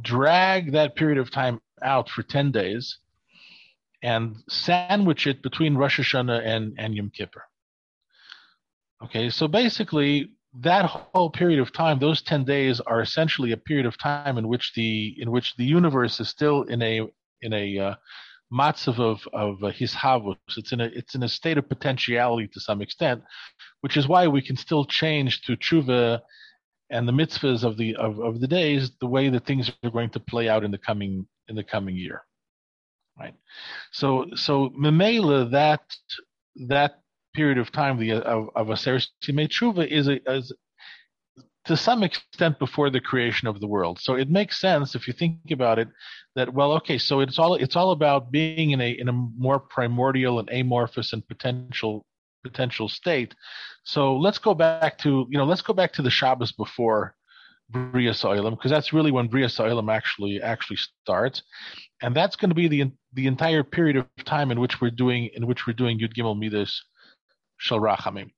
drag 0.00 0.72
that 0.72 0.96
period 0.96 1.18
of 1.18 1.30
time 1.30 1.60
out 1.82 2.08
for 2.08 2.22
ten 2.22 2.50
days, 2.50 2.98
and 4.02 4.36
sandwich 4.48 5.26
it 5.26 5.42
between 5.42 5.76
Rosh 5.76 6.00
Hashanah 6.00 6.44
and 6.44 6.74
and 6.78 6.94
Yom 6.94 7.10
Kippur. 7.10 7.44
Okay, 9.04 9.30
so 9.30 9.46
basically 9.46 10.30
that 10.60 10.86
whole 10.86 11.30
period 11.30 11.60
of 11.60 11.72
time, 11.72 11.98
those 11.98 12.22
ten 12.22 12.44
days, 12.44 12.80
are 12.80 13.00
essentially 13.00 13.52
a 13.52 13.56
period 13.56 13.86
of 13.86 13.98
time 13.98 14.38
in 14.38 14.48
which 14.48 14.72
the 14.74 15.14
in 15.20 15.30
which 15.30 15.54
the 15.56 15.64
universe 15.64 16.18
is 16.20 16.28
still 16.28 16.62
in 16.62 16.82
a 16.82 17.02
in 17.42 17.52
a 17.52 17.78
uh, 17.78 17.94
matzav 18.52 18.98
of 18.98 19.26
of 19.32 19.62
uh, 19.62 19.68
his 19.68 19.92
havus. 19.92 20.36
It's 20.56 20.72
in 20.72 20.80
a 20.80 20.86
it's 20.86 21.14
in 21.14 21.22
a 21.22 21.28
state 21.28 21.58
of 21.58 21.68
potentiality 21.68 22.48
to 22.48 22.60
some 22.60 22.82
extent, 22.82 23.22
which 23.80 23.96
is 23.96 24.08
why 24.08 24.26
we 24.26 24.42
can 24.42 24.56
still 24.56 24.84
change 24.84 25.42
to 25.42 25.56
tshuva 25.56 26.20
and 26.90 27.06
the 27.06 27.12
mitzvahs 27.12 27.64
of 27.64 27.76
the 27.76 27.94
of, 27.96 28.18
of 28.20 28.40
the 28.40 28.46
days 28.46 28.90
the 29.00 29.06
way 29.06 29.28
that 29.28 29.46
things 29.46 29.70
are 29.82 29.90
going 29.90 30.10
to 30.10 30.20
play 30.20 30.48
out 30.48 30.64
in 30.64 30.70
the 30.70 30.78
coming 30.78 31.26
in 31.48 31.56
the 31.56 31.64
coming 31.64 31.96
year. 31.96 32.22
Right. 33.18 33.34
So 33.92 34.26
so 34.34 34.70
memela 34.70 35.50
that 35.50 35.82
that 36.68 37.00
period 37.34 37.58
of 37.58 37.70
time 37.70 37.98
the 37.98 38.12
of, 38.12 38.48
of 38.54 38.70
a 38.70 38.74
tshuva 38.74 39.86
is 39.86 40.08
a, 40.08 40.32
is 40.32 40.52
to 41.68 41.76
some 41.76 42.02
extent 42.02 42.58
before 42.58 42.88
the 42.88 43.00
creation 43.00 43.46
of 43.46 43.60
the 43.60 43.66
world. 43.66 44.00
So 44.00 44.14
it 44.14 44.30
makes 44.30 44.58
sense 44.58 44.94
if 44.94 45.06
you 45.06 45.12
think 45.12 45.50
about 45.50 45.78
it 45.78 45.88
that 46.34 46.52
well, 46.52 46.72
okay, 46.72 46.96
so 46.96 47.20
it's 47.20 47.38
all 47.38 47.54
it's 47.54 47.76
all 47.76 47.92
about 47.92 48.32
being 48.32 48.70
in 48.70 48.80
a 48.80 48.90
in 48.90 49.08
a 49.08 49.12
more 49.12 49.60
primordial 49.60 50.38
and 50.40 50.48
amorphous 50.48 51.12
and 51.12 51.26
potential 51.28 52.06
potential 52.42 52.88
state. 52.88 53.34
So 53.84 54.16
let's 54.16 54.38
go 54.38 54.54
back 54.54 54.96
to 54.98 55.26
you 55.28 55.36
know 55.36 55.44
let's 55.44 55.60
go 55.60 55.74
back 55.74 55.92
to 55.94 56.02
the 56.02 56.10
Shabbos 56.10 56.52
before 56.52 57.14
Bria 57.68 58.14
So'ilim 58.14 58.52
because 58.52 58.70
that's 58.70 58.94
really 58.94 59.10
when 59.10 59.28
Bria 59.28 59.50
So'ilim 59.50 59.92
actually 59.92 60.40
actually 60.40 60.78
starts, 61.02 61.42
and 62.00 62.16
that's 62.16 62.36
going 62.36 62.48
to 62.48 62.54
be 62.54 62.68
the 62.68 62.90
the 63.12 63.26
entire 63.26 63.62
period 63.62 63.96
of 63.96 64.06
time 64.24 64.50
in 64.50 64.58
which 64.58 64.80
we're 64.80 64.90
doing 64.90 65.28
in 65.34 65.46
which 65.46 65.66
we're 65.66 65.74
doing 65.74 66.00
Yud 66.00 66.14
Gimel 66.14 66.38
Midas 66.38 66.82
Shel 67.58 67.78
Rachamim. 67.78 68.30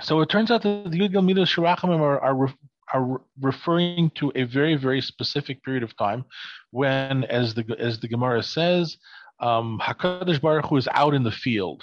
So 0.00 0.20
it 0.20 0.30
turns 0.30 0.50
out 0.50 0.62
that 0.62 0.90
the 0.90 0.98
Yud 0.98 1.12
Gimel 1.12 1.24
Midas 1.24 1.54
Shirachamim 1.54 2.00
are, 2.00 2.18
are, 2.20 2.54
are 2.94 3.20
referring 3.40 4.10
to 4.14 4.32
a 4.34 4.44
very, 4.44 4.74
very 4.74 5.00
specific 5.00 5.62
period 5.62 5.82
of 5.82 5.96
time 5.96 6.24
when, 6.70 7.24
as 7.24 7.54
the 7.54 7.64
as 7.78 8.00
the 8.00 8.08
Gemara 8.08 8.42
says, 8.42 8.96
um, 9.40 9.80
Hakadosh 9.82 10.40
Baruch 10.40 10.66
Hu 10.66 10.76
is 10.76 10.88
out 10.92 11.14
in 11.14 11.22
the 11.22 11.30
field. 11.30 11.82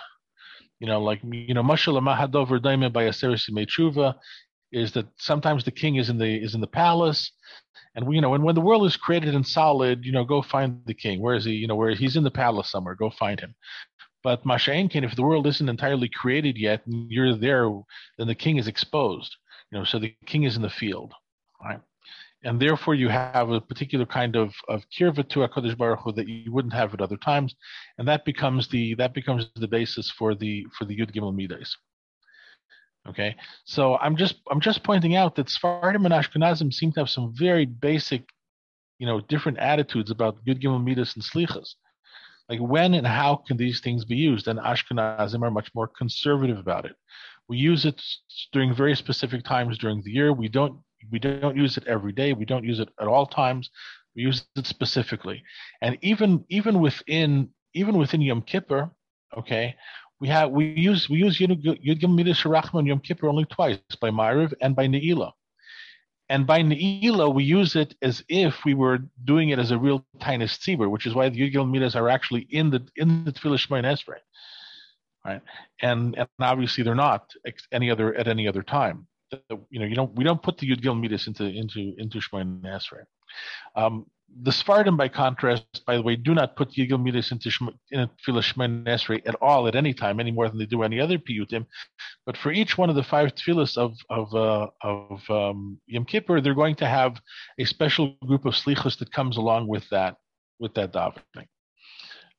You 0.80 0.88
know, 0.88 1.02
like 1.02 1.20
you 1.24 1.54
know, 1.54 1.64
Mashal 1.64 2.02
Mahadover 2.02 2.60
Daime 2.60 2.92
by 2.92 3.04
Aseris 3.04 3.50
Mechuva 3.52 4.16
is 4.72 4.92
that 4.94 5.08
sometimes 5.18 5.64
the 5.64 5.72
king 5.72 5.96
is 5.96 6.10
in 6.10 6.18
the 6.18 6.44
is 6.44 6.56
in 6.56 6.62
the 6.62 6.68
palace, 6.68 7.32
and 7.96 8.08
we, 8.08 8.16
you 8.16 8.22
know, 8.22 8.34
and 8.34 8.44
when 8.44 8.56
the 8.56 8.62
world 8.62 8.86
is 8.86 8.98
created 8.98 9.36
and 9.36 9.46
solid, 9.46 10.06
you 10.06 10.12
know, 10.12 10.24
go 10.24 10.42
find 10.42 10.82
the 10.86 10.94
king. 10.94 11.22
Where 11.22 11.36
is 11.36 11.46
he? 11.46 11.52
You 11.52 11.68
know, 11.68 11.76
where 11.76 11.94
he's 11.94 12.16
in 12.16 12.24
the 12.24 12.32
palace 12.32 12.72
somewhere. 12.72 12.96
Go 12.96 13.12
find 13.12 13.40
him. 13.40 13.54
But 14.24 14.44
Masha'enkin, 14.44 15.04
if 15.04 15.16
the 15.16 15.24
world 15.24 15.48
isn't 15.48 15.70
entirely 15.70 16.10
created 16.10 16.58
yet, 16.58 16.86
and 16.86 17.10
you're 17.10 17.36
there, 17.36 17.70
then 18.18 18.28
the 18.28 18.36
king 18.36 18.58
is 18.58 18.68
exposed. 18.68 19.36
You 19.72 19.80
know, 19.80 19.86
so 19.86 20.00
the 20.00 20.16
king 20.26 20.44
is 20.44 20.56
in 20.56 20.62
the 20.62 20.70
field, 20.70 21.14
right? 21.64 21.80
And 22.44 22.60
therefore, 22.60 22.96
you 22.96 23.10
have 23.10 23.50
a 23.50 23.60
particular 23.62 24.06
kind 24.06 24.36
of 24.36 24.54
of 24.68 24.84
kirva 24.98 25.28
to 25.30 25.40
Hakadosh 25.40 25.78
Baruch 25.78 26.00
Hu 26.02 26.12
that 26.14 26.28
you 26.28 26.52
wouldn't 26.52 26.74
have 26.74 26.94
at 26.94 27.02
other 27.02 27.18
times, 27.18 27.54
and 27.98 28.08
that 28.08 28.24
becomes 28.26 28.68
the 28.70 28.94
that 28.96 29.14
becomes 29.14 29.48
the 29.56 29.68
basis 29.68 30.10
for 30.10 30.36
the 30.36 30.66
for 30.78 30.86
the 30.86 30.98
Yud 30.98 31.12
Gimel 31.14 31.36
Midas. 31.36 31.76
Okay, 33.08 33.36
so 33.66 33.98
I'm 33.98 34.16
just 34.16 34.36
I'm 34.50 34.62
just 34.62 34.84
pointing 34.84 35.16
out 35.16 35.36
that 35.36 35.50
Sephardim 35.50 36.06
and 36.06 36.14
Ashkenazim 36.14 36.74
seem 36.74 36.92
to 36.94 37.02
have 37.02 37.10
some 37.10 37.34
very 37.36 37.66
basic, 37.66 38.24
you 39.00 39.08
know, 39.08 39.20
different 39.22 39.58
attitudes 39.58 40.12
about 40.12 40.44
Yud 40.46 40.62
Gimel 40.62 40.84
Midas 40.84 41.16
and 41.16 41.24
Slichas. 41.24 41.76
Like 42.50 42.60
when 42.60 42.96
and 42.96 43.06
how 43.06 43.36
can 43.36 43.58
these 43.58 43.80
things 43.80 44.06
be 44.06 44.18
used? 44.18 44.48
And 44.48 44.60
Ashkenazim 44.60 45.44
are 45.44 45.52
much 45.52 45.70
more 45.76 45.88
conservative 45.88 46.58
about 46.58 46.86
it. 46.86 46.96
We 47.48 47.58
use 47.58 47.86
it 47.86 48.02
during 48.52 48.74
very 48.74 48.96
specific 48.96 49.44
times 49.44 49.78
during 49.78 50.02
the 50.02 50.12
year. 50.12 50.34
We 50.34 50.50
don't 50.50 50.80
We 51.12 51.20
don't 51.20 51.56
use 51.56 51.78
it 51.78 51.88
every 51.88 52.12
day. 52.12 52.34
We 52.34 52.46
don't 52.46 52.66
use 52.66 52.80
it 52.80 52.90
at 53.00 53.08
all 53.08 53.26
times. 53.26 53.70
We 54.16 54.24
use 54.24 54.46
it 54.56 54.68
specifically, 54.68 55.44
and 55.82 55.98
even 56.02 56.44
even 56.50 56.82
within 56.82 57.50
even 57.74 57.98
within 57.98 58.22
Yom 58.22 58.42
Kippur, 58.42 58.92
okay, 59.38 59.76
we 60.20 60.28
have 60.28 60.52
we 60.52 60.66
use 60.90 61.10
we 61.10 61.20
use 61.20 61.40
Yud 61.40 62.02
Gimel 62.02 62.16
Midas 62.16 62.44
Yom 62.44 63.00
Kippur 63.00 63.30
only 63.30 63.46
twice 63.46 63.80
by 64.02 64.10
Ma'ariv 64.10 64.54
and 64.62 64.76
by 64.76 64.88
Ne'ilah. 64.88 65.32
And 66.30 66.46
by 66.46 66.62
Ne'ilah, 66.62 67.34
we 67.34 67.44
use 67.44 67.76
it 67.76 67.96
as 68.04 68.24
if 68.30 68.64
we 68.64 68.76
were 68.76 69.00
doing 69.26 69.50
it 69.50 69.58
as 69.58 69.72
a 69.72 69.78
real 69.78 70.06
tiny 70.20 70.46
Tzibur, 70.46 70.90
which 70.90 71.08
is 71.08 71.16
why 71.16 71.30
the 71.30 71.52
Yud 71.52 71.70
Midas 71.70 71.96
are 71.96 72.08
actually 72.08 72.42
in 72.52 72.70
the 72.70 72.88
in 72.96 73.26
the 73.26 73.32
Tefillah 73.32 73.58
Shmoin 73.58 73.84
Esrei. 73.84 74.20
Right? 75.26 75.42
And 75.82 76.16
and 76.18 76.28
obviously 76.40 76.84
they're 76.84 76.96
not 76.96 77.32
any 77.72 77.90
other 77.90 78.14
at 78.14 78.28
any 78.28 78.48
other 78.48 78.62
time. 78.62 79.08
You 79.50 79.80
know, 79.80 79.86
you 79.86 79.96
don't 79.96 80.16
we 80.16 80.24
don't 80.24 80.42
put 80.42 80.58
the 80.60 80.70
Yud 80.70 81.02
Midas 81.02 81.28
into 81.28 81.46
into 81.46 81.96
into 81.98 82.20
Shmoin 82.20 82.62
Esrei. 82.62 83.06
Um, 83.76 84.06
the 84.42 84.52
Sephardim, 84.52 84.96
by 84.98 85.10
contrast, 85.10 85.64
by 85.86 85.96
the 85.96 86.02
way, 86.02 86.16
do 86.16 86.34
not 86.34 86.56
put 86.56 86.72
Yigel 86.72 87.02
Midas 87.02 87.32
into 87.32 87.52
in 87.92 88.08
Tefillah 88.08 88.44
Shemoneh 88.44 88.86
Esrei 88.86 89.22
at 89.28 89.36
all 89.42 89.68
at 89.68 89.76
any 89.76 89.94
time, 89.94 90.20
any 90.20 90.32
more 90.32 90.48
than 90.48 90.58
they 90.58 90.66
do 90.66 90.84
any 90.84 91.00
other 91.00 91.18
piyutim. 91.18 91.66
But 92.26 92.38
for 92.38 92.52
each 92.52 92.78
one 92.78 92.90
of 92.90 92.96
the 92.96 93.04
five 93.04 93.36
tefillahs 93.36 93.78
of 93.78 93.96
of 94.10 94.34
uh, 94.34 94.68
of 94.82 95.30
um, 95.30 95.80
Yom 95.88 96.06
Kippur, 96.06 96.42
they're 96.42 96.54
going 96.54 96.76
to 96.76 96.88
have 96.88 97.20
a 97.58 97.66
special 97.66 98.16
group 98.26 98.46
of 98.46 98.54
slichos 98.54 98.98
that 99.00 99.12
comes 99.12 99.38
along 99.38 99.68
with 99.68 99.88
that 99.90 100.16
with 100.60 100.74
that 100.76 100.94
davening. 100.94 101.48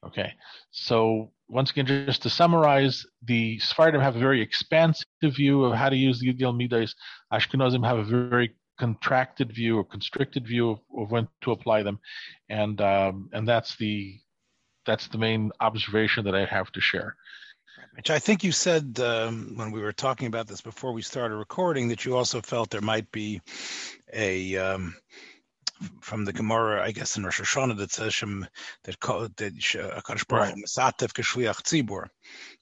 Okay, 0.06 0.32
so 0.70 1.30
once 1.48 1.70
again, 1.70 1.84
just 1.84 2.22
to 2.22 2.30
summarize, 2.30 3.04
the 3.24 3.58
Sephardim 3.58 4.00
have 4.00 4.16
a 4.16 4.20
very 4.20 4.40
expansive 4.40 5.04
view 5.22 5.64
of 5.64 5.74
how 5.74 5.90
to 5.90 5.96
use 5.96 6.20
the 6.20 6.32
Yigel 6.32 6.56
Midas. 6.56 6.94
Ashkenazim 7.32 7.84
have 7.84 7.98
a 7.98 8.04
very 8.04 8.54
contracted 8.80 9.52
view 9.52 9.76
or 9.78 9.84
constricted 9.84 10.46
view 10.46 10.70
of, 10.70 10.78
of 10.98 11.10
when 11.10 11.28
to 11.42 11.52
apply 11.52 11.82
them, 11.82 12.00
and 12.48 12.80
um, 12.80 13.28
and 13.32 13.46
that's 13.46 13.76
the 13.76 14.18
that's 14.86 15.06
the 15.08 15.18
main 15.18 15.52
observation 15.60 16.24
that 16.24 16.34
I 16.34 16.46
have 16.46 16.72
to 16.72 16.80
share. 16.80 17.14
Which 17.94 18.10
I 18.10 18.18
think 18.18 18.42
you 18.42 18.52
said 18.52 18.98
um, 19.00 19.52
when 19.56 19.70
we 19.70 19.80
were 19.82 19.92
talking 19.92 20.26
about 20.26 20.46
this 20.46 20.62
before 20.62 20.92
we 20.92 21.02
started 21.02 21.36
recording 21.36 21.88
that 21.88 22.04
you 22.04 22.16
also 22.16 22.40
felt 22.40 22.70
there 22.70 22.80
might 22.80 23.10
be 23.12 23.40
a 24.12 24.56
um, 24.56 24.96
from 26.00 26.24
the 26.24 26.32
Gemara, 26.32 26.82
I 26.82 26.92
guess 26.92 27.16
in 27.16 27.24
Rosh 27.24 27.40
Hashanah 27.40 27.76
that 27.78 27.92
says 27.92 28.14
Shem 28.14 28.46
that 28.84 28.98
that 29.36 29.54
Hakadosh 29.54 30.26
Baruch 30.26 30.54
Masatev 30.54 31.12
Keshliach 31.12 31.62
Tzibur, 31.62 32.06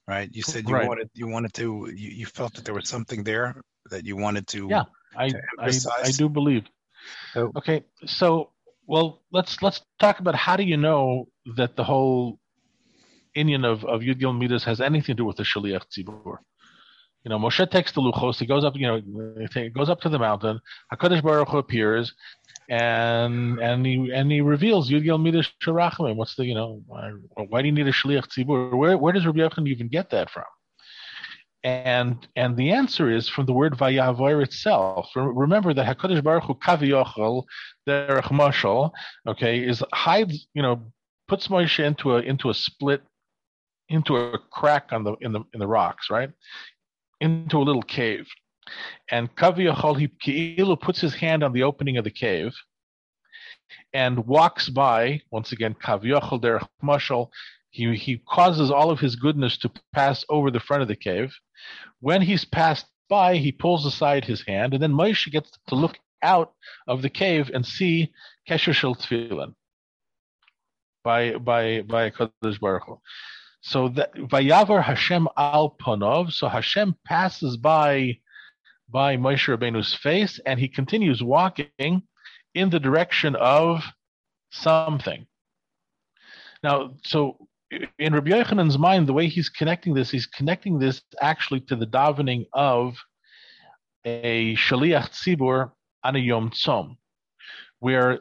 right? 0.09 0.29
You 0.33 0.43
said 0.43 0.69
you 0.69 0.75
right. 0.75 0.89
wanted 0.89 1.11
you 1.15 1.29
wanted 1.29 1.55
to 1.55 1.89
you, 1.95 2.11
you 2.11 2.27
felt 2.27 2.55
that 2.55 2.65
there 2.65 2.75
was 2.75 2.89
something 2.89 3.23
there 3.23 3.63
that 3.91 4.05
you 4.05 4.17
wanted 4.17 4.47
to 4.49 4.67
yeah 4.69 4.85
I, 5.19 5.31
I, 5.59 5.71
I 6.05 6.11
do 6.13 6.29
believe. 6.29 6.65
Oh. 7.35 7.53
Okay, 7.57 7.85
so 8.07 8.51
well, 8.87 9.23
let's 9.33 9.63
let's 9.63 9.81
talk 9.99 10.21
about 10.21 10.35
how 10.35 10.57
do 10.57 10.63
you 10.63 10.77
know 10.77 11.29
that 11.57 11.77
the 11.77 11.85
whole 11.85 12.39
inyan 13.37 13.65
of 13.65 13.85
of 13.85 14.01
Yud 14.01 14.19
Gil 14.19 14.33
Midas 14.33 14.65
has 14.65 14.81
anything 14.81 15.15
to 15.15 15.23
do 15.23 15.25
with 15.25 15.37
the 15.37 15.43
Shaliach 15.43 15.85
Tzibur. 15.93 16.39
You 17.25 17.31
know, 17.31 17.39
Moshe 17.39 17.71
takes 17.71 17.93
the 17.93 18.01
Luchos. 18.01 18.39
He 18.39 18.47
goes 18.47 18.65
up. 18.65 18.77
You 18.77 18.87
know, 18.87 19.49
he 19.55 19.71
goes 19.71 19.91
up 19.91 20.01
to 20.03 20.09
the 20.09 20.19
mountain. 20.19 20.61
Hakadosh 20.93 21.23
Baruch 21.23 21.49
Hu 21.49 21.59
appears, 21.59 22.15
and 22.69 23.59
and 23.61 23.85
he 23.85 24.11
and 24.13 24.31
he 24.31 24.41
reveals 24.41 24.91
Yud 24.91 25.05
Gil 25.05 25.19
Midas 25.19 25.51
Sharachim. 25.63 26.17
What's 26.17 26.37
the 26.37 26.47
you 26.47 26.55
know 26.55 26.83
why, 26.87 27.13
why 27.49 27.61
do 27.63 27.69
you 27.69 27.75
need 27.75 27.87
a 27.87 27.93
Shaliach 27.93 28.29
Tzibur? 28.29 28.77
Where 28.77 28.97
where 28.97 29.13
does 29.13 29.27
Rabbi 29.27 29.41
Yochanan 29.41 29.69
even 29.69 29.89
get 29.89 30.11
that 30.11 30.31
from? 30.31 30.45
And 31.69 32.27
and 32.35 32.57
the 32.57 32.71
answer 32.71 33.11
is 33.11 33.29
from 33.29 33.45
the 33.45 33.53
word 33.53 33.75
vayavor 33.75 34.43
itself. 34.43 35.11
Remember 35.15 35.75
that 35.75 35.85
Hakadosh 35.87 36.25
Baruch 36.25 36.45
Hu 36.45 36.55
kaviyochel 36.55 37.45
derech 37.87 38.31
mashal, 38.41 38.91
okay, 39.27 39.59
is 39.59 39.85
hides 39.93 40.47
you 40.55 40.63
know 40.63 40.81
puts 41.27 41.49
Moshe 41.49 41.85
into 41.85 42.17
a 42.17 42.21
into 42.21 42.49
a 42.49 42.55
split, 42.55 43.03
into 43.91 44.17
a 44.17 44.39
crack 44.51 44.93
on 44.93 45.05
the 45.05 45.15
in 45.21 45.33
the 45.33 45.43
in 45.53 45.61
the 45.61 45.67
rocks, 45.67 46.09
right, 46.09 46.31
into 47.21 47.59
a 47.59 47.67
little 47.69 47.83
cave, 47.83 48.27
and 49.11 49.37
kaviyochel 49.37 49.99
he 50.01 50.09
keilu 50.25 50.81
puts 50.81 51.03
his 51.03 51.15
hand 51.17 51.43
on 51.43 51.53
the 51.53 51.65
opening 51.65 51.99
of 51.99 52.05
the 52.05 52.11
cave, 52.11 52.55
and 53.93 54.27
walks 54.27 54.71
by 54.71 55.21
once 55.31 55.53
again 55.53 55.75
kaviyochel 55.75 56.41
derech 56.41 56.67
mashal. 56.83 57.29
He, 57.71 57.95
he 57.95 58.23
causes 58.27 58.71
all 58.71 58.91
of 58.91 58.99
his 58.99 59.15
goodness 59.15 59.59
to 59.59 59.71
pass 59.93 60.25
over 60.31 60.51
the 60.51 60.59
front 60.59 60.81
of 60.81 60.89
the 60.89 60.97
cave 60.97 61.31
when 62.01 62.23
he's 62.23 62.45
passed 62.45 62.87
by, 63.09 63.37
he 63.37 63.53
pulls 63.53 63.87
aside 63.87 64.25
his 64.25 64.43
hand, 64.43 64.75
and 64.75 64.83
then 64.83 64.93
Moshe 64.93 65.31
gets 65.31 65.51
to 65.69 65.75
look 65.75 65.99
out 66.23 66.53
of 66.87 67.03
the 67.03 67.11
cave 67.11 67.51
and 67.53 67.65
see 67.65 68.13
Kesher 68.49 68.75
Shel 68.75 68.95
Tefillin 68.95 69.55
by 71.05 71.37
by 71.39 71.83
by 71.83 72.11
Kadosh 72.11 72.61
Baruch 72.61 72.85
Hu. 72.87 73.01
So 73.61 73.89
that 73.91 74.15
Vayavar 74.15 74.83
Hashem 74.83 75.29
al 75.37 75.77
Panov. 75.83 76.33
So 76.33 76.49
Hashem 76.49 76.97
passes 77.05 77.57
by 77.57 78.19
by 78.89 79.17
Moshe 79.17 79.49
Rabbeinu's 79.49 79.95
face, 79.95 80.41
and 80.47 80.59
he 80.59 80.69
continues 80.69 81.23
walking 81.23 82.03
in 82.55 82.71
the 82.71 82.81
direction 82.81 83.37
of 83.37 83.83
something. 84.51 85.27
Now, 86.63 86.95
so 87.05 87.49
in 87.71 88.15
Rabbi 88.15 88.31
Yochanan's 88.31 88.79
mind, 88.79 89.07
the 89.07 89.13
way 89.13 89.29
he's 89.29 89.49
connecting 89.49 89.95
this, 89.95 90.11
he's 90.11 90.27
connecting 90.27 90.79
this 90.79 91.03
actually 91.21 91.61
to 91.61 91.77
the 91.77 91.87
davening 91.87 92.47
of 92.53 92.97
a 94.05 94.57
shaliach 94.57 95.11
tzibur 95.11 95.73
on 96.05 96.17
a 96.17 96.19
yom 96.19 96.51
tzom, 96.51 96.97
where 97.81 98.21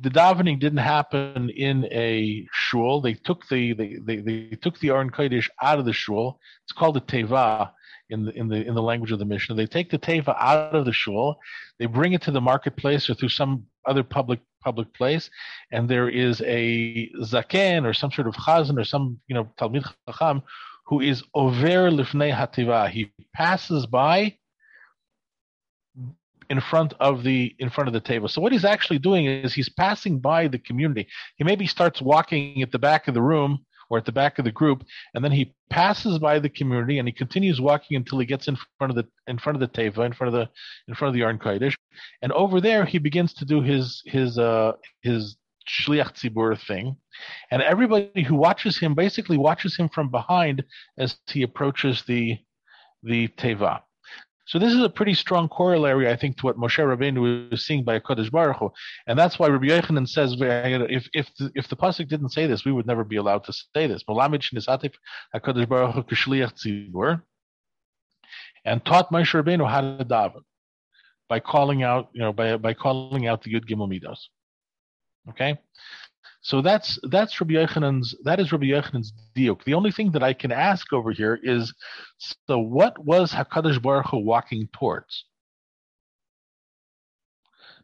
the 0.00 0.10
davening 0.10 0.58
didn't 0.60 0.78
happen 0.78 1.50
in 1.50 1.84
a 1.86 2.46
shul. 2.52 3.00
They 3.00 3.14
took 3.14 3.46
the 3.48 3.72
they, 3.72 3.98
they, 4.04 4.16
they 4.16 4.58
took 4.62 4.78
the 4.78 4.90
Aron 4.90 5.10
Kodesh 5.10 5.48
out 5.62 5.78
of 5.78 5.84
the 5.84 5.92
shul. 5.92 6.38
It's 6.64 6.72
called 6.72 6.96
a 6.96 7.00
teva 7.00 7.70
in 8.10 8.24
the 8.24 8.32
in 8.32 8.48
the 8.48 8.64
in 8.66 8.74
the 8.74 8.82
language 8.82 9.12
of 9.12 9.18
the 9.18 9.24
Mishnah. 9.24 9.54
They 9.56 9.66
take 9.66 9.90
the 9.90 9.98
teva 9.98 10.36
out 10.38 10.74
of 10.74 10.84
the 10.84 10.92
shul, 10.92 11.38
they 11.78 11.86
bring 11.86 12.12
it 12.12 12.22
to 12.22 12.30
the 12.30 12.40
marketplace 12.40 13.08
or 13.10 13.14
through 13.14 13.30
some 13.30 13.64
other 13.86 14.02
public 14.02 14.40
public 14.64 14.92
place, 14.94 15.30
and 15.70 15.88
there 15.88 16.08
is 16.08 16.40
a 16.42 17.10
zaken 17.22 17.84
or 17.84 17.92
some 17.92 18.10
sort 18.10 18.26
of 18.26 18.34
chazan 18.34 18.80
or 18.80 18.84
some 18.84 19.20
you 19.28 19.34
know 19.34 19.44
talmid 19.58 19.84
chacham 20.08 20.42
who 20.86 21.00
is 21.00 21.22
over 21.34 21.90
lifnei 21.90 22.32
hativa. 22.34 22.88
He 22.88 23.12
passes 23.34 23.86
by 23.86 24.36
in 26.50 26.60
front 26.60 26.92
of 27.00 27.22
the 27.22 27.54
in 27.58 27.70
front 27.70 27.88
of 27.88 27.94
the 27.94 28.00
table. 28.00 28.28
So 28.28 28.40
what 28.40 28.52
he's 28.52 28.64
actually 28.64 28.98
doing 28.98 29.26
is 29.26 29.54
he's 29.54 29.68
passing 29.68 30.18
by 30.18 30.48
the 30.48 30.58
community. 30.58 31.06
He 31.36 31.44
maybe 31.44 31.66
starts 31.66 32.00
walking 32.02 32.62
at 32.62 32.72
the 32.72 32.78
back 32.78 33.08
of 33.08 33.14
the 33.14 33.22
room 33.22 33.64
or 33.94 33.98
at 33.98 34.04
the 34.04 34.12
back 34.12 34.38
of 34.38 34.44
the 34.44 34.50
group, 34.50 34.84
and 35.14 35.24
then 35.24 35.30
he 35.30 35.54
passes 35.70 36.18
by 36.18 36.38
the 36.40 36.48
community 36.48 36.98
and 36.98 37.06
he 37.06 37.12
continues 37.12 37.60
walking 37.60 37.96
until 37.96 38.18
he 38.18 38.26
gets 38.26 38.48
in 38.48 38.56
front 38.76 38.90
of 38.90 38.96
the 38.96 39.06
in 39.28 39.38
front 39.38 39.54
of 39.56 39.60
the 39.60 39.68
teva, 39.68 40.04
in 40.04 40.12
front 40.12 40.34
of 40.34 40.40
the 40.40 40.48
in 40.88 40.94
front 40.94 41.10
of 41.10 41.14
the 41.14 41.22
Aron 41.22 41.38
Kodesh, 41.38 41.76
and 42.20 42.32
over 42.32 42.60
there 42.60 42.84
he 42.84 42.98
begins 42.98 43.32
to 43.34 43.44
do 43.44 43.62
his 43.62 44.02
his 44.04 44.36
uh 44.36 44.72
his 45.02 45.36
shliach 45.68 46.12
tzibur 46.14 46.58
thing, 46.66 46.96
and 47.52 47.62
everybody 47.62 48.22
who 48.22 48.34
watches 48.34 48.76
him 48.76 48.94
basically 48.94 49.38
watches 49.38 49.76
him 49.76 49.88
from 49.88 50.10
behind 50.10 50.64
as 50.98 51.16
he 51.26 51.42
approaches 51.42 52.02
the 52.06 52.36
the 53.04 53.28
teva. 53.28 53.80
So 54.46 54.58
this 54.58 54.74
is 54.74 54.82
a 54.82 54.90
pretty 54.90 55.14
strong 55.14 55.48
corollary, 55.48 56.10
I 56.10 56.16
think, 56.16 56.36
to 56.38 56.46
what 56.46 56.58
Moshe 56.58 56.78
Rabbeinu 56.78 57.50
was 57.50 57.64
seeing 57.64 57.82
by 57.82 57.98
Kodesh 57.98 58.30
Baruch 58.30 58.58
Hu. 58.58 58.70
and 59.06 59.18
that's 59.18 59.38
why 59.38 59.48
Rabbi 59.48 59.66
Yochanan 59.66 60.06
says, 60.06 60.36
if 60.38 61.08
if 61.14 61.34
the, 61.38 61.50
if 61.54 61.68
the 61.68 61.76
pasuk 61.76 62.08
didn't 62.08 62.28
say 62.30 62.46
this, 62.46 62.64
we 62.64 62.72
would 62.72 62.86
never 62.86 63.04
be 63.04 63.16
allowed 63.16 63.44
to 63.44 63.52
say 63.52 63.86
this. 63.86 64.04
And 68.66 68.84
taught 68.84 69.10
Moshe 69.10 69.42
Rabbeinu 69.42 69.68
how 69.68 69.80
to 69.80 70.04
daven 70.04 70.42
by 71.28 71.40
calling 71.40 71.82
out, 71.82 72.10
you 72.12 72.20
know, 72.20 72.32
by 72.32 72.56
by 72.58 72.74
calling 72.74 73.26
out 73.26 73.42
the 73.42 73.54
Yud 73.54 73.66
Gimel 73.66 73.88
Midos. 73.88 74.28
Okay, 75.30 75.58
so 76.44 76.60
that's 76.60 76.98
that's 77.04 77.40
Rabbi 77.40 77.54
Yochanan's 77.54 78.14
that 78.24 78.38
is 78.38 78.52
Rabbi 78.52 78.66
Yochanan's 78.66 79.14
diuk. 79.34 79.64
The 79.64 79.72
only 79.72 79.90
thing 79.90 80.10
that 80.10 80.22
I 80.22 80.34
can 80.34 80.52
ask 80.52 80.92
over 80.92 81.10
here 81.10 81.40
is, 81.42 81.72
so 82.18 82.58
what 82.58 83.02
was 83.02 83.32
Hakadosh 83.32 83.80
Baruch 83.80 84.10
Hu 84.10 84.18
walking 84.18 84.68
towards? 84.74 85.24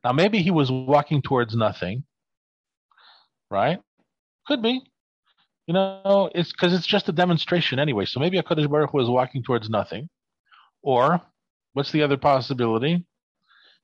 Now 0.05 0.13
maybe 0.13 0.43
he 0.43 0.51
was 0.51 0.71
walking 0.71 1.23
towards 1.23 1.57
nothing, 1.57 2.05
right? 3.51 3.81
Could 4.47 4.63
be. 4.63 4.83
You 5.67 5.73
know, 5.73 6.31
it's 6.35 6.53
because 6.53 6.75
it's 6.75 6.87
just 6.87 7.09
a 7.09 7.13
demonstration 7.13 7.79
anyway. 7.79 8.05
So 8.05 8.21
maybe 8.21 8.39
Hakadosh 8.39 8.71
Baruch 8.71 8.91
Hu 8.91 8.99
was 8.99 9.09
walking 9.09 9.43
towards 9.43 9.71
nothing, 9.71 10.11
or 10.83 11.23
what's 11.73 11.93
the 11.93 12.03
other 12.03 12.19
possibility? 12.19 13.07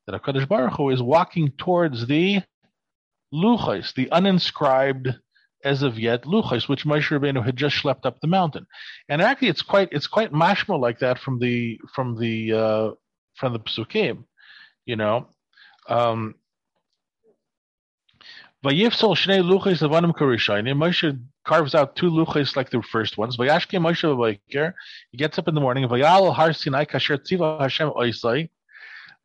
That 0.06 0.22
Hakadosh 0.22 0.46
Baruch 0.46 0.74
Hu 0.74 0.90
is 0.90 1.02
walking 1.02 1.52
towards 1.56 2.06
the 2.06 2.42
luchos, 3.32 3.94
the 3.94 4.06
uninscribed 4.06 5.16
as 5.64 5.82
of 5.82 5.98
yet 5.98 6.22
luchos, 6.22 6.68
which 6.68 6.84
Moshe 6.84 7.10
Rabbeinu 7.10 7.44
had 7.44 7.56
just 7.56 7.82
schlepped 7.82 8.06
up 8.06 8.20
the 8.20 8.26
mountain. 8.28 8.66
And 9.08 9.20
actually, 9.20 9.48
it's 9.48 9.62
quite 9.62 9.88
it's 9.92 10.06
quite 10.06 10.32
mashma 10.32 10.78
like 10.78 11.00
that 11.00 11.18
from 11.18 11.38
the 11.38 11.80
from 11.94 12.18
the 12.18 12.52
uh, 12.52 12.90
from 13.34 13.52
the 13.52 13.60
psukim. 13.60 14.24
you 14.84 14.96
know. 14.96 15.28
Um, 15.88 16.34
shnei 18.64 19.42
luchis 19.42 19.82
avanim 19.82 20.12
karishayim. 20.12 20.66
Moshe 20.76 21.20
carves 21.44 21.74
out 21.74 21.96
two 21.96 22.10
luchis 22.10 22.56
like 22.56 22.70
the 22.70 22.82
first 22.82 23.18
ones. 23.18 23.36
Vayashke 23.36 23.78
Moshe 23.80 24.04
v'vayiker. 24.04 24.72
He 25.10 25.18
gets 25.18 25.38
up 25.38 25.48
in 25.48 25.54
the 25.54 25.60
morning. 25.60 25.88
Vayal 25.88 26.34
har 26.34 26.52
Sinai 26.52 26.84
kasher 26.84 27.18
tziva 27.18 27.60
Hashem 27.60 27.90
oisai. 27.90 28.50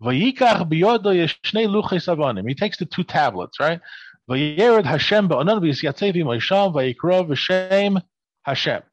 Vayikach 0.02 0.68
biyodo 0.70 1.14
yeshnei. 1.14 2.47
He 2.47 2.56
takes 2.56 2.78
the 2.78 2.86
two 2.86 3.04
tablets, 3.04 3.60
right? 3.60 3.80
Vayered 4.30 4.86
Hashem 4.86 5.28
vayikra 5.30 6.95
v'shem 7.28 8.02
Hashem. 8.43 8.84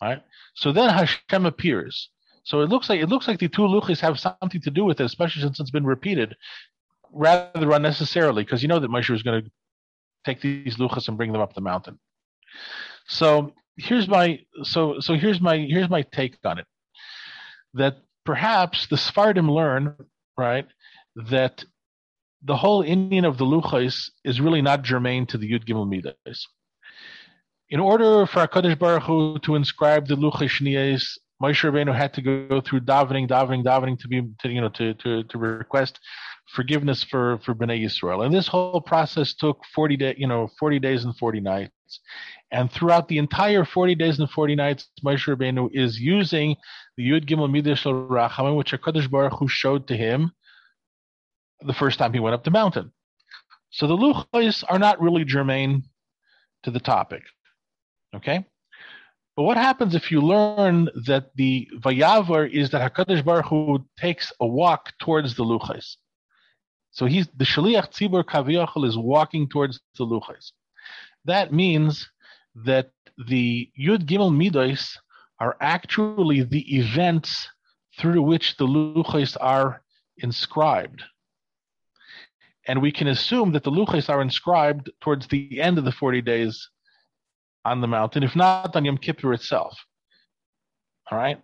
Right? 0.00 0.22
So 0.54 0.72
then 0.72 0.90
Hashem 0.90 1.46
appears. 1.46 2.10
So 2.44 2.60
it 2.60 2.70
looks 2.70 2.88
like 2.88 3.00
it 3.00 3.08
looks 3.08 3.28
like 3.28 3.40
the 3.40 3.48
two 3.48 3.62
luchis 3.62 4.00
have 4.00 4.18
something 4.18 4.60
to 4.62 4.70
do 4.70 4.84
with 4.84 5.00
it, 5.00 5.04
especially 5.04 5.42
since 5.42 5.60
it's 5.60 5.70
been 5.70 5.84
repeated 5.84 6.34
rather 7.12 7.72
unnecessarily, 7.72 8.44
because 8.44 8.62
you 8.62 8.68
know 8.68 8.78
that 8.78 8.90
Moshe 8.90 9.14
is 9.14 9.22
going 9.22 9.44
to 9.44 9.50
take 10.24 10.40
these 10.40 10.76
luchas 10.76 11.08
and 11.08 11.16
bring 11.16 11.32
them 11.32 11.42
up 11.42 11.54
the 11.54 11.60
mountain. 11.60 11.98
So 13.06 13.52
here's 13.76 14.08
my 14.08 14.40
so 14.62 15.00
so 15.00 15.14
here's 15.14 15.40
my 15.40 15.58
here's 15.58 15.90
my 15.90 16.02
take 16.02 16.38
on 16.44 16.58
it. 16.58 16.66
That 17.74 17.98
perhaps 18.24 18.86
the 18.86 18.96
Sephardim 18.96 19.50
learn 19.50 19.94
right 20.38 20.66
that 21.16 21.64
the 22.42 22.56
whole 22.56 22.84
inyan 22.84 23.26
of 23.26 23.36
the 23.38 23.44
luchas 23.44 24.10
is 24.24 24.40
really 24.40 24.62
not 24.62 24.82
germane 24.82 25.26
to 25.26 25.36
the 25.36 25.50
Yud 25.50 25.64
Gimel 25.64 25.88
Midas. 25.88 26.46
In 27.70 27.80
order 27.80 28.24
for 28.26 28.46
Hakadosh 28.46 28.78
Baruch 28.78 29.02
Hu 29.02 29.38
to 29.40 29.56
inscribe 29.56 30.06
the 30.06 30.14
luchas 30.14 30.48
shniyas, 30.48 31.18
Moshe 31.42 31.70
Rabbeinu 31.70 31.94
had 31.94 32.12
to 32.14 32.22
go 32.22 32.60
through 32.60 32.80
davening, 32.80 33.28
davening, 33.28 33.62
davening 33.64 33.98
to 34.00 34.08
be 34.08 34.22
to 34.40 34.48
you 34.48 34.60
know 34.60 34.70
to 34.70 34.94
to 34.94 35.24
to 35.24 35.38
request 35.38 35.98
forgiveness 36.54 37.04
for 37.04 37.38
for 37.44 37.54
Bnei 37.54 37.84
Yisrael. 37.84 38.24
And 38.24 38.34
this 38.34 38.48
whole 38.48 38.80
process 38.80 39.34
took 39.34 39.60
40 39.74 39.96
day, 39.96 40.14
you 40.16 40.26
know, 40.26 40.48
40 40.58 40.78
days 40.78 41.04
and 41.04 41.16
40 41.16 41.40
nights. 41.40 42.00
And 42.50 42.70
throughout 42.72 43.08
the 43.08 43.18
entire 43.18 43.64
40 43.64 43.94
days 43.94 44.18
and 44.18 44.30
40 44.30 44.54
nights, 44.56 44.88
Moshe 45.04 45.26
Rabbeinu 45.26 45.68
is 45.72 46.00
using 46.00 46.56
the 46.96 47.08
Yud 47.08 47.26
Gimel 47.26 47.50
Midash 47.50 47.84
Rachamim, 47.84 48.56
which 48.56 48.72
Hakadosh 48.72 49.10
Baruch 49.10 49.38
Hu 49.38 49.48
showed 49.48 49.88
to 49.88 49.96
him 49.96 50.32
the 51.60 51.74
first 51.74 51.98
time 51.98 52.12
he 52.12 52.20
went 52.20 52.34
up 52.34 52.44
the 52.44 52.50
mountain. 52.50 52.92
So 53.70 53.86
the 53.86 53.96
luchos 53.96 54.64
are 54.68 54.78
not 54.78 55.00
really 55.00 55.24
germane 55.24 55.82
to 56.62 56.70
the 56.70 56.80
topic. 56.80 57.22
Okay. 58.14 58.46
But 59.36 59.42
what 59.42 59.56
happens 59.58 59.94
if 59.94 60.10
you 60.10 60.22
learn 60.22 60.88
that 61.06 61.30
the 61.36 61.68
vayavar 61.76 62.50
is 62.50 62.70
that 62.70 62.94
Hakadosh 62.94 63.24
Baruch 63.24 63.46
Hu 63.46 63.84
takes 63.98 64.32
a 64.40 64.46
walk 64.46 64.92
towards 64.98 65.34
the 65.34 65.44
luchos? 65.44 65.96
So 66.98 67.06
he's 67.06 67.28
the 67.36 67.44
Shaliach 67.44 67.92
Tzibur 67.92 68.24
Kaviyachal 68.24 68.84
is 68.86 68.98
walking 68.98 69.48
towards 69.48 69.80
the 69.96 70.04
Luchais. 70.04 70.50
That 71.26 71.52
means 71.52 72.08
that 72.64 72.90
the 73.26 73.70
Yud 73.78 74.04
Gimel 74.04 74.32
Midos 74.32 74.96
are 75.40 75.56
actually 75.60 76.42
the 76.42 76.76
events 76.76 77.48
through 77.98 78.22
which 78.22 78.56
the 78.56 78.66
Luchais 78.66 79.36
are 79.40 79.82
inscribed. 80.18 81.02
And 82.66 82.82
we 82.82 82.92
can 82.92 83.08
assume 83.08 83.52
that 83.52 83.64
the 83.64 83.70
Luchais 83.70 84.08
are 84.08 84.20
inscribed 84.20 84.90
towards 85.00 85.26
the 85.26 85.60
end 85.60 85.78
of 85.78 85.84
the 85.84 85.92
40 85.92 86.20
days 86.22 86.68
on 87.64 87.80
the 87.80 87.88
mountain, 87.88 88.22
if 88.22 88.36
not 88.36 88.74
on 88.76 88.84
Yom 88.84 88.98
Kippur 88.98 89.32
itself. 89.32 89.76
All 91.10 91.18
right? 91.18 91.40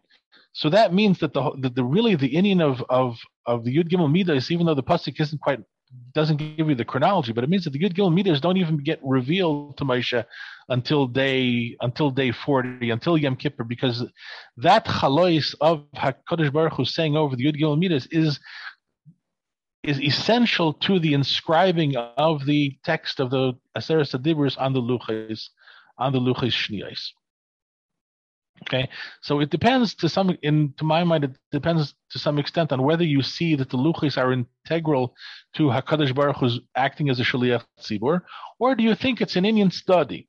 So 0.53 0.71
that 0.71 0.93
means 0.93 1.19
that 1.19 1.33
the, 1.33 1.53
the, 1.59 1.71
the 1.71 1.85
really 1.85 2.15
the 2.15 2.33
inyan 2.33 2.61
of, 2.61 2.85
of, 2.89 3.19
of 3.47 3.65
the 3.65 3.77
Yud 3.77 3.89
Gimel 3.89 4.11
Midas, 4.11 4.51
even 4.51 4.67
though 4.67 4.75
the 4.75 4.83
pasuk 4.83 5.21
isn't 5.21 5.41
quite 5.41 5.61
doesn't 6.13 6.37
give 6.37 6.69
you 6.69 6.75
the 6.75 6.85
chronology, 6.85 7.33
but 7.33 7.45
it 7.45 7.51
means 7.51 7.65
that 7.65 7.71
the 7.71 7.79
Yud 7.79 7.95
Gimel 7.95 8.13
Midas 8.13 8.41
don't 8.41 8.57
even 8.57 8.79
get 8.79 9.01
revealed 9.03 9.77
to 9.79 9.85
Moshe 9.85 10.25
until 10.69 11.07
day 11.07 11.77
until 11.81 12.11
day 12.11 12.33
forty, 12.33 12.91
until 12.91 13.19
Yom 13.19 13.37
Kippur, 13.37 13.65
because 13.65 14.05
that 14.57 14.87
chalois 14.87 15.55
of 15.61 15.85
Hakadosh 15.97 16.53
Baruch 16.53 16.75
Hu 16.75 16.85
saying 16.85 17.17
over 17.17 17.37
the 17.37 17.45
Yud 17.45 17.61
Gimel 17.61 17.93
is 17.93 18.41
is 19.83 20.01
essential 20.01 20.73
to 20.73 20.99
the 20.99 21.13
inscribing 21.13 21.95
of 21.97 22.47
the 22.47 22.77
text 22.85 23.21
of 23.21 23.31
the 23.31 23.53
Aseret 23.77 24.15
Adibris 24.15 24.59
on 24.59 24.73
the 24.73 24.81
luchas 24.81 25.49
on 25.99 26.13
the 26.13 26.21
luchas 26.21 26.53
shniyos. 26.53 27.11
Okay, 28.63 28.89
so 29.21 29.41
it 29.41 29.51
depends 29.51 29.95
to 29.97 30.09
some, 30.09 30.37
in 30.43 30.73
to 30.79 30.85
my 30.85 31.03
mind, 31.05 31.25
it 31.25 31.37
depends 31.51 31.95
to 32.11 32.19
some 32.19 32.39
extent 32.39 32.73
on 32.73 32.83
whether 32.83 33.05
you 33.05 33.21
see 33.21 33.57
that 33.57 33.69
the 33.69 33.77
luchis 33.77 34.17
are 34.17 34.33
integral 34.33 35.15
to 35.55 35.65
Hakadosh 35.65 36.15
Baruch 36.15 36.37
Hu's 36.37 36.61
acting 36.77 37.11
as 37.11 37.21
a 37.21 37.25
shaliach 37.25 37.65
tzibur, 37.81 38.21
or 38.59 38.75
do 38.75 38.83
you 38.83 38.95
think 38.95 39.21
it's 39.21 39.37
an 39.37 39.45
Indian 39.45 39.71
study? 39.71 40.29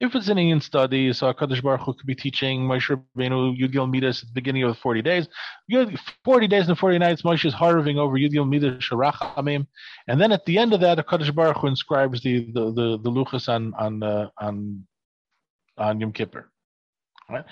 If 0.00 0.14
it's 0.14 0.28
an 0.28 0.38
Indian 0.38 0.60
study, 0.60 1.12
so 1.12 1.32
Hakadosh 1.32 1.62
Baruch 1.62 1.80
Hu 1.82 1.94
could 1.94 2.06
be 2.06 2.14
teaching 2.14 2.60
Moshe 2.60 2.90
Rabbeinu 2.90 3.58
Yud 3.58 3.90
Midas 3.90 4.22
at 4.22 4.28
the 4.28 4.34
beginning 4.34 4.62
of 4.62 4.70
the 4.70 4.80
forty 4.80 5.02
days. 5.02 5.28
Forty 6.24 6.46
days 6.46 6.68
and 6.68 6.78
forty 6.78 6.98
nights, 6.98 7.22
Moshe 7.22 7.44
is 7.44 7.54
harving 7.54 7.98
over 7.98 8.16
Yud 8.16 8.48
Midas 8.48 8.84
Sharachamim, 8.84 9.66
and 10.08 10.20
then 10.20 10.32
at 10.32 10.44
the 10.44 10.58
end 10.58 10.72
of 10.72 10.80
that, 10.80 10.98
Hakadosh 10.98 11.34
Baruch 11.34 11.58
Hu 11.58 11.66
inscribes 11.66 12.22
the 12.22 12.50
the 12.52 12.72
the, 12.72 12.98
the 13.02 13.10
luchas 13.10 13.48
on 13.48 13.74
on 13.74 14.02
uh, 14.02 14.28
on 14.38 14.86
on 15.78 16.00
Yom 16.00 16.12
Kippur. 16.12 16.50
Right? 17.28 17.44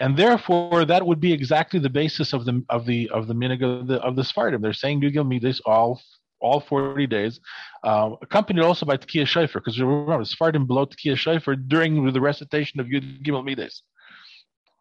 And 0.00 0.16
therefore, 0.16 0.84
that 0.84 1.06
would 1.06 1.20
be 1.20 1.32
exactly 1.32 1.80
the 1.80 1.88
basis 1.88 2.32
of 2.32 2.44
the 2.44 2.62
of 2.68 2.84
the 2.84 3.08
of 3.10 3.26
the 3.26 3.34
minig 3.34 3.62
of 3.62 3.86
the 3.86 3.96
of 4.02 4.16
the 4.16 4.24
Sephardim. 4.24 4.60
They're 4.60 4.72
saying 4.72 5.00
Gilgal 5.00 5.24
Midas 5.24 5.60
all 5.64 6.00
all 6.44 6.60
40 6.60 7.06
days, 7.06 7.40
uh, 7.82 8.10
accompanied 8.22 8.62
also 8.62 8.86
by 8.86 8.96
Tekiah 8.96 9.26
Shofar, 9.26 9.60
because 9.60 9.80
remember, 9.80 10.24
Sephardim 10.24 10.66
below 10.66 10.86
Tekiah 10.86 11.16
Shofar 11.16 11.56
during 11.56 12.12
the 12.12 12.20
recitation 12.20 12.80
of 12.80 12.86
Yud 12.86 13.24
Gimel 13.24 13.44
Midas. 13.44 13.82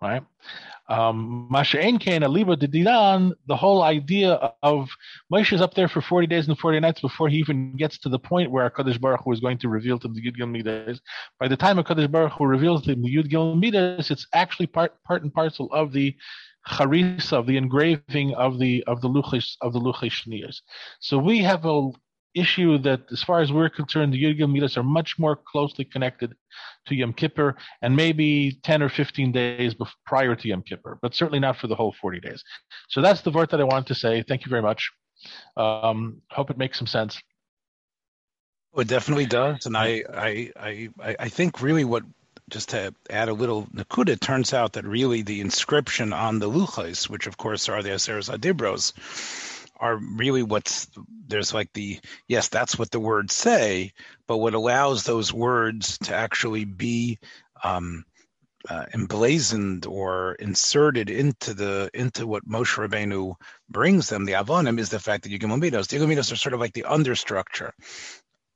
Right? 0.02 0.24
Um, 0.90 1.48
Masha'en 1.50 1.98
Kain 1.98 2.24
Aliba 2.24 2.58
Didan, 2.58 3.32
the 3.48 3.56
whole 3.56 3.84
idea 3.84 4.52
of 4.62 4.90
Moshe 5.32 5.54
is 5.54 5.62
up 5.62 5.76
there 5.76 5.88
for 5.88 6.02
40 6.02 6.28
days 6.28 6.50
and 6.50 6.60
40 6.60 6.82
nights 6.82 7.00
before 7.00 7.30
he 7.30 7.38
even 7.38 7.78
gets 7.78 7.98
to 8.00 8.10
the 8.10 8.20
point 8.20 8.52
where 8.52 8.70
HaKadosh 8.70 9.00
Baruch 9.00 9.22
Hu 9.24 9.32
is 9.32 9.40
going 9.40 9.58
to 9.60 9.70
reveal 9.70 9.98
to 10.00 10.10
the 10.10 10.22
Yud 10.22 10.36
Gil 10.36 10.48
Midas. 10.48 11.00
By 11.40 11.48
the 11.48 11.56
time 11.56 11.78
HaKadosh 11.78 12.12
Baruch 12.12 12.34
Hu 12.34 12.46
reveals 12.46 12.84
to 12.84 12.96
the 12.96 13.16
Yud 13.16 13.30
Gil 13.30 13.56
Midas, 13.56 14.12
it's 14.12 14.28
actually 14.34 14.68
part, 14.68 15.02
part 15.04 15.24
and 15.24 15.34
parcel 15.34 15.70
of 15.72 15.94
the 15.94 16.14
charisa, 16.68 17.34
of 17.34 17.46
the 17.46 17.58
engraving 17.58 18.34
of 18.36 18.60
the 18.60 18.84
of 18.86 19.02
the 19.02 19.10
luchis 19.10 19.56
of 19.62 19.74
the 19.74 19.80
luchis 19.80 20.62
So 21.00 21.18
we 21.18 21.40
have 21.40 21.66
a 21.66 21.92
issue 22.36 22.78
that, 22.80 23.02
as 23.12 23.22
far 23.24 23.42
as 23.42 23.52
we're 23.52 23.70
concerned, 23.70 24.14
the 24.14 24.24
Yud 24.24 24.52
Midas 24.52 24.78
are 24.78 24.84
much 24.84 25.20
more 25.20 25.36
closely 25.36 25.86
connected 25.86 26.36
to 26.88 26.96
Yom 26.96 27.14
Kippur 27.14 27.56
and 27.82 27.96
maybe 27.96 28.60
10 28.64 28.82
or 28.82 28.90
15 28.90 29.32
days 29.32 29.74
before, 29.74 29.94
prior 30.06 30.36
to 30.36 30.48
Yom 30.48 30.64
Kippur, 30.64 30.98
but 31.02 31.14
certainly 31.14 31.40
not 31.40 31.58
for 31.58 31.68
the 31.68 31.76
whole 31.76 31.94
40 32.02 32.20
days. 32.20 32.44
So 32.90 33.02
that's 33.02 33.22
the 33.22 33.32
word 33.32 33.50
that 33.52 33.62
I 33.62 33.64
wanted 33.64 33.88
to 33.88 33.96
say. 33.96 34.24
Thank 34.24 34.46
you 34.46 34.50
very 34.50 34.62
much. 34.62 34.92
Um, 35.56 36.22
hope 36.32 36.50
it 36.50 36.58
makes 36.58 36.78
some 36.78 36.88
sense. 36.88 37.22
Oh, 38.76 38.82
it 38.82 38.88
definitely 38.88 39.28
does, 39.28 39.68
and 39.68 39.78
I, 39.78 40.04
I, 40.12 40.52
I, 40.60 41.16
I 41.20 41.30
think 41.30 41.62
really 41.62 41.86
what 41.86 42.04
just 42.50 42.70
to 42.70 42.94
add 43.10 43.30
a 43.30 43.34
little 43.34 43.68
nakuda, 43.68 44.10
it 44.10 44.22
turns 44.22 44.54
out 44.54 44.74
that 44.74 44.86
really 44.86 45.22
the 45.22 45.42
inscription 45.42 46.14
on 46.14 46.40
the 46.40 46.50
luchas, 46.50 47.10
which 47.10 47.28
of 47.28 47.38
course 47.38 47.70
are 47.70 47.82
the 47.82 47.90
Aseres 47.90 48.30
Adibros, 48.30 48.94
are 49.80 49.98
really 49.98 50.44
what's 50.44 50.88
there's 51.28 51.54
like 51.54 51.72
the 51.74 52.00
yes 52.28 52.48
that's 52.48 52.78
what 52.78 52.92
the 52.92 53.00
words 53.00 53.34
say 53.34 53.92
but 54.28 54.38
what 54.38 54.54
allows 54.54 55.04
those 55.04 55.34
words 55.34 55.98
to 55.98 56.14
actually 56.14 56.64
be 56.64 57.18
um, 57.64 58.06
uh, 58.70 58.86
emblazoned 58.94 59.86
or 59.86 60.36
inserted 60.36 61.10
into 61.10 61.54
the 61.54 61.90
into 61.94 62.26
what 62.26 62.48
Moshe 62.48 62.78
Rabbeinu 62.78 63.36
brings 63.70 64.10
them, 64.10 64.26
the 64.26 64.34
Avonim, 64.34 64.80
is 64.80 64.90
the 64.90 65.00
fact 65.00 65.24
that 65.24 65.32
Yugim 65.32 65.62
Midos. 65.62 65.88
The 65.88 65.98
Yugim 65.98 66.18
are 66.18 66.36
sort 66.36 66.54
of 66.54 66.60
like 66.60 66.74
the 66.74 66.84
understructure, 66.84 67.72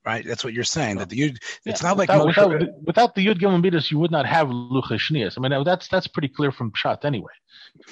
right? 0.08 0.26
That's 0.26 0.44
what 0.44 0.54
you're 0.54 0.64
saying. 0.64 0.98
That 0.98 1.10
the 1.10 1.20
Yud, 1.20 1.38
yeah, 1.66 1.72
it's 1.72 1.84
not 1.84 1.98
like 1.98 2.10
without, 2.10 2.28
Moshe, 2.28 2.50
without, 2.50 2.84
without, 2.84 3.16
the 3.16 3.28
Yud 3.28 3.40
Gimel 3.40 3.62
Midos, 3.62 3.92
you 3.92 4.00
would 4.00 4.12
not 4.12 4.26
have 4.26 4.48
Lucha 4.48 4.98
I 5.38 5.40
mean, 5.42 5.64
that's 5.66 5.88
that's 5.90 6.08
pretty 6.08 6.30
clear 6.30 6.52
from 6.52 6.72
Pshat 6.72 7.04
anyway. 7.04 7.36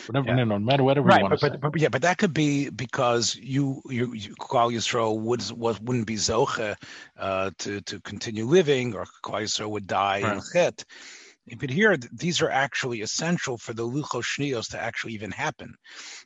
Whatever, 0.08 0.28
yeah. 0.28 0.44
no, 0.44 0.58
matter 0.58 0.84
whatever 0.84 1.08
right, 1.08 1.20
you 1.20 1.24
want 1.26 1.42
but, 1.42 1.54
to 1.54 1.58
but, 1.60 1.72
but, 1.74 1.82
yeah, 1.82 1.90
but 1.90 2.02
that 2.04 2.18
could 2.18 2.34
be 2.34 2.70
because 2.70 3.36
you 3.36 3.82
you, 3.90 4.14
you 4.14 4.34
Klal 4.36 4.74
Yisrael 4.74 5.20
would 5.20 5.44
was 5.52 5.80
wouldn't 5.82 6.08
be 6.08 6.16
zoche 6.16 6.76
uh, 7.20 7.52
to 7.60 7.82
to 7.82 8.00
continue 8.00 8.46
living, 8.46 8.96
or 8.96 9.06
Klal 9.24 9.44
Yisrael 9.44 9.70
would 9.72 9.88
die 9.88 10.22
right. 10.22 10.38
in 10.38 10.42
chet. 10.54 10.86
But 11.60 11.70
here, 11.70 11.96
these 12.12 12.42
are 12.42 12.50
actually 12.50 13.02
essential 13.02 13.58
for 13.58 13.74
the 13.74 13.88
Luchos 13.88 14.24
Shnios 14.24 14.72
to 14.72 14.82
actually 14.82 15.14
even 15.14 15.32
happen. 15.32 15.76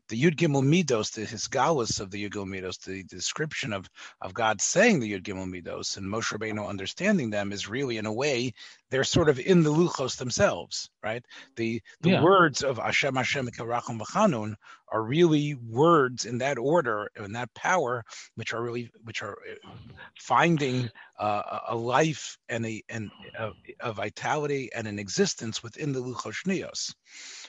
The 0.08 0.22
Yud 0.22 0.36
Gimel 0.36 0.64
Midos, 0.64 1.12
the 1.12 1.26
Hisgalus 1.26 2.00
of 2.00 2.10
the 2.10 2.24
Yud 2.24 2.32
Gimel 2.32 2.62
Midos, 2.62 2.82
the 2.86 3.04
description 3.04 3.74
of, 3.74 3.90
of 4.22 4.34
God 4.34 4.62
saying 4.62 5.02
the 5.02 5.12
Yud 5.12 5.24
Gimel 5.24 5.50
Midos 5.50 5.98
and 5.98 6.08
Moshe 6.08 6.32
Rabbeinu 6.32 6.66
understanding 6.66 7.32
them 7.32 7.52
is 7.52 7.68
really, 7.68 7.98
in 7.98 8.06
a 8.06 8.14
way, 8.14 8.54
they're 8.90 9.04
sort 9.04 9.30
of 9.30 9.40
in 9.40 9.64
the 9.64 9.72
Luchos 9.72 10.18
themselves, 10.18 10.90
right? 11.04 11.24
The 11.56 11.82
the 12.02 12.12
yeah. 12.12 12.24
words 12.24 12.64
of 12.64 12.78
Hashem 12.78 13.16
Hashem 13.16 13.48
Karachim 13.50 14.00
V'Chanun 14.00 14.56
are 14.92 15.04
really 15.04 15.54
words 15.54 16.26
in 16.26 16.40
that 16.40 16.58
order 16.58 17.12
and 17.16 17.36
that 17.36 17.54
power, 17.54 18.04
which 18.36 18.54
are 18.54 18.64
really 18.64 18.90
which 19.04 19.22
are 19.22 19.38
uh, 19.66 19.70
finding 20.18 20.90
uh, 21.20 21.60
a 21.68 21.76
life 21.76 22.38
and 22.48 22.66
a 22.66 22.82
and 22.90 23.12
a, 23.38 23.52
a, 23.82 23.92
vitality 23.92 24.70
and 24.74 24.88
an 24.88 24.98
existence 24.98 25.62
within 25.62 25.92
the 25.92 26.00
Luchos 26.00 26.94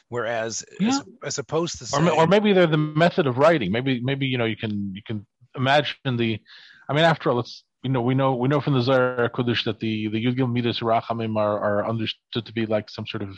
Whereas, 0.08 0.64
yeah. 0.80 0.88
as, 0.88 1.02
as, 1.24 1.38
opposed 1.38 1.78
to 1.78 1.86
saying, 1.86 2.08
or, 2.08 2.12
or 2.12 2.26
maybe 2.26 2.52
they're 2.52 2.66
the 2.66 2.76
method 2.76 3.28
of 3.28 3.38
writing. 3.38 3.70
Maybe 3.70 4.00
maybe 4.00 4.26
you 4.26 4.38
know 4.38 4.44
you 4.44 4.56
can 4.56 4.92
you 4.94 5.02
can 5.06 5.24
imagine 5.54 6.16
the. 6.16 6.40
I 6.88 6.92
mean, 6.92 7.04
after 7.04 7.30
all, 7.30 7.38
it's 7.38 7.62
you 7.84 7.90
know 7.90 8.02
we 8.02 8.14
know 8.14 8.34
we 8.34 8.48
know 8.48 8.60
from 8.60 8.74
the 8.74 8.82
Zohar 8.82 9.30
Kodesh 9.30 9.64
that 9.64 9.78
the 9.78 10.08
the 10.08 10.24
Yud 10.24 10.36
Gimel 10.36 10.52
Midas 10.52 10.80
Rachamim 10.80 11.36
are, 11.36 11.58
are 11.58 11.88
understood 11.88 12.44
to 12.46 12.52
be 12.52 12.66
like 12.66 12.90
some 12.90 13.06
sort 13.06 13.22
of 13.22 13.36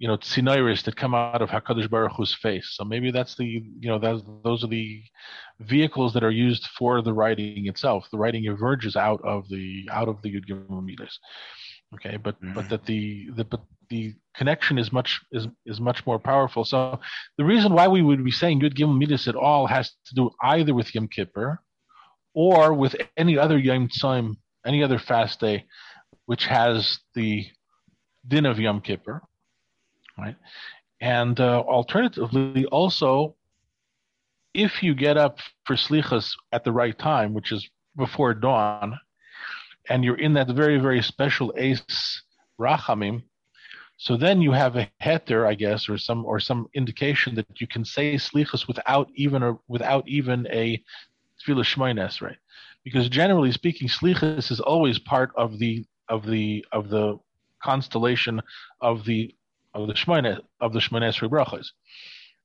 you 0.00 0.08
know 0.08 0.18
scenarios 0.22 0.82
that 0.84 0.96
come 0.96 1.14
out 1.14 1.42
of 1.42 1.50
Hakadosh 1.50 1.88
Baruch 1.88 2.12
Hu's 2.16 2.34
face. 2.34 2.70
So 2.72 2.84
maybe 2.84 3.10
that's 3.10 3.36
the 3.36 3.44
you 3.44 3.88
know 3.90 3.98
that's, 3.98 4.22
those 4.42 4.64
are 4.64 4.66
the 4.66 5.02
vehicles 5.60 6.14
that 6.14 6.24
are 6.24 6.30
used 6.30 6.66
for 6.78 7.02
the 7.02 7.12
writing 7.12 7.66
itself. 7.66 8.08
The 8.10 8.16
writing 8.16 8.46
emerges 8.46 8.96
out 8.96 9.20
of 9.22 9.46
the 9.50 9.88
out 9.92 10.08
of 10.08 10.22
the 10.22 10.34
Yud 10.34 10.48
Gimel 10.48 10.82
Midas. 10.82 11.18
Okay, 11.94 12.16
but 12.16 12.36
mm-hmm. 12.36 12.54
but 12.54 12.70
that 12.70 12.86
the 12.86 13.28
the 13.36 13.44
but 13.44 13.60
the 13.90 14.14
connection 14.34 14.78
is 14.78 14.90
much 14.90 15.20
is 15.32 15.46
is 15.66 15.80
much 15.80 16.06
more 16.06 16.18
powerful. 16.18 16.64
So 16.64 16.98
the 17.36 17.44
reason 17.44 17.74
why 17.74 17.86
we 17.88 18.00
would 18.00 18.24
be 18.24 18.30
saying 18.30 18.62
Yud 18.62 18.74
Gimel 18.74 18.96
Midas 18.96 19.28
at 19.28 19.36
all 19.36 19.66
has 19.66 19.90
to 20.06 20.14
do 20.14 20.30
either 20.42 20.72
with 20.72 20.94
Yom 20.94 21.08
Kippur 21.08 21.60
or 22.32 22.72
with 22.72 22.96
any 23.18 23.36
other 23.36 23.58
Yom 23.58 23.88
Tzom, 23.88 24.36
any 24.64 24.82
other 24.82 24.98
fast 24.98 25.40
day, 25.40 25.66
which 26.24 26.46
has 26.46 27.00
the 27.14 27.44
din 28.26 28.46
of 28.46 28.58
Yom 28.58 28.80
Kippur, 28.80 29.20
right? 30.20 30.36
And 31.00 31.38
uh, 31.40 31.60
alternatively, 31.60 32.66
also, 32.66 33.36
if 34.52 34.82
you 34.82 34.94
get 34.94 35.16
up 35.16 35.38
for 35.64 35.76
slichas 35.76 36.32
at 36.52 36.64
the 36.64 36.72
right 36.72 36.98
time, 36.98 37.32
which 37.32 37.52
is 37.52 37.68
before 37.96 38.34
dawn, 38.34 38.98
and 39.88 40.04
you're 40.04 40.18
in 40.18 40.34
that 40.34 40.48
very 40.48 40.78
very 40.78 41.02
special 41.02 41.54
eis 41.58 41.82
rachamim, 42.60 43.22
so 43.96 44.16
then 44.16 44.40
you 44.40 44.52
have 44.52 44.76
a 44.76 44.88
heter, 45.02 45.46
I 45.46 45.54
guess, 45.54 45.88
or 45.88 45.98
some 45.98 46.24
or 46.24 46.40
some 46.40 46.68
indication 46.74 47.34
that 47.34 47.60
you 47.60 47.66
can 47.66 47.84
say 47.84 48.14
slichas 48.14 48.66
without 48.66 49.08
even 49.14 49.42
a 49.42 49.54
without 49.68 50.08
even 50.08 50.46
a 50.50 50.82
tefillah 51.38 51.64
shmoines, 51.64 52.22
right? 52.22 52.38
Because 52.84 53.08
generally 53.08 53.52
speaking, 53.52 53.88
slichas 53.88 54.50
is 54.50 54.60
always 54.60 54.98
part 54.98 55.32
of 55.36 55.58
the 55.58 55.84
of 56.08 56.26
the 56.26 56.64
of 56.72 56.88
the 56.88 57.18
constellation 57.62 58.40
of 58.80 59.04
the 59.04 59.34
of 59.74 59.86
the 59.86 59.94
shmoines 59.94 60.38
of 60.60 60.72
the 60.72 60.80
shmoines 60.80 61.28
brachas. 61.28 61.66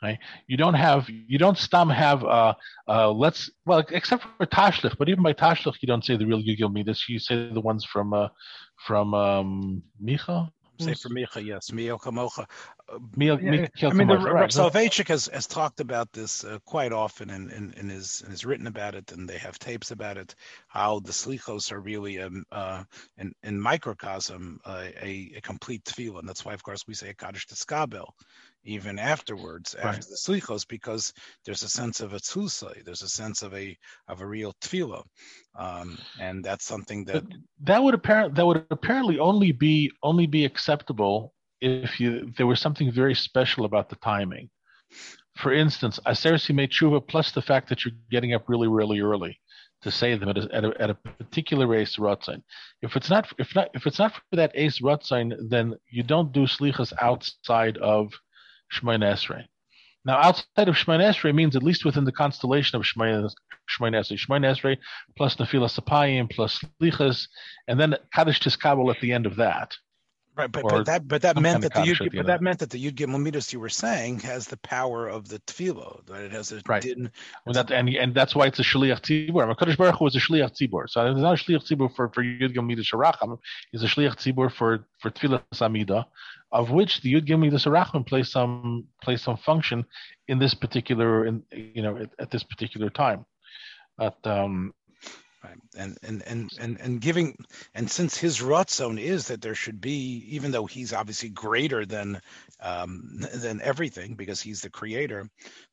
Right? 0.04 0.20
You 0.48 0.58
don't 0.58 0.74
have 0.74 1.10
you 1.10 1.38
don't 1.38 1.58
stam 1.58 1.90
have 1.90 2.24
uh 2.24 2.54
uh 2.88 3.12
let's 3.12 3.50
well 3.66 3.84
except 3.90 4.26
for 4.38 4.46
tashlich, 4.46 4.98
but 4.98 5.10
even 5.10 5.24
by 5.24 5.34
tashlich 5.34 5.76
you 5.82 5.88
don't 5.88 6.04
say 6.04 6.18
the 6.18 6.26
real 6.26 6.42
Gilgil 6.44 6.72
Midas. 6.72 7.08
You 7.08 7.20
say 7.20 7.50
the 7.52 7.62
ones 7.62 7.86
from 7.86 8.14
uh 8.14 8.28
from 8.86 9.14
um 9.14 9.84
Micha 10.04 10.50
Say 10.80 10.94
for 10.94 11.10
Micha, 11.10 11.44
yes, 11.44 11.72
Mio 11.72 11.98
Kamocha. 11.98 12.46
Mio, 13.16 13.38
yeah, 13.38 13.68
I 13.84 13.94
mean, 13.94 14.08
the 14.08 14.18
right. 14.18 14.50
Soloveitchik 14.50 15.08
has, 15.08 15.28
has 15.28 15.48
talked 15.48 15.80
about 15.80 16.12
this 16.12 16.44
uh, 16.44 16.60
quite 16.66 16.92
often 16.92 17.30
and, 17.30 17.52
and, 17.52 17.74
and, 17.78 17.92
is, 17.92 18.22
and 18.22 18.32
has 18.32 18.46
written 18.46 18.68
about 18.68 18.96
it, 18.96 19.12
and 19.12 19.28
they 19.28 19.38
have 19.38 19.58
tapes 19.58 19.92
about 19.92 20.18
it, 20.18 20.36
how 20.68 21.00
the 21.00 21.12
slichos 21.12 21.72
are 21.72 21.80
really 21.80 22.20
um, 22.20 22.44
uh, 22.52 22.84
in, 23.18 23.34
in 23.44 23.60
microcosm 23.60 24.60
uh, 24.66 24.88
a, 25.02 25.32
a 25.38 25.42
complete 25.42 25.84
tefillah. 25.84 26.20
And 26.20 26.30
that's 26.30 26.46
why, 26.46 26.54
of 26.54 26.64
course, 26.64 26.84
we 26.88 26.94
say 26.94 27.10
a 27.10 27.14
Kaddish 27.14 27.48
Teskabel 27.48 28.08
even 28.66 29.00
afterwards, 29.00 29.76
right. 29.78 29.96
after 29.96 30.08
the 30.10 30.18
slichos, 30.18 30.68
because 30.68 31.14
there's 31.46 31.64
a 31.64 31.70
sense 31.70 32.02
of 32.02 32.14
a 32.14 32.20
tzusay, 32.20 32.84
there's 32.84 33.04
a 33.04 33.10
sense 33.10 33.44
of 33.44 33.54
a 33.54 33.78
of 34.08 34.22
a 34.22 34.26
real 34.26 34.54
tefillah, 34.62 35.04
um, 35.58 35.98
and 36.20 36.44
that's 36.44 36.66
something 36.66 37.06
that 37.06 37.28
but 37.30 37.38
that 37.62 37.84
would 37.84 37.94
apparently 37.94 38.36
that 38.36 38.46
would 38.46 38.66
apparently 38.72 39.20
only 39.20 39.52
be 39.52 39.92
only 40.04 40.28
be 40.28 40.46
acceptable 40.46 41.34
if 41.62 42.00
you 42.00 42.32
there 42.38 42.48
was 42.48 42.60
something 42.60 42.92
very 42.92 43.16
special 43.16 43.66
about 43.66 43.90
the 43.90 43.96
timing. 43.98 44.50
For 45.38 45.54
instance, 45.54 46.00
Aser 46.08 46.38
made 46.54 46.72
tshuva 46.72 47.08
plus 47.08 47.32
the 47.32 47.42
fact 47.42 47.70
that 47.70 47.84
you're 47.84 47.94
getting 48.10 48.34
up 48.34 48.48
really 48.48 48.68
really 48.68 49.00
early 49.00 49.40
to 49.82 49.92
say 49.92 50.18
them 50.18 50.30
at 50.30 50.38
a, 50.38 50.50
at 50.52 50.66
a, 50.66 50.82
at 50.82 50.90
a 50.90 50.96
particular 50.96 51.76
eis 51.76 51.98
rotzain. 51.98 52.42
If 52.82 52.96
it's 52.96 53.10
not 53.10 53.32
if 53.38 53.54
not 53.56 53.70
if 53.76 53.86
it's 53.86 54.00
not 54.00 54.14
for 54.14 54.36
that 54.36 54.56
eis 54.58 54.80
rotzain, 54.80 55.36
then 55.50 55.76
you 55.90 56.02
don't 56.02 56.32
do 56.32 56.48
slichas 56.48 56.92
outside 57.00 57.78
of 57.78 58.12
Shemay 58.72 59.00
Esrei. 59.00 59.46
Now, 60.06 60.18
outside 60.18 60.68
of 60.68 60.76
Shemay 60.76 61.00
Esrei 61.00 61.34
means 61.34 61.56
at 61.56 61.64
least 61.64 61.86
within 61.86 62.04
the 62.04 62.12
constellation 62.12 62.76
of 62.76 62.84
Shemay 62.84 63.12
Esrei. 63.12 63.32
Shemay 63.70 64.46
Esrei 64.46 64.78
plus 65.18 65.36
Nefilas 65.36 65.80
Apayim 65.80 66.30
plus 66.30 66.64
Lichas, 66.82 67.28
and 67.68 67.80
then 67.80 67.96
Kaddish 68.14 68.40
Tiskabel 68.40 68.94
at 68.94 69.02
the 69.02 69.14
end 69.14 69.26
of 69.26 69.36
that. 69.38 69.76
Right, 70.38 70.52
but, 70.52 70.64
but 70.68 70.86
that 70.88 71.08
but 71.08 71.22
that 71.22 71.38
meant 71.38 71.62
that 71.62 71.74
the 71.74 71.80
Yud, 71.80 72.14
but 72.14 72.26
that 72.26 72.42
meant 72.42 72.60
that 72.60 72.70
the 72.70 72.84
Yud 72.84 72.96
Gimel 72.96 73.22
Midas 73.22 73.54
you 73.54 73.60
were 73.62 73.70
saying 73.70 74.20
has 74.20 74.48
the 74.48 74.58
power 74.58 75.08
of 75.08 75.30
the 75.30 75.40
Tefillah, 75.40 76.06
that 76.08 76.24
it 76.24 76.32
has 76.34 76.52
a 76.52 76.62
right. 76.68 76.82
Din, 76.82 77.10
well, 77.46 77.54
that, 77.54 77.72
and 77.72 77.88
and 77.88 78.14
that's 78.14 78.36
why 78.36 78.48
it's 78.48 78.60
a 78.60 78.64
Shliach 78.64 79.00
Tzibur. 79.00 79.56
Hakadosh 79.56 79.78
Baruch 79.78 79.96
Hu 79.96 80.04
was 80.04 80.16
a 80.18 80.20
Shliach 80.20 80.52
Tzibur, 80.52 80.90
so 80.90 81.10
it's 81.10 81.20
not 81.22 81.40
a 81.40 81.44
Shliach 81.44 81.66
Tzibur 81.66 81.96
for 81.96 82.10
for 82.10 82.22
Yud 82.22 82.54
Gimel 82.54 82.68
Midas. 82.68 82.92
It's 83.72 83.84
a 83.84 83.88
Shliach 83.88 84.18
Tzibur 84.18 84.52
for 84.52 84.86
for 85.00 85.10
Tefillah 85.10 85.42
Samida, 85.54 86.04
of 86.52 86.70
which 86.70 87.00
the 87.00 87.14
Yud 87.14 87.26
Gimel 87.26 87.40
Midas 87.40 87.64
Sharacham 87.64 88.06
plays 88.06 88.30
some 88.30 88.88
plays 89.02 89.22
some 89.22 89.38
function 89.38 89.86
in 90.28 90.38
this 90.38 90.54
particular 90.54 91.28
in 91.28 91.44
you 91.54 91.82
know 91.82 91.96
at, 91.96 92.10
at 92.20 92.30
this 92.30 92.44
particular 92.44 92.90
time. 92.90 93.26
But 93.98 94.18
um, 94.26 94.74
Right. 95.46 95.58
And, 95.78 95.98
and 96.04 96.24
and 96.26 96.52
and 96.60 96.80
and 96.80 97.02
giving 97.02 97.38
and 97.74 97.90
since 97.90 98.18
his 98.18 98.42
zone 98.70 98.98
is 98.98 99.28
that 99.28 99.42
there 99.42 99.56
should 99.56 99.80
be, 99.80 100.26
even 100.30 100.52
though 100.52 100.66
he's 100.66 100.94
obviously 100.94 101.30
greater 101.30 101.86
than 101.86 102.22
um, 102.60 103.20
than 103.34 103.62
everything 103.62 104.16
because 104.16 104.42
he's 104.42 104.62
the 104.62 104.70
creator, 104.70 105.30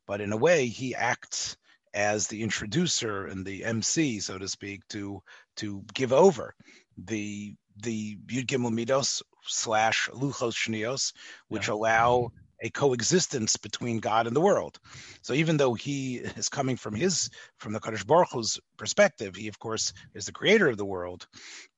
but 0.06 0.20
in 0.20 0.32
a 0.32 0.36
way 0.36 0.66
he 0.66 0.94
acts 0.94 1.56
as 1.94 2.26
the 2.26 2.42
introducer 2.42 3.26
and 3.26 3.44
the 3.44 3.64
MC, 3.64 4.20
so 4.20 4.38
to 4.38 4.48
speak, 4.48 4.86
to 4.88 5.22
to 5.56 5.82
give 5.94 6.12
over 6.12 6.54
the 6.98 7.54
the 7.78 8.16
Yud 8.26 8.46
Gimel 8.46 8.72
Midos 8.72 9.22
slash 9.46 10.08
Luchos 10.12 10.54
Shnios, 10.54 11.12
which 11.48 11.68
yeah. 11.68 11.74
allow 11.74 12.32
a 12.62 12.70
coexistence 12.70 13.56
between 13.56 13.98
God 13.98 14.26
and 14.26 14.34
the 14.34 14.40
world. 14.40 14.78
So 15.20 15.34
even 15.34 15.56
though 15.56 15.74
he 15.74 16.16
is 16.16 16.48
coming 16.48 16.76
from 16.76 16.94
his 16.94 17.28
from 17.58 17.72
the 17.72 17.80
Kadosh 17.80 18.06
Baruch 18.06 18.30
Hu's 18.30 18.58
perspective, 18.78 19.34
he 19.36 19.48
of 19.48 19.58
course 19.58 19.92
is 20.14 20.26
the 20.26 20.32
creator 20.32 20.68
of 20.68 20.78
the 20.78 20.86
world, 20.86 21.26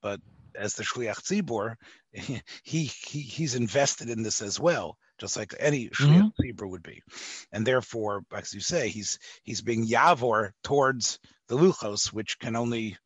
but 0.03 0.20
as 0.55 0.74
the 0.74 0.85
Shliach 0.85 1.22
Tzibor, 1.22 1.74
he, 2.12 2.85
he 2.85 3.20
he's 3.20 3.55
invested 3.55 4.11
in 4.11 4.22
this 4.22 4.43
as 4.43 4.61
well, 4.61 4.97
just 5.18 5.37
like 5.37 5.55
any 5.59 5.89
Shliach 5.89 6.30
mm-hmm. 6.37 6.43
Tzibor 6.43 6.70
would 6.70 6.82
be, 6.82 7.03
and 7.51 7.66
therefore, 7.66 8.22
as 8.32 8.53
you 8.55 8.61
say, 8.61 8.89
he's 8.89 9.18
he's 9.43 9.62
being 9.62 9.87
Yavor 9.87 10.51
towards 10.62 11.18
the 11.49 11.57
Luchos, 11.57 12.12
which 12.12 12.39
can 12.39 12.57
only 12.57 12.97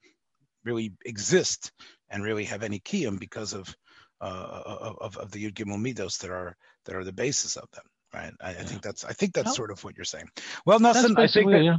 really 0.65 0.93
exist 1.05 1.73
and 2.11 2.23
really 2.23 2.45
have 2.45 2.63
any 2.63 2.81
kiyum 2.81 3.19
because 3.19 3.53
of 3.53 3.75
uh, 4.21 4.95
of, 5.01 5.17
of 5.17 5.31
the 5.31 5.45
Yud 5.45 5.55
Gimel 5.55 5.79
Midos 5.79 6.19
that 6.19 6.31
are 6.31 6.57
that 6.89 6.97
are 6.97 7.05
the 7.05 7.13
basis 7.13 7.57
of 7.57 7.71
them. 7.73 7.85
Right. 8.13 8.33
I, 8.41 8.51
I 8.51 8.65
think 8.65 8.83
that's 8.83 9.05
I 9.05 9.13
think 9.13 9.35
that's 9.35 9.55
sort 9.55 9.71
of 9.71 9.85
what 9.85 9.95
you're 9.97 10.05
saying. 10.05 10.31
Well, 10.65 10.81
Nelson, 10.81 11.15
I 11.19 11.27
think 11.27 11.51
that, 11.51 11.63
yeah. 11.63 11.77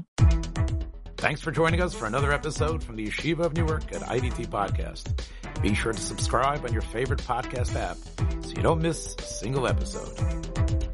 Thanks 1.18 1.42
for 1.42 1.52
joining 1.52 1.82
us 1.82 1.94
for 1.94 2.06
another 2.06 2.32
episode 2.32 2.84
from 2.84 2.96
the 2.96 3.08
Yeshiva 3.08 3.40
of 3.40 3.54
Newark 3.54 3.92
at 3.92 4.04
IDT 4.04 4.48
Podcast. 4.48 5.22
Be 5.62 5.74
sure 5.74 5.92
to 5.92 6.00
subscribe 6.00 6.64
on 6.64 6.72
your 6.72 6.84
favorite 6.84 7.20
podcast 7.20 7.76
app 7.76 7.98
so 8.46 8.52
you 8.56 8.62
don't 8.62 8.82
miss 8.82 9.16
a 9.18 9.24
single 9.24 9.68
episode. 9.68 10.89